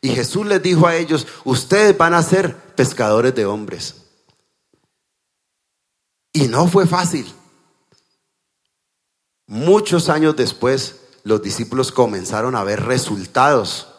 Y 0.02 0.10
Jesús 0.10 0.44
les 0.44 0.62
dijo 0.62 0.86
a 0.86 0.96
ellos, 0.96 1.26
ustedes 1.44 1.96
van 1.96 2.12
a 2.12 2.22
ser 2.22 2.56
pescadores 2.74 3.34
de 3.34 3.46
hombres. 3.46 3.94
Y 6.34 6.42
no 6.48 6.68
fue 6.68 6.86
fácil. 6.86 7.32
Muchos 9.46 10.10
años 10.10 10.36
después, 10.36 10.96
los 11.24 11.40
discípulos 11.40 11.90
comenzaron 11.90 12.54
a 12.54 12.64
ver 12.64 12.84
resultados 12.84 13.91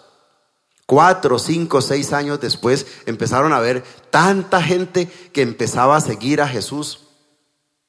Cuatro, 0.86 1.40
cinco, 1.40 1.82
seis 1.82 2.12
años 2.12 2.42
después 2.42 2.86
empezaron 3.06 3.54
a 3.54 3.60
ver 3.60 3.84
tanta 4.10 4.62
gente 4.62 5.08
que 5.32 5.42
empezaba 5.42 5.96
a 5.96 6.02
seguir 6.02 6.42
a 6.42 6.48
Jesús 6.48 7.08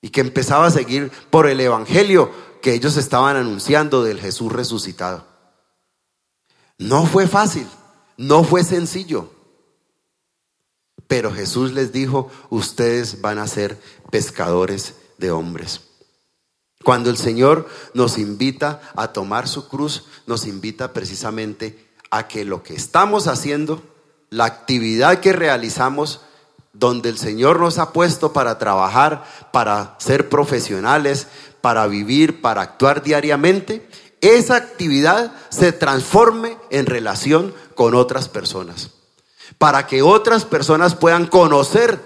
y 0.01 0.11
que 0.11 0.20
empezaba 0.20 0.66
a 0.66 0.70
seguir 0.70 1.11
por 1.30 1.49
el 1.49 1.61
Evangelio 1.61 2.30
que 2.62 2.72
ellos 2.72 2.97
estaban 2.97 3.36
anunciando 3.36 4.05
del 4.05 4.20
Jesús 4.20 4.53
resucitado. 4.53 5.26
No 6.78 7.07
fue 7.07 7.26
fácil, 7.26 7.66
no 8.16 8.45
fue 8.45 8.64
sencillo. 8.64 9.30
Pero 11.07 11.32
Jesús 11.32 11.72
les 11.72 11.92
dijo, 11.92 12.30
ustedes 12.51 13.20
van 13.20 13.38
a 13.38 13.47
ser 13.47 13.80
pescadores 14.11 14.95
de 15.18 15.30
hombres. 15.30 15.82
Cuando 16.82 17.11
el 17.11 17.16
Señor 17.16 17.68
nos 17.95 18.18
invita 18.18 18.80
a 18.95 19.12
tomar 19.12 19.49
su 19.49 19.68
cruz, 19.68 20.05
nos 20.26 20.47
invita 20.47 20.92
precisamente 20.92 21.93
a 22.14 22.28
que 22.28 22.44
lo 22.44 22.62
que 22.62 22.74
estamos 22.74 23.26
haciendo, 23.26 23.82
la 24.30 24.44
actividad 24.44 25.18
que 25.18 25.32
realizamos, 25.32 26.20
donde 26.72 27.08
el 27.08 27.18
Señor 27.18 27.58
nos 27.58 27.78
ha 27.78 27.92
puesto 27.92 28.32
para 28.32 28.56
trabajar, 28.56 29.24
para 29.52 29.96
ser 29.98 30.28
profesionales, 30.28 31.26
para 31.60 31.88
vivir, 31.88 32.40
para 32.40 32.62
actuar 32.62 33.02
diariamente, 33.02 33.88
esa 34.20 34.54
actividad 34.54 35.32
se 35.48 35.72
transforme 35.72 36.56
en 36.70 36.86
relación 36.86 37.52
con 37.74 37.96
otras 37.96 38.28
personas, 38.28 38.90
para 39.58 39.88
que 39.88 40.02
otras 40.02 40.44
personas 40.44 40.94
puedan 40.94 41.26
conocer 41.26 42.00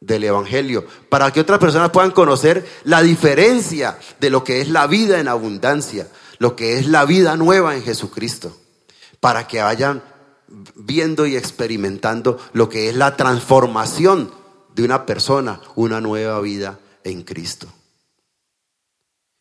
del 0.00 0.24
Evangelio, 0.24 0.84
para 1.08 1.32
que 1.32 1.40
otras 1.40 1.60
personas 1.60 1.90
puedan 1.92 2.10
conocer 2.10 2.66
la 2.84 3.00
diferencia 3.00 3.98
de 4.20 4.28
lo 4.28 4.44
que 4.44 4.60
es 4.60 4.68
la 4.68 4.86
vida 4.86 5.18
en 5.18 5.28
abundancia, 5.28 6.08
lo 6.36 6.56
que 6.56 6.78
es 6.78 6.88
la 6.88 7.06
vida 7.06 7.38
nueva 7.38 7.74
en 7.74 7.82
Jesucristo 7.82 8.54
para 9.24 9.46
que 9.48 9.62
vayan 9.62 10.02
viendo 10.74 11.24
y 11.24 11.34
experimentando 11.34 12.38
lo 12.52 12.68
que 12.68 12.90
es 12.90 12.94
la 12.94 13.16
transformación 13.16 14.30
de 14.74 14.84
una 14.84 15.06
persona, 15.06 15.62
una 15.76 15.98
nueva 16.02 16.42
vida 16.42 16.78
en 17.04 17.22
Cristo. 17.22 17.66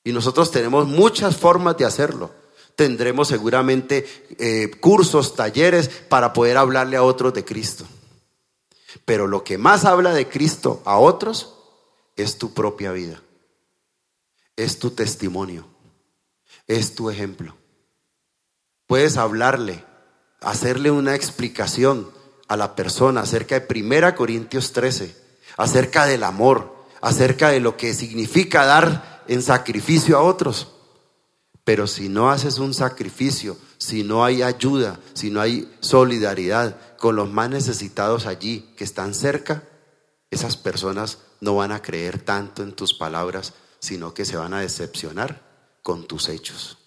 Y 0.01 0.13
nosotros 0.13 0.51
tenemos 0.51 0.87
muchas 0.87 1.35
formas 1.35 1.75
de 1.75 1.83
hacerlo. 1.83 2.31
Tendremos 2.77 3.27
seguramente 3.27 4.07
eh, 4.39 4.71
cursos, 4.79 5.35
talleres 5.35 5.89
para 5.89 6.31
poder 6.31 6.55
hablarle 6.55 6.95
a 6.95 7.03
otros 7.03 7.33
de 7.33 7.43
Cristo. 7.43 7.83
Pero 9.03 9.27
lo 9.27 9.43
que 9.43 9.57
más 9.57 9.83
habla 9.83 10.13
de 10.13 10.29
Cristo 10.29 10.81
a 10.85 10.97
otros 10.97 11.55
es 12.15 12.37
tu 12.37 12.53
propia 12.53 12.93
vida, 12.93 13.21
es 14.55 14.79
tu 14.79 14.91
testimonio, 14.91 15.67
es 16.67 16.95
tu 16.95 17.09
ejemplo. 17.09 17.57
Puedes 18.93 19.17
hablarle, 19.17 19.83
hacerle 20.39 20.91
una 20.91 21.15
explicación 21.15 22.11
a 22.47 22.55
la 22.55 22.75
persona 22.75 23.21
acerca 23.21 23.59
de 23.59 23.81
1 23.81 24.13
Corintios 24.13 24.71
13, 24.71 25.17
acerca 25.57 26.05
del 26.05 26.23
amor, 26.23 26.75
acerca 27.01 27.49
de 27.49 27.59
lo 27.59 27.75
que 27.75 27.95
significa 27.95 28.67
dar 28.67 29.23
en 29.27 29.41
sacrificio 29.41 30.15
a 30.15 30.21
otros. 30.21 30.73
Pero 31.63 31.87
si 31.87 32.07
no 32.07 32.29
haces 32.29 32.59
un 32.59 32.75
sacrificio, 32.75 33.57
si 33.79 34.03
no 34.03 34.23
hay 34.23 34.43
ayuda, 34.43 34.99
si 35.15 35.31
no 35.31 35.41
hay 35.41 35.75
solidaridad 35.79 36.77
con 36.97 37.15
los 37.15 37.31
más 37.31 37.49
necesitados 37.49 38.27
allí 38.27 38.75
que 38.77 38.83
están 38.83 39.15
cerca, 39.15 39.63
esas 40.29 40.55
personas 40.55 41.17
no 41.41 41.55
van 41.55 41.71
a 41.71 41.81
creer 41.81 42.21
tanto 42.21 42.61
en 42.61 42.73
tus 42.73 42.93
palabras, 42.93 43.53
sino 43.79 44.13
que 44.13 44.23
se 44.23 44.37
van 44.37 44.53
a 44.53 44.59
decepcionar 44.59 45.41
con 45.81 46.05
tus 46.05 46.29
hechos. 46.29 46.77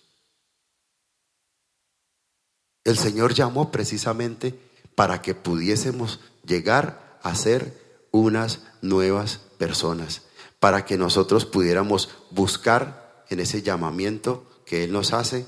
El 2.87 2.97
Señor 2.97 3.35
llamó 3.35 3.73
precisamente 3.73 4.57
para 4.95 5.21
que 5.21 5.35
pudiésemos 5.35 6.21
llegar 6.45 7.19
a 7.21 7.35
ser 7.35 8.07
unas 8.13 8.61
nuevas 8.81 9.41
personas, 9.59 10.23
para 10.61 10.85
que 10.85 10.97
nosotros 10.97 11.47
pudiéramos 11.47 12.11
buscar 12.31 13.25
en 13.29 13.41
ese 13.41 13.63
llamamiento 13.63 14.47
que 14.65 14.85
Él 14.85 14.93
nos 14.93 15.13
hace, 15.13 15.47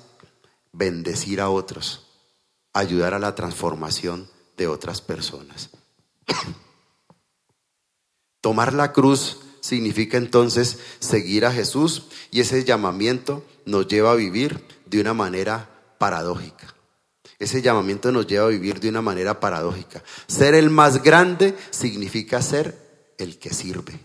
bendecir 0.72 1.40
a 1.40 1.48
otros, 1.48 2.08
ayudar 2.72 3.14
a 3.14 3.20
la 3.20 3.36
transformación 3.36 4.28
de 4.56 4.66
otras 4.66 5.00
personas. 5.00 5.70
Tomar 8.40 8.74
la 8.74 8.92
cruz 8.92 9.38
significa 9.60 10.18
entonces 10.18 10.80
seguir 10.98 11.46
a 11.46 11.52
Jesús 11.52 12.08
y 12.32 12.40
ese 12.40 12.64
llamamiento 12.64 13.44
nos 13.64 13.86
lleva 13.86 14.10
a 14.10 14.16
vivir 14.16 14.66
de 14.86 15.00
una 15.00 15.14
manera 15.14 15.70
paradójica. 15.98 16.67
Ese 17.38 17.62
llamamiento 17.62 18.10
nos 18.10 18.26
lleva 18.26 18.46
a 18.46 18.50
vivir 18.50 18.80
de 18.80 18.88
una 18.88 19.00
manera 19.00 19.38
paradójica. 19.38 20.02
Ser 20.26 20.54
el 20.54 20.70
más 20.70 21.02
grande 21.02 21.56
significa 21.70 22.42
ser 22.42 23.14
el 23.16 23.38
que 23.38 23.54
sirve. 23.54 23.98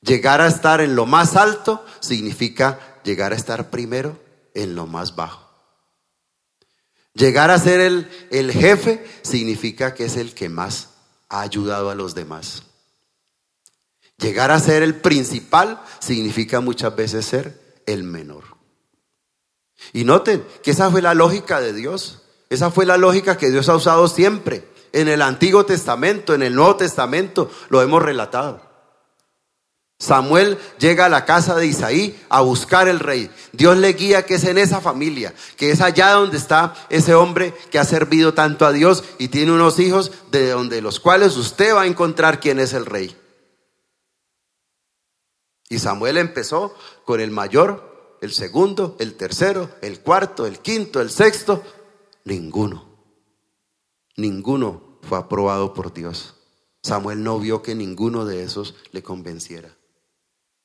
Llegar 0.00 0.40
a 0.40 0.46
estar 0.46 0.80
en 0.80 0.94
lo 0.94 1.06
más 1.06 1.36
alto 1.36 1.84
significa 2.00 3.00
llegar 3.04 3.32
a 3.32 3.36
estar 3.36 3.68
primero 3.68 4.18
en 4.54 4.74
lo 4.74 4.86
más 4.86 5.16
bajo. 5.16 5.48
Llegar 7.12 7.50
a 7.50 7.58
ser 7.58 7.80
el, 7.80 8.08
el 8.30 8.52
jefe 8.52 9.04
significa 9.22 9.92
que 9.92 10.04
es 10.04 10.16
el 10.16 10.34
que 10.34 10.48
más 10.48 10.90
ha 11.28 11.40
ayudado 11.40 11.90
a 11.90 11.94
los 11.94 12.14
demás. 12.14 12.62
Llegar 14.18 14.50
a 14.50 14.60
ser 14.60 14.82
el 14.82 14.94
principal 14.94 15.82
significa 15.98 16.60
muchas 16.60 16.94
veces 16.94 17.26
ser 17.26 17.82
el 17.86 18.04
menor. 18.04 18.57
Y 19.92 20.04
noten 20.04 20.44
que 20.62 20.72
esa 20.72 20.90
fue 20.90 21.02
la 21.02 21.14
lógica 21.14 21.60
de 21.60 21.72
Dios. 21.72 22.22
Esa 22.50 22.70
fue 22.70 22.86
la 22.86 22.96
lógica 22.96 23.36
que 23.36 23.50
Dios 23.50 23.68
ha 23.68 23.76
usado 23.76 24.08
siempre. 24.08 24.68
En 24.92 25.08
el 25.08 25.22
Antiguo 25.22 25.66
Testamento, 25.66 26.34
en 26.34 26.42
el 26.42 26.54
Nuevo 26.54 26.76
Testamento, 26.76 27.50
lo 27.68 27.82
hemos 27.82 28.02
relatado. 28.02 28.68
Samuel 30.00 30.58
llega 30.78 31.06
a 31.06 31.08
la 31.08 31.24
casa 31.24 31.56
de 31.56 31.66
Isaí 31.66 32.18
a 32.28 32.40
buscar 32.40 32.86
el 32.86 33.00
rey. 33.00 33.30
Dios 33.52 33.76
le 33.78 33.94
guía 33.94 34.24
que 34.24 34.36
es 34.36 34.44
en 34.44 34.56
esa 34.56 34.80
familia, 34.80 35.34
que 35.56 35.72
es 35.72 35.80
allá 35.80 36.12
donde 36.12 36.36
está 36.36 36.74
ese 36.88 37.14
hombre 37.14 37.52
que 37.70 37.80
ha 37.80 37.84
servido 37.84 38.32
tanto 38.32 38.64
a 38.64 38.72
Dios 38.72 39.02
y 39.18 39.28
tiene 39.28 39.52
unos 39.52 39.80
hijos 39.80 40.12
de 40.30 40.50
donde 40.50 40.82
los 40.82 41.00
cuales 41.00 41.36
usted 41.36 41.74
va 41.74 41.82
a 41.82 41.86
encontrar 41.86 42.38
quién 42.38 42.60
es 42.60 42.74
el 42.74 42.86
rey. 42.86 43.16
Y 45.68 45.80
Samuel 45.80 46.16
empezó 46.16 46.74
con 47.04 47.20
el 47.20 47.32
mayor, 47.32 47.87
el 48.20 48.32
segundo, 48.32 48.96
el 48.98 49.14
tercero, 49.14 49.70
el 49.82 50.00
cuarto, 50.00 50.46
el 50.46 50.58
quinto, 50.60 51.00
el 51.00 51.10
sexto. 51.10 51.62
Ninguno, 52.24 52.84
ninguno 54.16 54.98
fue 55.02 55.18
aprobado 55.18 55.72
por 55.74 55.92
Dios. 55.92 56.34
Samuel 56.82 57.22
no 57.22 57.38
vio 57.38 57.62
que 57.62 57.74
ninguno 57.74 58.24
de 58.24 58.42
esos 58.42 58.74
le 58.92 59.02
convenciera. 59.02 59.76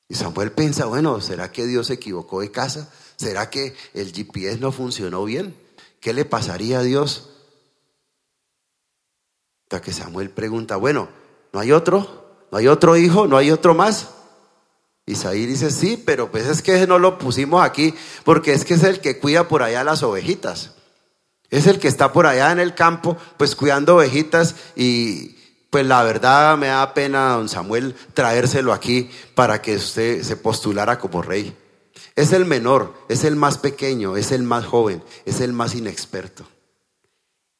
Y 0.07 0.15
Samuel 0.15 0.51
piensa, 0.51 0.85
bueno, 0.85 1.21
¿será 1.21 1.51
que 1.51 1.65
Dios 1.65 1.87
se 1.87 1.93
equivocó 1.93 2.41
de 2.41 2.51
casa? 2.51 2.91
¿Será 3.15 3.49
que 3.49 3.75
el 3.93 4.13
GPS 4.13 4.59
no 4.59 4.71
funcionó 4.71 5.23
bien? 5.23 5.55
¿Qué 5.99 6.13
le 6.13 6.25
pasaría 6.25 6.79
a 6.79 6.83
Dios? 6.83 7.29
Hasta 9.63 9.81
que 9.81 9.93
Samuel 9.93 10.29
pregunta, 10.29 10.75
bueno, 10.75 11.09
¿no 11.51 11.59
hay 11.59 11.71
otro? 11.71 12.47
¿No 12.51 12.57
hay 12.57 12.67
otro 12.67 12.97
hijo? 12.97 13.27
¿No 13.27 13.37
hay 13.37 13.49
otro 13.49 13.73
más? 13.73 14.12
Isaí 15.05 15.45
dice, 15.45 15.69
sí, 15.69 16.01
pero 16.03 16.31
pues 16.31 16.45
es 16.45 16.61
que 16.61 16.87
no 16.87 16.97
lo 16.97 17.17
pusimos 17.17 17.63
aquí 17.63 17.93
porque 18.23 18.53
es 18.53 18.63
que 18.63 18.75
es 18.75 18.83
el 18.83 19.01
que 19.01 19.19
cuida 19.19 19.47
por 19.47 19.61
allá 19.61 19.83
las 19.83 20.01
ovejitas. 20.01 20.71
Es 21.49 21.67
el 21.67 21.79
que 21.79 21.87
está 21.87 22.13
por 22.13 22.25
allá 22.25 22.51
en 22.51 22.59
el 22.59 22.73
campo, 22.73 23.17
pues 23.37 23.55
cuidando 23.55 23.97
ovejitas 23.97 24.55
y, 24.75 25.35
pues 25.69 25.85
la 25.85 26.03
verdad 26.03 26.57
me 26.57 26.67
da 26.67 26.93
pena, 26.93 27.33
don 27.33 27.49
Samuel, 27.49 27.95
traérselo 28.13 28.73
aquí 28.73 29.09
para 29.35 29.61
que 29.61 29.75
usted 29.75 30.23
se 30.23 30.37
postulara 30.37 30.99
como 30.99 31.21
rey. 31.21 31.55
Es 32.15 32.31
el 32.31 32.45
menor, 32.45 32.93
es 33.09 33.23
el 33.23 33.35
más 33.35 33.57
pequeño, 33.57 34.15
es 34.15 34.31
el 34.31 34.43
más 34.43 34.65
joven, 34.65 35.03
es 35.25 35.41
el 35.41 35.51
más 35.51 35.75
inexperto. 35.75 36.47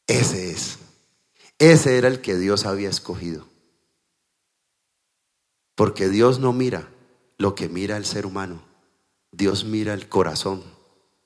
Ese 0.08 0.52
es. 0.52 0.78
Ese 1.60 1.98
era 1.98 2.08
el 2.08 2.22
que 2.22 2.38
Dios 2.38 2.66
había 2.66 2.90
escogido. 2.90 3.48
Porque 5.76 6.08
Dios 6.08 6.40
no 6.40 6.54
mira 6.54 6.93
lo 7.44 7.56
que 7.56 7.68
mira 7.68 7.98
el 7.98 8.06
ser 8.06 8.26
humano. 8.26 8.62
Dios 9.34 9.66
mira 9.66 9.94
el 9.94 10.08
corazón 10.08 10.64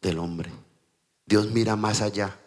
del 0.01 0.17
hombre. 0.17 0.51
Dios 1.27 1.51
mira 1.51 1.75
más 1.75 2.01
allá. 2.01 2.39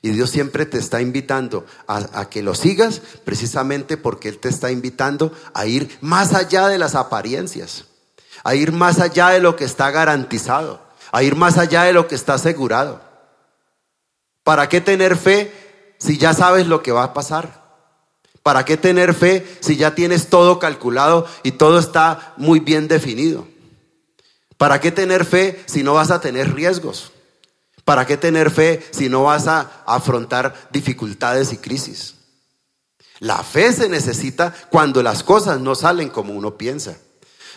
Y 0.00 0.08
Dios 0.08 0.30
siempre 0.30 0.64
te 0.64 0.78
está 0.78 1.02
invitando 1.02 1.66
a, 1.86 2.30
que 2.30 2.42
lo 2.42 2.54
sigas 2.54 3.02
precisamente 3.26 3.98
porque 3.98 4.30
Él 4.30 4.38
te 4.38 4.48
está 4.48 4.70
invitando 4.70 5.34
a 5.52 5.66
ir 5.66 5.98
más 6.00 6.32
allá 6.32 6.66
de 6.68 6.78
las 6.78 6.94
apariencias, 6.94 7.84
a 8.42 8.54
ir 8.54 8.72
más 8.72 9.00
allá 9.00 9.28
de 9.28 9.40
lo 9.40 9.54
que 9.54 9.66
está 9.66 9.90
garantizado, 9.90 10.80
a 11.12 11.22
ir 11.22 11.36
más 11.36 11.58
allá 11.58 11.82
de 11.82 11.92
lo 11.92 12.08
que 12.08 12.14
está 12.14 12.34
asegurado. 12.34 13.02
¿Para 14.44 14.66
qué 14.70 14.80
tener 14.80 15.14
fe 15.14 15.94
si 15.98 16.16
ya 16.16 16.32
sabes 16.32 16.66
lo 16.66 16.82
que 16.82 16.92
va 16.92 17.04
a 17.04 17.12
pasar? 17.12 17.67
¿Para 18.48 18.64
qué 18.64 18.78
tener 18.78 19.12
fe 19.12 19.46
si 19.60 19.76
ya 19.76 19.94
tienes 19.94 20.30
todo 20.30 20.58
calculado 20.58 21.26
y 21.42 21.52
todo 21.52 21.78
está 21.78 22.32
muy 22.38 22.60
bien 22.60 22.88
definido? 22.88 23.46
¿Para 24.56 24.80
qué 24.80 24.90
tener 24.90 25.26
fe 25.26 25.62
si 25.66 25.82
no 25.82 25.92
vas 25.92 26.10
a 26.10 26.22
tener 26.22 26.54
riesgos? 26.54 27.12
¿Para 27.84 28.06
qué 28.06 28.16
tener 28.16 28.50
fe 28.50 28.82
si 28.90 29.10
no 29.10 29.24
vas 29.24 29.48
a 29.48 29.82
afrontar 29.84 30.70
dificultades 30.70 31.52
y 31.52 31.58
crisis? 31.58 32.14
La 33.18 33.42
fe 33.42 33.70
se 33.70 33.90
necesita 33.90 34.54
cuando 34.70 35.02
las 35.02 35.22
cosas 35.22 35.60
no 35.60 35.74
salen 35.74 36.08
como 36.08 36.32
uno 36.32 36.56
piensa. 36.56 36.96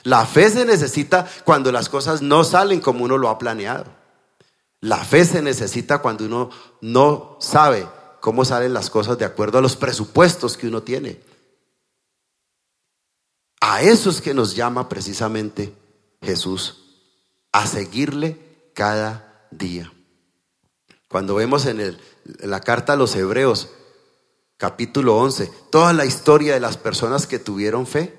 La 0.03 0.25
fe 0.25 0.49
se 0.49 0.65
necesita 0.65 1.25
cuando 1.45 1.71
las 1.71 1.87
cosas 1.87 2.21
no 2.21 2.43
salen 2.43 2.81
como 2.81 3.05
uno 3.05 3.17
lo 3.17 3.29
ha 3.29 3.39
planeado. 3.39 3.85
La 4.81 4.97
fe 4.97 5.23
se 5.23 5.41
necesita 5.41 5.99
cuando 5.99 6.25
uno 6.25 6.49
no 6.81 7.37
sabe 7.39 7.87
cómo 8.21 8.45
salen 8.45 8.73
las 8.73 8.89
cosas 8.89 9.17
de 9.17 9.25
acuerdo 9.25 9.57
a 9.57 9.61
los 9.61 9.75
presupuestos 9.75 10.55
que 10.55 10.67
uno 10.67 10.83
tiene. 10.83 11.19
A 13.59 13.81
eso 13.81 14.09
es 14.09 14.21
que 14.21 14.33
nos 14.33 14.55
llama 14.55 14.87
precisamente 14.87 15.75
Jesús, 16.21 16.83
a 17.51 17.65
seguirle 17.67 18.71
cada 18.73 19.47
día. 19.51 19.91
Cuando 21.09 21.35
vemos 21.35 21.65
en, 21.65 21.99
la 22.39 22.61
carta 22.61 22.93
a 22.93 22.95
los 22.95 23.15
Hebreos, 23.15 23.69
capítulo 24.55 25.17
11, 25.17 25.51
toda 25.69 25.91
la 25.91 26.05
historia 26.05 26.53
de 26.53 26.59
las 26.59 26.77
personas 26.77 27.27
que 27.27 27.39
tuvieron 27.39 27.85
fe, 27.85 28.17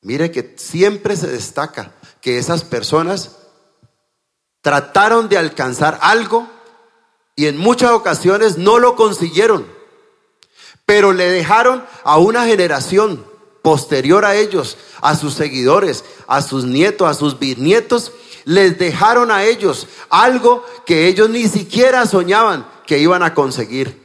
mire 0.00 0.30
que 0.30 0.54
siempre 0.56 1.16
se 1.16 1.28
destaca 1.28 1.94
que 2.20 2.38
esas 2.38 2.64
personas 2.64 3.36
trataron 4.62 5.28
de 5.28 5.36
alcanzar 5.36 5.98
algo 6.00 6.48
y 7.36 7.46
en 7.46 7.56
muchas 7.56 7.90
ocasiones 7.90 8.58
no 8.58 8.78
lo 8.78 8.96
consiguieron, 8.96 9.66
pero 10.86 11.12
le 11.12 11.30
dejaron 11.30 11.84
a 12.04 12.18
una 12.18 12.46
generación 12.46 13.24
posterior 13.62 14.24
a 14.24 14.34
ellos, 14.34 14.76
a 15.00 15.14
sus 15.16 15.34
seguidores, 15.34 16.04
a 16.26 16.42
sus 16.42 16.64
nietos, 16.64 17.08
a 17.08 17.14
sus 17.14 17.38
bisnietos, 17.38 18.12
les 18.44 18.78
dejaron 18.78 19.30
a 19.30 19.44
ellos 19.44 19.86
algo 20.10 20.64
que 20.84 21.06
ellos 21.06 21.30
ni 21.30 21.48
siquiera 21.48 22.06
soñaban 22.06 22.66
que 22.86 22.98
iban 22.98 23.22
a 23.22 23.34
conseguir. 23.34 24.02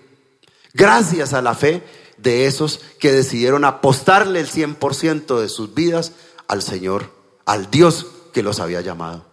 Gracias 0.73 1.34
a 1.34 1.41
la 1.41 1.55
fe 1.55 1.84
de 2.17 2.45
esos 2.45 2.80
que 2.99 3.11
decidieron 3.11 3.65
apostarle 3.65 4.39
el 4.39 4.47
100% 4.47 5.39
de 5.39 5.49
sus 5.49 5.73
vidas 5.73 6.13
al 6.47 6.61
Señor, 6.61 7.11
al 7.45 7.71
Dios 7.71 8.05
que 8.32 8.43
los 8.43 8.59
había 8.59 8.82
llamado. 8.82 9.26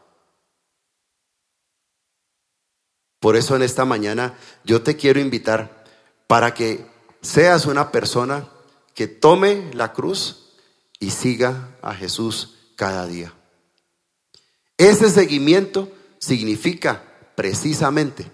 Por 3.24 3.36
eso 3.36 3.56
en 3.56 3.62
esta 3.62 3.86
mañana 3.86 4.34
yo 4.64 4.82
te 4.82 4.96
quiero 4.96 5.18
invitar 5.18 5.82
para 6.26 6.52
que 6.52 6.84
seas 7.22 7.64
una 7.64 7.90
persona 7.90 8.50
que 8.94 9.06
tome 9.06 9.70
la 9.72 9.94
cruz 9.94 10.50
y 11.00 11.10
siga 11.10 11.74
a 11.80 11.94
Jesús 11.94 12.56
cada 12.76 13.06
día. 13.06 13.32
Ese 14.76 15.08
seguimiento 15.08 15.90
significa 16.18 17.02
precisamente 17.34 18.30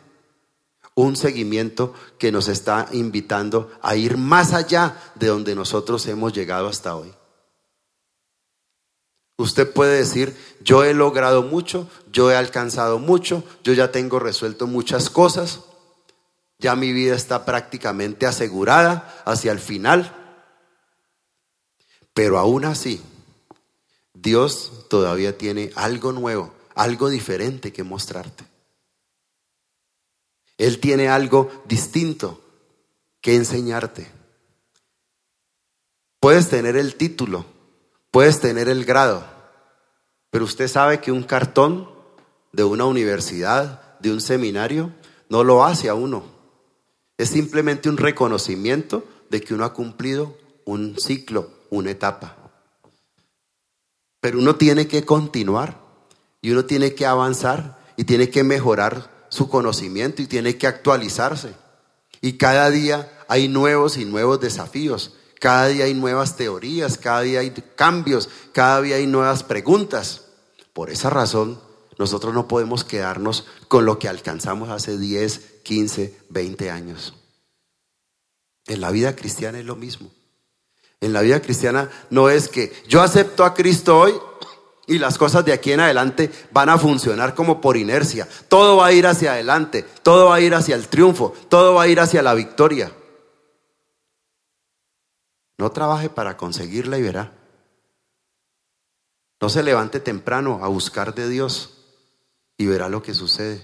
un 0.97 1.15
seguimiento 1.15 1.95
que 2.19 2.33
nos 2.33 2.49
está 2.49 2.89
invitando 2.91 3.71
a 3.83 3.95
ir 3.95 4.17
más 4.17 4.53
allá 4.53 4.97
de 5.15 5.29
donde 5.29 5.55
nosotros 5.55 6.05
hemos 6.09 6.33
llegado 6.33 6.67
hasta 6.67 6.97
hoy. 6.97 7.15
Usted 9.41 9.73
puede 9.73 9.97
decir, 9.97 10.37
yo 10.61 10.85
he 10.85 10.93
logrado 10.93 11.43
mucho, 11.43 11.89
yo 12.13 12.31
he 12.31 12.37
alcanzado 12.37 12.99
mucho, 12.99 13.43
yo 13.65 13.73
ya 13.73 13.91
tengo 13.91 14.19
resuelto 14.19 14.67
muchas 14.67 15.09
cosas, 15.09 15.61
ya 16.59 16.77
mi 16.77 16.93
vida 16.93 17.15
está 17.15 17.47
prácticamente 17.47 18.27
asegurada 18.27 19.23
hacia 19.25 19.51
el 19.53 19.59
final, 19.59 20.15
pero 22.13 22.37
aún 22.37 22.67
así, 22.67 23.01
Dios 24.13 24.87
todavía 24.91 25.39
tiene 25.39 25.73
algo 25.75 26.13
nuevo, 26.13 26.53
algo 26.75 27.09
diferente 27.09 27.73
que 27.73 27.83
mostrarte. 27.83 28.45
Él 30.59 30.81
tiene 30.81 31.09
algo 31.09 31.51
distinto 31.65 32.45
que 33.23 33.37
enseñarte. 33.37 34.07
Puedes 36.21 36.51
tener 36.51 36.77
el 36.77 36.97
título, 36.97 37.47
puedes 38.11 38.41
tener 38.41 38.69
el 38.69 38.85
grado, 38.85 39.25
pero 40.31 40.45
usted 40.45 40.69
sabe 40.69 41.01
que 41.01 41.13
un 41.13 41.23
cartón 41.23 41.89
de 42.53 42.65
una 42.65 42.85
universidad, 42.85 43.99
de 44.01 44.13
un 44.13 44.21
seminario, 44.21 44.93
no 45.29 45.45
lo 45.45 45.65
hace 45.65 45.89
a 45.89 45.95
uno. 45.95 46.25
Es 47.19 47.31
simplemente 47.31 47.89
un 47.89 47.97
reconocimiento 47.97 49.05
de 49.29 49.41
que 49.41 49.55
uno 49.55 49.65
ha 49.65 49.73
cumplido 49.73 50.37
un 50.65 50.97
ciclo, 50.99 51.51
una 51.71 51.91
etapa. 51.91 52.37
Pero 54.21 54.39
uno 54.39 54.57
tiene 54.57 54.87
que 54.89 55.05
continuar 55.05 55.81
y 56.43 56.51
uno 56.51 56.65
tiene 56.65 56.95
que 56.95 57.07
avanzar 57.07 57.79
y 57.97 58.05
tiene 58.05 58.31
que 58.31 58.45
mejorar 58.45 59.27
su 59.29 59.49
conocimiento 59.49 60.23
y 60.23 60.27
tiene 60.27 60.57
que 60.59 60.67
actualizarse. 60.67 61.55
Y 62.21 62.35
cada 62.35 62.71
día 62.71 63.11
hay 63.29 63.49
nuevos 63.49 63.97
y 63.97 64.05
nuevos 64.05 64.41
desafíos, 64.41 65.15
cada 65.41 65.69
día 65.69 65.87
hay 65.87 65.95
nuevas 65.95 66.37
teorías, 66.37 66.99
cada 66.99 67.23
día 67.23 67.41
hay 67.41 67.51
cambios, 67.75 68.29
cada 68.53 68.83
día 68.83 68.97
hay 68.97 69.07
nuevas 69.07 69.43
preguntas. 69.43 70.27
Por 70.75 70.91
esa 70.91 71.09
razón, 71.09 71.59
nosotros 71.99 72.35
no 72.35 72.47
podemos 72.47 72.85
quedarnos 72.85 73.47
con 73.67 73.87
lo 73.87 73.99
que 73.99 74.09
alcanzamos 74.09 74.69
hace 74.69 74.99
10, 74.99 75.63
15, 75.65 76.19
20 76.29 76.71
años. 76.71 77.15
En 78.67 78.83
la 78.83 78.91
vida 78.91 79.17
cristiana 79.17 79.59
es 79.59 79.65
lo 79.65 79.77
mismo. 79.77 80.11
En 81.01 81.15
la 81.15 81.23
vida 81.23 81.41
cristiana 81.41 81.91
no 82.11 82.29
es 82.29 82.49
que 82.49 82.73
yo 82.87 83.01
acepto 83.01 83.43
a 83.45 83.55
Cristo 83.55 83.99
hoy 83.99 84.13
y 84.87 84.99
las 84.99 85.17
cosas 85.17 85.47
de 85.47 85.55
aquí 85.55 85.73
en 85.73 85.81
adelante 85.81 86.31
van 86.53 86.69
a 86.69 86.77
funcionar 86.77 87.35
como 87.35 87.63
por 87.63 87.79
inercia. 87.79 88.29
Todo 88.49 88.77
va 88.77 88.89
a 88.89 88.93
ir 88.93 89.07
hacia 89.07 89.33
adelante, 89.33 89.87
todo 90.03 90.27
va 90.27 90.35
a 90.35 90.41
ir 90.43 90.55
hacia 90.55 90.75
el 90.75 90.89
triunfo, 90.89 91.33
todo 91.49 91.75
va 91.75 91.85
a 91.85 91.89
ir 91.89 91.99
hacia 91.99 92.23
la 92.23 92.35
victoria. 92.35 92.93
No 95.61 95.71
trabaje 95.73 96.09
para 96.09 96.39
conseguirla 96.39 96.97
y 96.97 97.03
verá. 97.03 97.35
No 99.43 99.51
se 99.51 99.63
levante 99.63 100.01
temprano 100.01 100.65
a 100.65 100.69
buscar 100.69 101.15
de 101.15 101.29
Dios 101.29 101.75
y 102.57 102.65
verá 102.65 102.89
lo 102.89 103.03
que 103.03 103.13
sucede. 103.13 103.63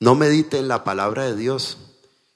No 0.00 0.14
medite 0.14 0.56
en 0.56 0.68
la 0.68 0.82
palabra 0.82 1.24
de 1.24 1.36
Dios 1.36 1.76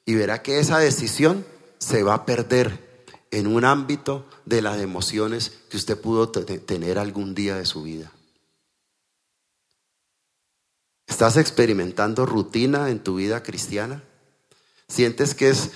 y 0.04 0.16
verá 0.16 0.42
que 0.42 0.58
esa 0.58 0.78
decisión 0.78 1.46
se 1.78 2.02
va 2.02 2.12
a 2.12 2.26
perder 2.26 3.06
en 3.30 3.46
un 3.46 3.64
ámbito 3.64 4.28
de 4.44 4.60
las 4.60 4.82
emociones 4.82 5.60
que 5.70 5.78
usted 5.78 5.98
pudo 5.98 6.30
tener 6.30 6.98
algún 6.98 7.34
día 7.34 7.56
de 7.56 7.64
su 7.64 7.84
vida. 7.84 8.12
¿Estás 11.06 11.38
experimentando 11.38 12.26
rutina 12.26 12.90
en 12.90 13.02
tu 13.02 13.14
vida 13.14 13.42
cristiana? 13.42 14.04
¿Sientes 14.88 15.34
que 15.34 15.48
es 15.48 15.70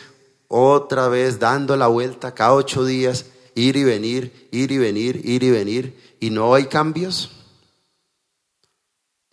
otra 0.57 1.09
vez 1.09 1.41
dando 1.41 1.77
la 1.77 1.89
vuelta 1.89 2.33
cada 2.35 2.55
ocho 2.55 2.85
días, 2.85 3.27
ir 3.57 3.77
y 3.77 3.83
venir, 3.83 4.49
ir 4.53 4.71
y 4.71 4.79
venir, 4.79 5.21
ir 5.25 5.43
y 5.43 5.51
venir, 5.51 6.17
y 6.21 6.31
no 6.31 6.55
hay 6.55 6.67
cambios? 6.67 7.33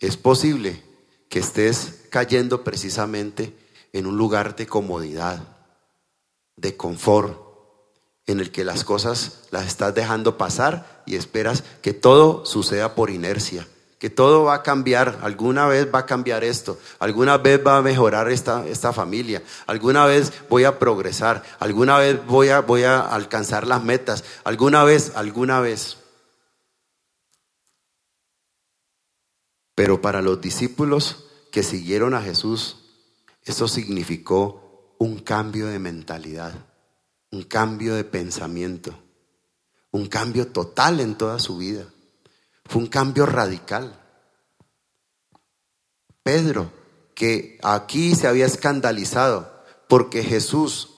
Es 0.00 0.16
posible 0.16 0.82
que 1.28 1.38
estés 1.38 2.06
cayendo 2.10 2.64
precisamente 2.64 3.56
en 3.92 4.06
un 4.06 4.16
lugar 4.16 4.56
de 4.56 4.66
comodidad, 4.66 5.56
de 6.56 6.76
confort, 6.76 7.40
en 8.26 8.40
el 8.40 8.50
que 8.50 8.64
las 8.64 8.82
cosas 8.82 9.44
las 9.52 9.66
estás 9.66 9.94
dejando 9.94 10.36
pasar 10.36 11.04
y 11.06 11.14
esperas 11.14 11.62
que 11.82 11.92
todo 11.92 12.44
suceda 12.46 12.96
por 12.96 13.10
inercia, 13.10 13.68
que 14.02 14.10
todo 14.10 14.42
va 14.42 14.54
a 14.54 14.62
cambiar, 14.64 15.20
alguna 15.22 15.68
vez 15.68 15.86
va 15.94 16.00
a 16.00 16.06
cambiar 16.06 16.42
esto, 16.42 16.76
alguna 16.98 17.38
vez 17.38 17.64
va 17.64 17.76
a 17.76 17.82
mejorar 17.82 18.28
esta, 18.32 18.66
esta 18.66 18.92
familia, 18.92 19.44
alguna 19.68 20.06
vez 20.06 20.32
voy 20.50 20.64
a 20.64 20.80
progresar, 20.80 21.44
alguna 21.60 21.98
vez 21.98 22.26
voy 22.26 22.48
a, 22.48 22.62
voy 22.62 22.82
a 22.82 22.98
alcanzar 22.98 23.64
las 23.64 23.84
metas, 23.84 24.24
alguna 24.42 24.82
vez, 24.82 25.12
alguna 25.14 25.60
vez. 25.60 25.98
Pero 29.76 30.00
para 30.00 30.20
los 30.20 30.40
discípulos 30.40 31.28
que 31.52 31.62
siguieron 31.62 32.14
a 32.14 32.22
Jesús, 32.22 32.78
eso 33.44 33.68
significó 33.68 34.96
un 34.98 35.20
cambio 35.20 35.68
de 35.68 35.78
mentalidad 35.78 36.52
un 37.32 37.44
cambio 37.44 37.94
de 37.94 38.04
pensamiento, 38.04 38.94
un 39.90 40.06
cambio 40.06 40.48
total 40.48 41.00
en 41.00 41.16
toda 41.16 41.38
su 41.38 41.56
vida. 41.56 41.86
Fue 42.72 42.80
un 42.80 42.88
cambio 42.88 43.26
radical. 43.26 44.00
Pedro, 46.22 46.72
que 47.14 47.58
aquí 47.62 48.14
se 48.14 48.26
había 48.26 48.46
escandalizado 48.46 49.62
porque 49.88 50.24
Jesús 50.24 50.88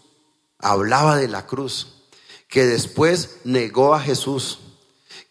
hablaba 0.60 1.16
de 1.16 1.26
la 1.26 1.46
cruz, 1.46 2.04
que 2.46 2.64
después 2.64 3.38
negó 3.42 3.92
a 3.92 3.98
Jesús, 3.98 4.60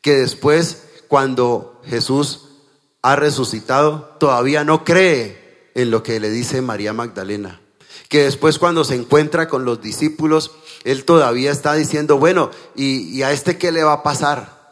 que 0.02 0.18
después 0.18 0.84
cuando 1.08 1.82
Jesús 1.86 2.50
ha 3.02 3.16
resucitado 3.16 4.18
todavía 4.20 4.66
no 4.66 4.84
cree 4.84 5.72
en 5.76 5.92
lo 5.92 6.04
que 6.04 6.20
le 6.20 6.30
dice 6.30 6.62
María 6.62 6.92
Magdalena, 6.92 7.62
que 8.10 8.26
después 8.26 8.60
cuando 8.60 8.84
se 8.84 8.96
encuentra 8.96 9.48
con 9.48 9.64
los 9.64 9.82
discípulos 9.82 10.52
él 10.84 11.06
todavía 11.06 11.52
está 11.52 11.74
diciendo, 11.76 12.18
bueno, 12.18 12.52
¿y, 12.76 13.22
a 13.22 13.32
este 13.32 13.58
qué 13.58 13.72
le 13.72 13.86
va 13.86 13.94
a 13.94 14.04
pasar? 14.04 14.63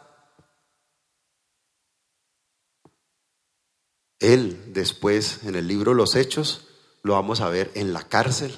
Él 4.22 4.72
después, 4.72 5.40
en 5.44 5.56
el 5.56 5.66
libro 5.66 5.94
Los 5.94 6.14
Hechos, 6.14 6.68
lo 7.02 7.14
vamos 7.14 7.40
a 7.40 7.48
ver 7.48 7.70
en 7.74 7.92
la 7.92 8.02
cárcel, 8.02 8.56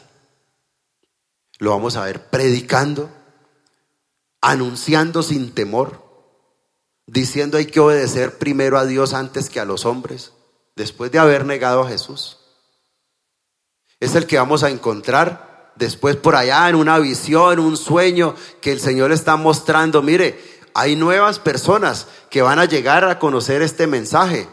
lo 1.58 1.70
vamos 1.70 1.96
a 1.96 2.04
ver 2.04 2.28
predicando, 2.28 3.10
anunciando 4.42 5.22
sin 5.22 5.52
temor, 5.52 6.04
diciendo 7.06 7.56
hay 7.56 7.66
que 7.66 7.80
obedecer 7.80 8.36
primero 8.38 8.78
a 8.78 8.84
Dios 8.84 9.14
antes 9.14 9.48
que 9.48 9.58
a 9.58 9.64
los 9.64 9.86
hombres, 9.86 10.32
después 10.76 11.10
de 11.10 11.18
haber 11.18 11.46
negado 11.46 11.82
a 11.82 11.88
Jesús. 11.88 12.38
Es 14.00 14.14
el 14.14 14.26
que 14.26 14.36
vamos 14.36 14.62
a 14.64 14.70
encontrar 14.70 15.72
después 15.76 16.16
por 16.16 16.36
allá 16.36 16.68
en 16.68 16.74
una 16.74 16.98
visión, 16.98 17.58
un 17.58 17.78
sueño 17.78 18.34
que 18.60 18.72
el 18.72 18.80
Señor 18.80 19.12
está 19.12 19.36
mostrando, 19.36 20.02
mire, 20.02 20.38
hay 20.74 20.94
nuevas 20.94 21.38
personas 21.38 22.06
que 22.28 22.42
van 22.42 22.58
a 22.58 22.66
llegar 22.66 23.04
a 23.04 23.18
conocer 23.18 23.62
este 23.62 23.86
mensaje. 23.86 24.46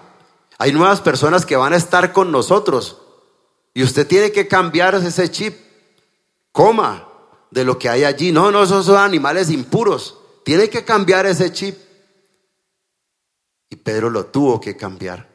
Hay 0.61 0.73
nuevas 0.73 1.01
personas 1.01 1.43
que 1.43 1.55
van 1.55 1.73
a 1.73 1.77
estar 1.77 2.13
con 2.13 2.31
nosotros. 2.31 3.01
Y 3.73 3.81
usted 3.81 4.05
tiene 4.05 4.31
que 4.31 4.47
cambiar 4.47 4.93
ese 4.93 5.31
chip. 5.31 5.57
Coma 6.51 7.07
de 7.49 7.65
lo 7.65 7.79
que 7.79 7.89
hay 7.89 8.03
allí. 8.03 8.31
No, 8.31 8.51
no, 8.51 8.61
esos 8.61 8.85
son 8.85 8.97
animales 8.97 9.49
impuros. 9.49 10.19
Tiene 10.45 10.69
que 10.69 10.85
cambiar 10.85 11.25
ese 11.25 11.51
chip. 11.51 11.75
Y 13.71 13.77
Pedro 13.77 14.11
lo 14.11 14.27
tuvo 14.27 14.61
que 14.61 14.77
cambiar. 14.77 15.29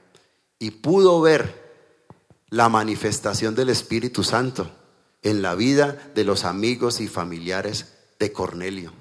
Y 0.61 0.70
pudo 0.70 1.20
ver 1.20 1.74
la 2.49 2.68
manifestación 2.68 3.57
del 3.57 3.70
Espíritu 3.70 4.22
Santo 4.22 4.70
en 5.22 5.43
la 5.43 5.57
vida 5.57 6.09
de 6.14 6.22
los 6.22 6.45
amigos 6.45 7.01
y 7.01 7.09
familiares 7.09 7.95
de 8.20 8.31
Cornelio. 8.31 8.93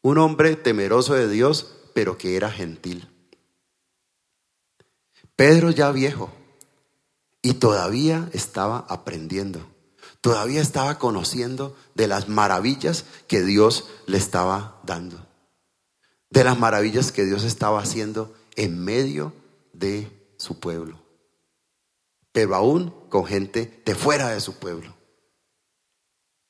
Un 0.00 0.18
hombre 0.18 0.54
temeroso 0.54 1.14
de 1.14 1.28
Dios, 1.28 1.72
pero 1.92 2.16
que 2.16 2.36
era 2.36 2.52
gentil. 2.52 3.08
Pedro 5.36 5.70
ya 5.70 5.92
viejo 5.92 6.32
y 7.42 7.54
todavía 7.54 8.30
estaba 8.32 8.86
aprendiendo, 8.88 9.60
todavía 10.22 10.62
estaba 10.62 10.98
conociendo 10.98 11.76
de 11.94 12.08
las 12.08 12.28
maravillas 12.28 13.04
que 13.28 13.42
Dios 13.42 13.86
le 14.06 14.16
estaba 14.16 14.80
dando, 14.84 15.26
de 16.30 16.42
las 16.42 16.58
maravillas 16.58 17.12
que 17.12 17.26
Dios 17.26 17.44
estaba 17.44 17.80
haciendo 17.80 18.34
en 18.56 18.82
medio 18.82 19.34
de 19.74 20.10
su 20.38 20.58
pueblo. 20.58 21.02
pero 22.32 22.54
aún 22.54 22.90
con 23.08 23.24
gente 23.24 23.82
de 23.86 23.94
fuera 23.94 24.28
de 24.28 24.42
su 24.42 24.58
pueblo. 24.58 24.94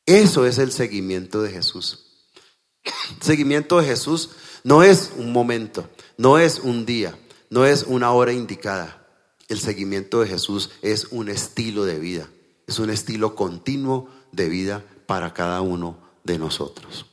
Eso 0.05 0.45
es 0.45 0.59
el 0.59 0.72
seguimiento 0.72 1.43
de 1.43 1.51
Jesús. 1.51 2.07
El 2.84 2.93
seguimiento 3.22 3.78
de 3.78 3.87
Jesús 3.87 4.30
no 4.64 4.82
es 4.82 5.12
un 5.16 5.32
momento, 5.32 5.89
no 6.16 6.39
es 6.39 6.59
un 6.59 6.87
día, 6.87 7.16
no 7.51 7.64
es 7.64 7.84
una 7.84 8.12
hora 8.12 8.32
indicada. 8.32 9.07
El 9.49 9.61
seguimiento 9.61 10.20
de 10.20 10.28
Jesús 10.28 10.70
es 10.82 11.07
un 11.11 11.28
estilo 11.28 11.84
de 11.84 11.99
vida, 11.99 12.28
es 12.66 12.78
un 12.78 12.90
estilo 12.90 13.34
continuo 13.34 14.09
de 14.32 14.49
vida 14.49 14.84
para 15.07 15.32
cada 15.34 15.61
uno 15.61 15.99
de 16.24 16.38
nosotros. 16.38 17.07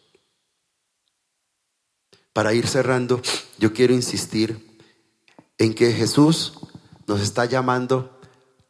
Para 2.34 2.54
ir 2.54 2.68
cerrando, 2.68 3.22
yo 3.60 3.74
quiero 3.74 3.94
insistir 3.94 4.80
en 5.60 5.76
que 5.76 5.92
Jesús 5.94 6.54
nos 7.06 7.22
está 7.22 7.46
llamando 7.46 8.20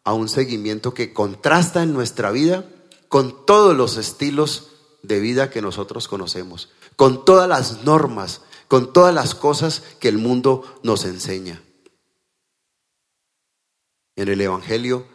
a 0.03 0.14
un 0.14 0.28
seguimiento 0.28 0.93
que 0.93 1.14
contrasta 1.14 1.84
en 1.84 1.93
nuestra 1.93 2.32
vida 2.32 2.66
con 3.07 3.45
todos 3.45 3.76
los 3.76 3.97
estilos 3.97 4.70
de 5.01 5.20
vida 5.20 5.49
que 5.49 5.61
nosotros 5.61 6.07
conocemos, 6.07 6.70
con 6.95 7.24
todas 7.24 7.47
las 7.47 7.84
normas, 7.84 8.41
con 8.74 8.91
todas 8.91 9.13
las 9.13 9.36
cosas 9.36 9.84
que 9.99 10.07
el 10.07 10.17
mundo 10.17 10.80
nos 10.82 11.05
enseña. 11.05 11.61
En 14.15 14.30
el 14.30 14.41
Evangelio 14.41 15.05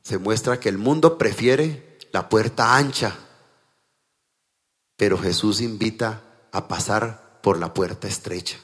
se 0.00 0.16
muestra 0.16 0.58
que 0.58 0.70
el 0.70 0.78
mundo 0.78 1.18
prefiere 1.18 1.98
la 2.10 2.30
puerta 2.30 2.78
ancha, 2.78 3.18
pero 4.96 5.18
Jesús 5.18 5.60
invita 5.60 6.22
a 6.52 6.68
pasar 6.68 7.42
por 7.42 7.58
la 7.58 7.74
puerta 7.74 8.08
estrecha. 8.08 8.56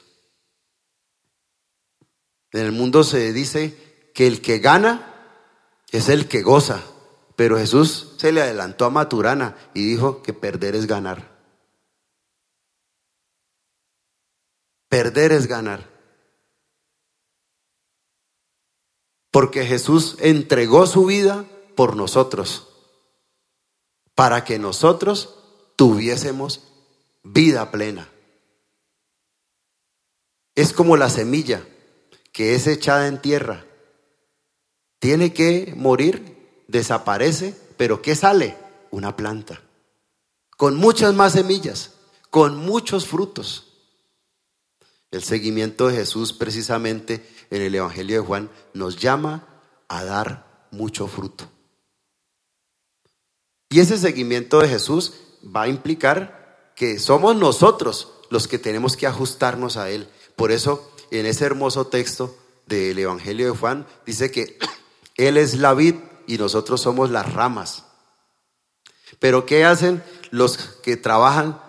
En 2.52 2.62
el 2.62 2.72
mundo 2.72 3.04
se 3.04 3.34
dice 3.34 4.10
que 4.14 4.26
el 4.26 4.40
que 4.40 4.60
gana 4.60 5.14
es 5.90 6.08
el 6.08 6.26
que 6.26 6.40
goza, 6.40 6.80
pero 7.36 7.58
Jesús 7.58 8.14
se 8.16 8.32
le 8.32 8.40
adelantó 8.40 8.86
a 8.86 8.90
Maturana 8.90 9.58
y 9.74 9.84
dijo 9.84 10.22
que 10.22 10.32
perder 10.32 10.74
es 10.74 10.86
ganar. 10.86 11.35
Perder 14.96 15.32
es 15.32 15.46
ganar. 15.46 15.90
Porque 19.30 19.66
Jesús 19.66 20.16
entregó 20.20 20.86
su 20.86 21.04
vida 21.04 21.44
por 21.74 21.96
nosotros, 21.96 22.66
para 24.14 24.42
que 24.42 24.58
nosotros 24.58 25.34
tuviésemos 25.76 26.62
vida 27.22 27.70
plena. 27.70 28.08
Es 30.54 30.72
como 30.72 30.96
la 30.96 31.10
semilla 31.10 31.62
que 32.32 32.54
es 32.54 32.66
echada 32.66 33.06
en 33.06 33.20
tierra. 33.20 33.66
Tiene 34.98 35.34
que 35.34 35.74
morir, 35.76 36.64
desaparece, 36.68 37.54
pero 37.76 38.00
¿qué 38.00 38.16
sale? 38.16 38.56
Una 38.90 39.14
planta. 39.14 39.60
Con 40.56 40.74
muchas 40.74 41.12
más 41.12 41.34
semillas, 41.34 41.92
con 42.30 42.56
muchos 42.56 43.06
frutos. 43.06 43.75
El 45.10 45.22
seguimiento 45.22 45.88
de 45.88 45.96
Jesús 45.96 46.32
precisamente 46.32 47.26
en 47.50 47.62
el 47.62 47.74
Evangelio 47.74 48.20
de 48.20 48.26
Juan 48.26 48.50
nos 48.74 48.96
llama 48.96 49.46
a 49.88 50.04
dar 50.04 50.68
mucho 50.70 51.06
fruto. 51.06 51.48
Y 53.68 53.80
ese 53.80 53.98
seguimiento 53.98 54.60
de 54.60 54.68
Jesús 54.68 55.14
va 55.44 55.62
a 55.62 55.68
implicar 55.68 56.72
que 56.76 56.98
somos 56.98 57.36
nosotros 57.36 58.12
los 58.30 58.48
que 58.48 58.58
tenemos 58.58 58.96
que 58.96 59.06
ajustarnos 59.06 59.76
a 59.76 59.90
Él. 59.90 60.08
Por 60.36 60.52
eso 60.52 60.92
en 61.10 61.26
ese 61.26 61.44
hermoso 61.44 61.86
texto 61.86 62.36
del 62.66 62.98
Evangelio 62.98 63.52
de 63.52 63.58
Juan, 63.58 63.86
dice 64.04 64.30
que 64.30 64.58
Él 65.16 65.36
es 65.36 65.54
la 65.54 65.74
vid 65.74 65.94
y 66.26 66.38
nosotros 66.38 66.80
somos 66.80 67.10
las 67.10 67.32
ramas. 67.32 67.84
Pero 69.18 69.46
¿qué 69.46 69.64
hacen 69.64 70.02
los 70.30 70.58
que 70.58 70.96
trabajan 70.96 71.60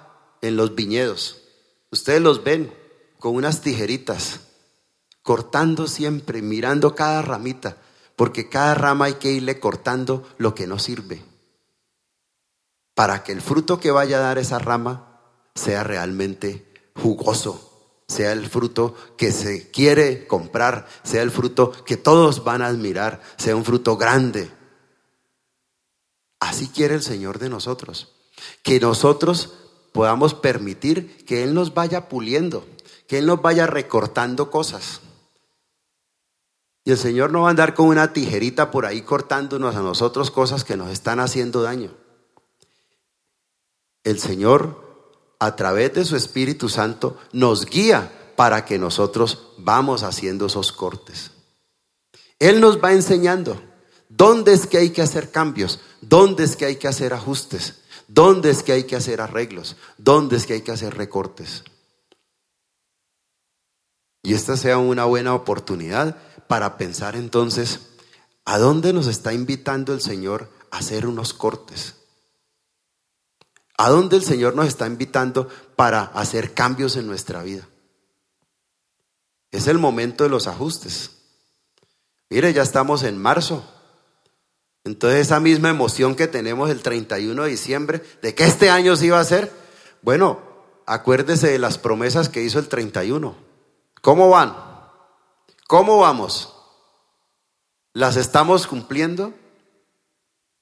en 0.42 0.58
los 0.58 0.76
viñedos? 0.76 1.44
Ustedes 1.92 2.22
los 2.22 2.44
ven 2.44 2.74
con 3.28 3.36
unas 3.36 3.60
tijeritas, 3.60 4.40
cortando 5.22 5.88
siempre, 5.88 6.42
mirando 6.42 6.96
cada 6.96 7.22
ramita, 7.22 7.76
porque 8.16 8.48
cada 8.48 8.74
rama 8.74 9.04
hay 9.04 9.16
que 9.16 9.34
irle 9.34 9.60
cortando 9.60 10.26
lo 10.38 10.56
que 10.56 10.66
no 10.66 10.80
sirve, 10.80 11.26
para 12.96 13.26
que 13.26 13.34
el 13.34 13.42
fruto 13.42 13.82
que 13.82 13.92
vaya 13.92 14.16
a 14.16 14.22
dar 14.22 14.38
esa 14.38 14.60
rama 14.60 15.20
sea 15.56 15.84
realmente 15.84 16.74
jugoso, 16.96 18.00
sea 18.08 18.32
el 18.32 18.48
fruto 18.48 18.96
que 19.18 19.34
se 19.34 19.72
quiere 19.72 20.26
comprar, 20.26 20.88
sea 21.04 21.22
el 21.22 21.30
fruto 21.30 21.74
que 21.84 21.98
todos 21.98 22.46
van 22.46 22.62
a 22.62 22.68
admirar, 22.68 23.22
sea 23.36 23.58
un 23.58 23.66
fruto 23.66 23.98
grande. 23.98 24.50
Así 26.40 26.70
quiere 26.70 26.96
el 26.96 27.04
Señor 27.04 27.40
de 27.40 27.50
nosotros, 27.50 28.16
que 28.64 28.80
nosotros 28.80 29.52
podamos 29.92 30.34
permitir 30.34 31.26
que 31.26 31.44
Él 31.44 31.54
nos 31.54 31.74
vaya 31.74 32.08
puliendo, 32.08 32.66
que 33.08 33.20
Él 33.20 33.26
nos 33.26 33.41
vaya 33.41 33.66
recortando 33.68 34.51
cosas. 34.51 35.01
Y 36.84 36.91
el 36.91 36.97
Señor 36.97 37.32
no 37.32 37.41
va 37.41 37.47
a 37.47 37.49
andar 37.51 37.74
con 37.74 37.88
una 37.88 38.14
tijerita 38.14 38.72
por 38.72 38.86
ahí 38.86 39.01
cortándonos 39.01 39.76
a 39.76 39.82
nosotros 39.82 40.32
cosas 40.32 40.64
que 40.64 40.78
nos 40.78 40.89
están 40.89 41.20
haciendo 41.20 41.62
daño. 41.62 41.93
El 44.03 44.20
Señor 44.20 44.88
a 45.39 45.55
través 45.55 45.93
de 45.93 46.05
su 46.05 46.16
Espíritu 46.16 46.70
Santo 46.70 47.18
nos 47.34 47.66
guía 47.66 48.12
para 48.36 48.66
que 48.66 48.78
nosotros 48.78 49.49
vamos 49.58 50.03
haciendo 50.03 50.45
esos 50.45 50.72
cortes. 50.72 51.32
Él 52.39 52.62
nos 52.62 52.82
va 52.82 52.93
enseñando 52.93 53.62
dónde 54.10 54.53
es 54.53 54.68
que 54.68 54.78
hay 54.78 54.91
que 54.91 55.01
hacer 55.01 55.32
cambios, 55.32 55.80
dónde 56.01 56.43
es 56.43 56.55
que 56.55 56.66
hay 56.66 56.76
que 56.78 56.88
hacer 56.88 57.14
ajustes, 57.14 57.82
dónde 58.08 58.51
es 58.51 58.64
que 58.64 58.72
hay 58.72 58.84
que 58.86 58.95
hacer 58.95 59.22
arreglos, 59.22 59.76
dónde 59.97 60.38
es 60.38 60.45
que 60.45 60.53
hay 60.53 60.62
que 60.62 60.72
hacer 60.72 60.95
recortes. 60.95 61.64
Y 64.24 64.34
esta 64.34 64.57
sea 64.57 64.78
una 64.78 65.05
buena 65.05 65.34
oportunidad 65.34 66.18
para 66.47 66.78
pensar 66.78 67.15
entonces, 67.15 67.89
¿a 68.45 68.57
dónde 68.57 68.93
nos 68.93 69.07
está 69.07 69.34
invitando 69.34 69.93
el 69.93 70.01
Señor 70.01 70.49
a 70.72 70.78
hacer 70.78 71.05
unos 71.07 71.34
cortes? 71.34 71.95
¿A 73.78 73.89
dónde 73.89 74.18
el 74.18 74.24
Señor 74.24 74.55
nos 74.55 74.68
está 74.68 74.88
invitando 74.88 75.47
para 75.76 76.01
hacer 76.01 76.53
cambios 76.53 76.95
en 76.95 77.05
nuestra 77.05 77.43
vida? 77.43 77.68
Es 79.51 79.68
el 79.68 79.78
momento 79.78 80.24
de 80.24 80.30
los 80.30 80.47
ajustes. 80.47 81.11
Mire, 82.30 82.51
ya 82.53 82.63
estamos 82.63 83.03
en 83.03 83.18
marzo. 83.18 83.63
Entonces 84.84 85.22
esa 85.22 85.39
misma 85.39 85.70
emoción 85.70 86.15
que 86.15 86.28
tenemos 86.28 86.70
el 86.70 86.82
31 86.82 87.43
de 87.43 87.49
diciembre 87.49 88.01
de 88.22 88.34
que 88.34 88.45
este 88.45 88.70
año 88.70 88.95
se 88.95 89.07
iba 89.07 89.18
a 89.18 89.22
hacer, 89.22 89.51
bueno, 90.01 90.39
acuérdese 90.86 91.49
de 91.49 91.59
las 91.59 91.78
promesas 91.78 92.30
que 92.30 92.41
hizo 92.41 92.57
el 92.59 92.68
31. 92.68 93.47
¿Cómo 94.02 94.30
van? 94.30 94.56
¿Cómo 95.68 96.00
vamos? 96.00 96.54
¿Las 97.93 98.16
estamos 98.16 98.68
cumpliendo 98.68 99.34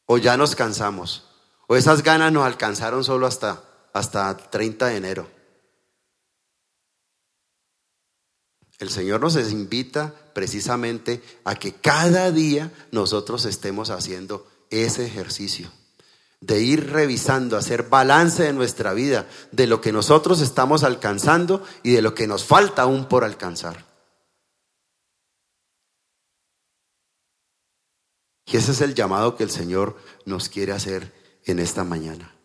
o 0.05 0.17
ya 0.17 0.37
nos 0.37 0.55
cansamos? 0.55 1.29
O 1.67 1.75
esas 1.75 2.03
ganas 2.03 2.31
nos 2.31 2.45
alcanzaron 2.45 3.03
solo 3.03 3.27
hasta, 3.27 3.63
hasta 3.93 4.35
30 4.37 4.87
de 4.87 4.97
enero. 4.97 5.31
El 8.79 8.89
Señor 8.89 9.21
nos 9.21 9.35
invita 9.51 10.13
precisamente 10.33 11.23
a 11.45 11.55
que 11.55 11.73
cada 11.73 12.31
día 12.31 12.71
nosotros 12.91 13.45
estemos 13.45 13.89
haciendo 13.89 14.47
ese 14.69 15.05
ejercicio 15.05 15.71
de 16.45 16.61
ir 16.61 16.91
revisando, 16.91 17.57
hacer 17.57 17.89
balance 17.89 18.43
de 18.43 18.53
nuestra 18.53 18.93
vida, 18.93 19.27
de 19.51 19.65
lo 19.65 19.81
que 19.81 19.91
nosotros 19.91 20.41
estamos 20.41 20.83
alcanzando 20.83 21.63
y 21.81 21.93
de 21.93 22.03
lo 22.03 22.13
que 22.13 22.27
nos 22.27 22.45
falta 22.45 22.83
aún 22.83 23.05
por 23.05 23.23
alcanzar. 23.23 23.83
Y 28.45 28.57
ese 28.57 28.73
es 28.73 28.81
el 28.81 28.93
llamado 28.93 29.35
que 29.35 29.43
el 29.43 29.49
Señor 29.49 29.97
nos 30.25 30.47
quiere 30.47 30.71
hacer 30.71 31.11
en 31.45 31.57
esta 31.57 31.83
mañana. 31.83 32.35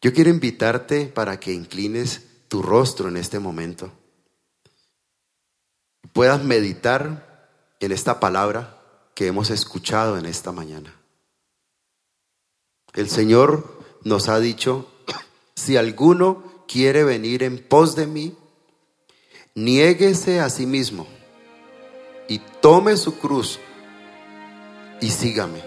Yo 0.00 0.14
quiero 0.14 0.30
invitarte 0.30 1.06
para 1.06 1.38
que 1.38 1.52
inclines 1.52 2.22
tu 2.48 2.62
rostro 2.62 3.08
en 3.08 3.18
este 3.18 3.38
momento. 3.38 3.92
Puedas 6.14 6.42
meditar 6.42 7.50
en 7.80 7.92
esta 7.92 8.18
palabra 8.18 8.80
que 9.14 9.26
hemos 9.26 9.50
escuchado 9.50 10.16
en 10.16 10.24
esta 10.24 10.52
mañana. 10.52 11.03
El 12.94 13.10
Señor 13.10 13.80
nos 14.04 14.28
ha 14.28 14.38
dicho, 14.38 14.88
si 15.56 15.76
alguno 15.76 16.64
quiere 16.68 17.02
venir 17.02 17.42
en 17.42 17.58
pos 17.58 17.96
de 17.96 18.06
mí, 18.06 18.36
niéguese 19.54 20.40
a 20.40 20.48
sí 20.48 20.64
mismo 20.64 21.06
y 22.28 22.38
tome 22.60 22.96
su 22.96 23.18
cruz 23.18 23.58
y 25.00 25.10
sígame. 25.10 25.62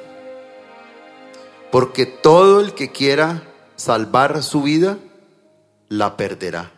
Porque 1.69 2.05
todo 2.05 2.61
el 2.61 2.73
que 2.73 2.93
quiera 2.93 3.43
salvar 3.75 4.41
su 4.41 4.63
vida, 4.63 4.97
la 5.89 6.15
perderá. 6.15 6.71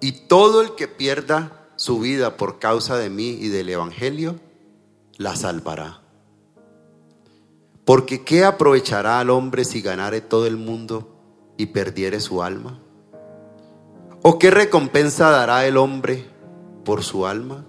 Y 0.00 0.12
todo 0.28 0.62
el 0.62 0.74
que 0.74 0.88
pierda 0.88 1.68
su 1.76 2.00
vida 2.00 2.38
por 2.38 2.58
causa 2.58 2.96
de 2.96 3.10
mí 3.10 3.30
y 3.30 3.48
del 3.48 3.68
Evangelio, 3.68 4.40
la 5.18 5.36
salvará. 5.36 6.05
Porque 7.86 8.24
¿qué 8.24 8.44
aprovechará 8.44 9.20
al 9.20 9.30
hombre 9.30 9.64
si 9.64 9.80
ganare 9.80 10.20
todo 10.20 10.48
el 10.48 10.56
mundo 10.56 11.08
y 11.56 11.66
perdiere 11.66 12.18
su 12.18 12.42
alma? 12.42 12.80
¿O 14.22 14.40
qué 14.40 14.50
recompensa 14.50 15.30
dará 15.30 15.64
el 15.66 15.76
hombre 15.76 16.26
por 16.84 17.04
su 17.04 17.26
alma? 17.26 17.64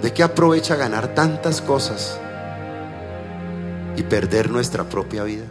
¿De 0.00 0.14
qué 0.14 0.22
aprovecha 0.22 0.74
ganar 0.76 1.14
tantas 1.14 1.60
cosas 1.60 2.18
y 3.94 4.02
perder 4.04 4.50
nuestra 4.50 4.84
propia 4.84 5.22
vida? 5.24 5.44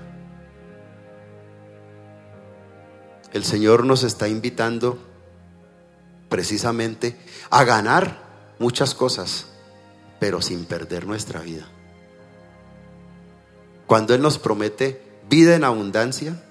El 3.32 3.44
Señor 3.44 3.86
nos 3.86 4.04
está 4.04 4.28
invitando 4.28 5.09
precisamente 6.30 7.18
a 7.50 7.64
ganar 7.64 8.56
muchas 8.60 8.94
cosas, 8.94 9.48
pero 10.20 10.42
sin 10.42 10.66
perder 10.66 11.06
nuestra 11.06 11.42
vida. 11.42 11.68
Cuando 13.88 14.14
Él 14.14 14.22
nos 14.22 14.38
promete 14.38 15.02
vida 15.30 15.56
en 15.56 15.64
abundancia, 15.64 16.42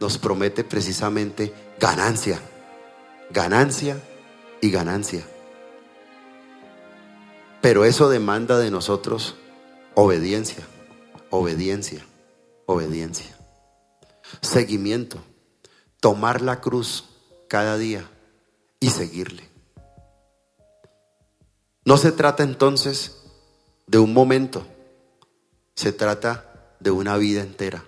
nos 0.00 0.18
promete 0.18 0.64
precisamente 0.64 1.54
ganancia, 1.78 2.40
ganancia 3.30 4.02
y 4.60 4.70
ganancia. 4.70 5.22
Pero 7.60 7.84
eso 7.84 8.08
demanda 8.10 8.58
de 8.58 8.72
nosotros 8.72 9.36
obediencia, 9.94 10.66
obediencia, 11.30 12.04
obediencia. 12.66 13.36
Seguimiento, 14.40 15.18
tomar 16.00 16.42
la 16.42 16.60
cruz 16.60 17.04
cada 17.48 17.78
día 17.78 18.08
y 18.82 18.90
seguirle. 18.90 19.48
No 21.84 21.96
se 21.96 22.10
trata 22.10 22.42
entonces 22.42 23.22
de 23.86 23.98
un 23.98 24.12
momento, 24.12 24.66
se 25.76 25.92
trata 25.92 26.74
de 26.80 26.90
una 26.90 27.16
vida 27.16 27.42
entera, 27.42 27.84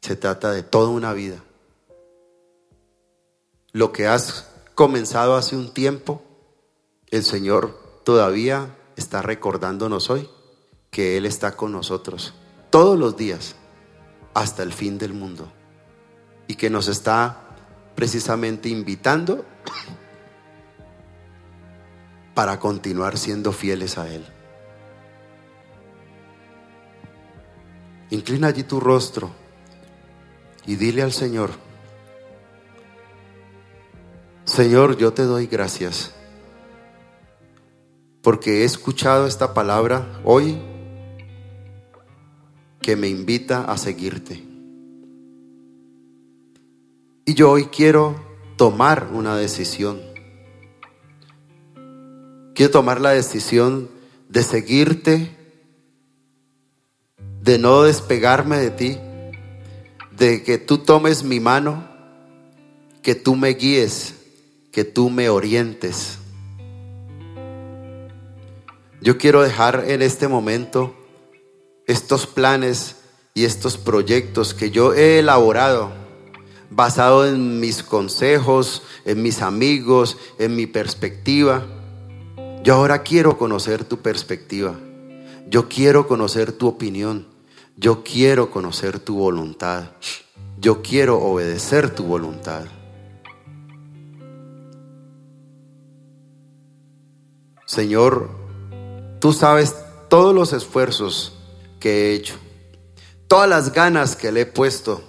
se 0.00 0.16
trata 0.16 0.50
de 0.50 0.64
toda 0.64 0.88
una 0.88 1.12
vida. 1.12 1.42
Lo 3.70 3.92
que 3.92 4.08
has 4.08 4.50
comenzado 4.74 5.36
hace 5.36 5.54
un 5.54 5.72
tiempo, 5.72 6.22
el 7.10 7.22
Señor 7.22 8.02
todavía 8.04 8.76
está 8.96 9.22
recordándonos 9.22 10.10
hoy 10.10 10.28
que 10.90 11.16
Él 11.16 11.24
está 11.24 11.56
con 11.56 11.70
nosotros 11.70 12.34
todos 12.70 12.98
los 12.98 13.16
días 13.16 13.54
hasta 14.34 14.64
el 14.64 14.72
fin 14.72 14.98
del 14.98 15.12
mundo 15.12 15.52
y 16.48 16.56
que 16.56 16.68
nos 16.68 16.88
está 16.88 17.44
precisamente 17.94 18.68
invitando 18.68 19.44
para 22.36 22.60
continuar 22.60 23.16
siendo 23.16 23.50
fieles 23.50 23.96
a 23.96 24.12
Él. 24.12 24.22
Inclina 28.10 28.48
allí 28.48 28.62
tu 28.62 28.78
rostro 28.78 29.30
y 30.66 30.76
dile 30.76 31.00
al 31.00 31.12
Señor, 31.12 31.52
Señor, 34.44 34.98
yo 34.98 35.14
te 35.14 35.22
doy 35.22 35.46
gracias 35.46 36.12
porque 38.20 38.60
he 38.60 38.64
escuchado 38.64 39.26
esta 39.26 39.54
palabra 39.54 40.20
hoy 40.22 40.60
que 42.82 42.96
me 42.96 43.08
invita 43.08 43.62
a 43.62 43.78
seguirte. 43.78 44.44
Y 47.24 47.32
yo 47.32 47.50
hoy 47.50 47.66
quiero 47.66 48.14
tomar 48.56 49.08
una 49.12 49.36
decisión. 49.36 50.05
Quiero 52.56 52.72
tomar 52.72 53.02
la 53.02 53.10
decisión 53.10 53.90
de 54.30 54.42
seguirte, 54.42 55.36
de 57.42 57.58
no 57.58 57.82
despegarme 57.82 58.56
de 58.56 58.70
ti, 58.70 58.98
de 60.12 60.42
que 60.42 60.56
tú 60.56 60.78
tomes 60.78 61.22
mi 61.22 61.38
mano, 61.38 61.86
que 63.02 63.14
tú 63.14 63.36
me 63.36 63.50
guíes, 63.50 64.14
que 64.72 64.84
tú 64.84 65.10
me 65.10 65.28
orientes. 65.28 66.16
Yo 69.02 69.18
quiero 69.18 69.42
dejar 69.42 69.84
en 69.88 70.00
este 70.00 70.26
momento 70.26 70.96
estos 71.86 72.26
planes 72.26 72.96
y 73.34 73.44
estos 73.44 73.76
proyectos 73.76 74.54
que 74.54 74.70
yo 74.70 74.94
he 74.94 75.18
elaborado 75.18 75.92
basado 76.70 77.26
en 77.26 77.60
mis 77.60 77.82
consejos, 77.82 78.82
en 79.04 79.22
mis 79.22 79.42
amigos, 79.42 80.16
en 80.38 80.56
mi 80.56 80.66
perspectiva. 80.66 81.75
Yo 82.66 82.74
ahora 82.74 83.04
quiero 83.04 83.38
conocer 83.38 83.84
tu 83.84 83.98
perspectiva. 83.98 84.74
Yo 85.48 85.68
quiero 85.68 86.08
conocer 86.08 86.50
tu 86.50 86.66
opinión. 86.66 87.28
Yo 87.76 88.02
quiero 88.02 88.50
conocer 88.50 88.98
tu 88.98 89.18
voluntad. 89.18 89.92
Yo 90.58 90.82
quiero 90.82 91.20
obedecer 91.22 91.94
tu 91.94 92.02
voluntad. 92.02 92.64
Señor, 97.66 98.30
Tú 99.20 99.32
sabes 99.32 99.76
todos 100.08 100.34
los 100.34 100.52
esfuerzos 100.52 101.32
que 101.78 102.10
he 102.10 102.14
hecho, 102.14 102.34
todas 103.28 103.48
las 103.48 103.72
ganas 103.72 104.16
que 104.16 104.32
le 104.32 104.40
he 104.40 104.46
puesto 104.46 105.02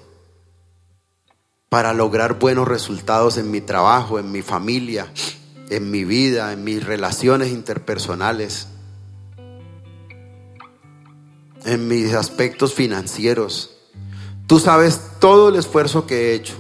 para 1.68 1.94
lograr 1.94 2.38
buenos 2.38 2.68
resultados 2.68 3.38
en 3.38 3.50
mi 3.50 3.60
trabajo, 3.60 4.18
en 4.20 4.32
mi 4.32 4.44
familia, 4.44 5.12
en 5.70 5.92
mi 5.92 6.04
vida, 6.04 6.54
en 6.54 6.64
mis 6.64 6.84
relaciones 6.86 7.52
interpersonales, 7.52 8.68
en 11.66 11.88
mis 11.88 12.14
aspectos 12.14 12.74
financieros. 12.74 13.78
Tú 14.48 14.60
sabes 14.60 15.02
todo 15.20 15.50
el 15.50 15.56
esfuerzo 15.56 16.06
que 16.08 16.32
he 16.32 16.34
hecho. 16.34 16.56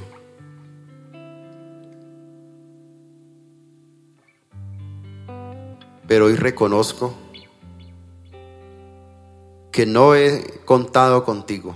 Pero 6.07 6.25
hoy 6.25 6.35
reconozco 6.35 7.13
que 9.71 9.85
no 9.85 10.15
he 10.15 10.61
contado 10.65 11.23
contigo. 11.23 11.75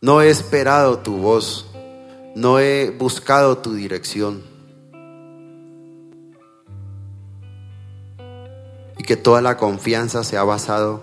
No 0.00 0.22
he 0.22 0.30
esperado 0.30 0.98
tu 0.98 1.16
voz. 1.16 1.66
No 2.34 2.58
he 2.58 2.90
buscado 2.90 3.58
tu 3.58 3.74
dirección. 3.74 4.57
Que 9.08 9.16
toda 9.16 9.40
la 9.40 9.56
confianza 9.56 10.22
se 10.22 10.36
ha 10.36 10.44
basado 10.44 11.02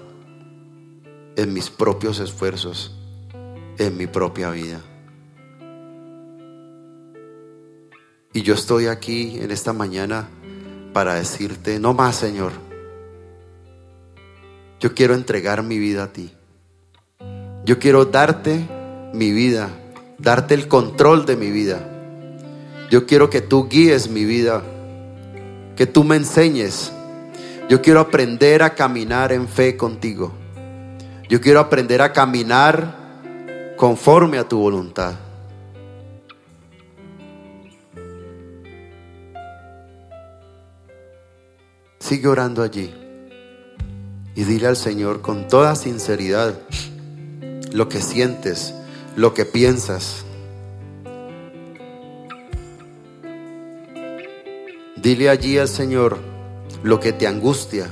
en 1.36 1.52
mis 1.56 1.72
propios 1.72 2.20
esfuerzos, 2.20 2.96
en 3.80 3.98
mi 3.98 4.06
propia 4.06 4.52
vida. 4.52 4.80
Y 8.32 8.44
yo 8.44 8.54
estoy 8.54 8.86
aquí 8.86 9.40
en 9.40 9.50
esta 9.50 9.74
mañana 9.74 10.28
para 10.94 11.16
decirte, 11.16 11.80
no 11.80 11.96
más 11.96 12.18
Señor, 12.18 12.52
yo 14.80 14.94
quiero 14.94 15.16
entregar 15.16 15.64
mi 15.64 15.80
vida 15.80 16.04
a 16.04 16.14
ti. 16.14 16.32
Yo 17.64 17.80
quiero 17.80 18.06
darte 18.06 18.70
mi 19.16 19.32
vida, 19.32 19.72
darte 20.20 20.54
el 20.54 20.68
control 20.68 21.26
de 21.26 21.38
mi 21.38 21.50
vida. 21.50 21.80
Yo 22.92 23.08
quiero 23.08 23.32
que 23.32 23.42
tú 23.42 23.68
guíes 23.68 24.12
mi 24.12 24.26
vida, 24.26 24.62
que 25.76 25.88
tú 25.88 26.04
me 26.04 26.18
enseñes. 26.18 26.92
Yo 27.68 27.82
quiero 27.82 28.00
aprender 28.00 28.62
a 28.62 28.76
caminar 28.76 29.32
en 29.32 29.48
fe 29.48 29.76
contigo. 29.76 30.32
Yo 31.28 31.42
quiero 31.42 31.60
aprender 31.60 32.04
a 32.04 32.14
caminar 32.14 32.96
conforme 33.76 34.38
a 34.38 34.48
tu 34.48 34.60
voluntad. 34.60 35.16
Sigue 41.98 42.28
orando 42.28 42.62
allí 42.62 42.94
y 44.36 44.44
dile 44.44 44.68
al 44.68 44.78
Señor 44.78 45.22
con 45.22 45.48
toda 45.48 45.76
sinceridad 45.76 46.54
lo 47.72 47.90
que 47.90 48.00
sientes, 48.00 48.76
lo 49.16 49.34
que 49.34 49.46
piensas. 49.46 50.24
Dile 54.98 55.30
allí 55.30 55.58
al 55.58 55.68
Señor 55.68 56.35
lo 56.86 57.00
que 57.00 57.14
te 57.14 57.26
angustia, 57.26 57.88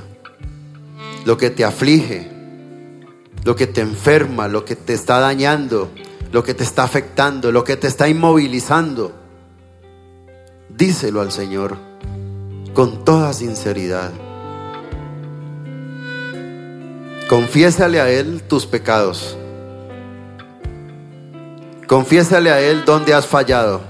lo 1.24 1.36
que 1.36 1.50
te 1.50 1.64
aflige, 1.64 2.30
lo 3.42 3.56
que 3.56 3.66
te 3.66 3.80
enferma, 3.80 4.46
lo 4.46 4.64
que 4.64 4.76
te 4.76 4.94
está 4.94 5.18
dañando, 5.18 5.90
lo 6.30 6.44
que 6.44 6.54
te 6.54 6.62
está 6.62 6.84
afectando, 6.84 7.50
lo 7.50 7.64
que 7.64 7.76
te 7.76 7.88
está 7.88 8.08
inmovilizando. 8.08 9.12
Díselo 10.68 11.20
al 11.20 11.32
Señor 11.32 11.76
con 12.72 13.04
toda 13.04 13.32
sinceridad. 13.32 14.12
Confiésale 17.28 18.00
a 18.00 18.08
Él 18.08 18.44
tus 18.44 18.64
pecados. 18.64 19.36
Confiésale 21.88 22.52
a 22.52 22.60
Él 22.60 22.84
dónde 22.84 23.12
has 23.12 23.26
fallado. 23.26 23.80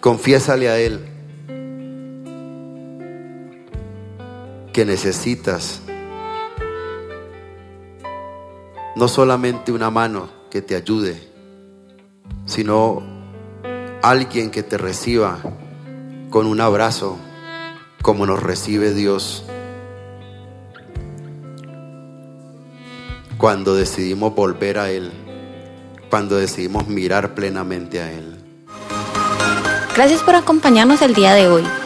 Confiésale 0.00 0.68
a 0.68 0.80
Él 0.80 1.15
que 4.76 4.84
necesitas 4.84 5.80
no 8.94 9.08
solamente 9.08 9.72
una 9.72 9.88
mano 9.88 10.28
que 10.50 10.60
te 10.60 10.76
ayude, 10.76 11.18
sino 12.44 13.02
alguien 14.02 14.50
que 14.50 14.62
te 14.62 14.76
reciba 14.76 15.38
con 16.28 16.44
un 16.44 16.60
abrazo 16.60 17.16
como 18.02 18.26
nos 18.26 18.42
recibe 18.42 18.92
Dios 18.92 19.46
cuando 23.38 23.74
decidimos 23.74 24.34
volver 24.34 24.78
a 24.78 24.90
Él, 24.90 25.10
cuando 26.10 26.36
decidimos 26.36 26.86
mirar 26.86 27.34
plenamente 27.34 28.02
a 28.02 28.12
Él. 28.12 28.44
Gracias 29.94 30.22
por 30.22 30.34
acompañarnos 30.34 31.00
el 31.00 31.14
día 31.14 31.32
de 31.32 31.48
hoy. 31.48 31.64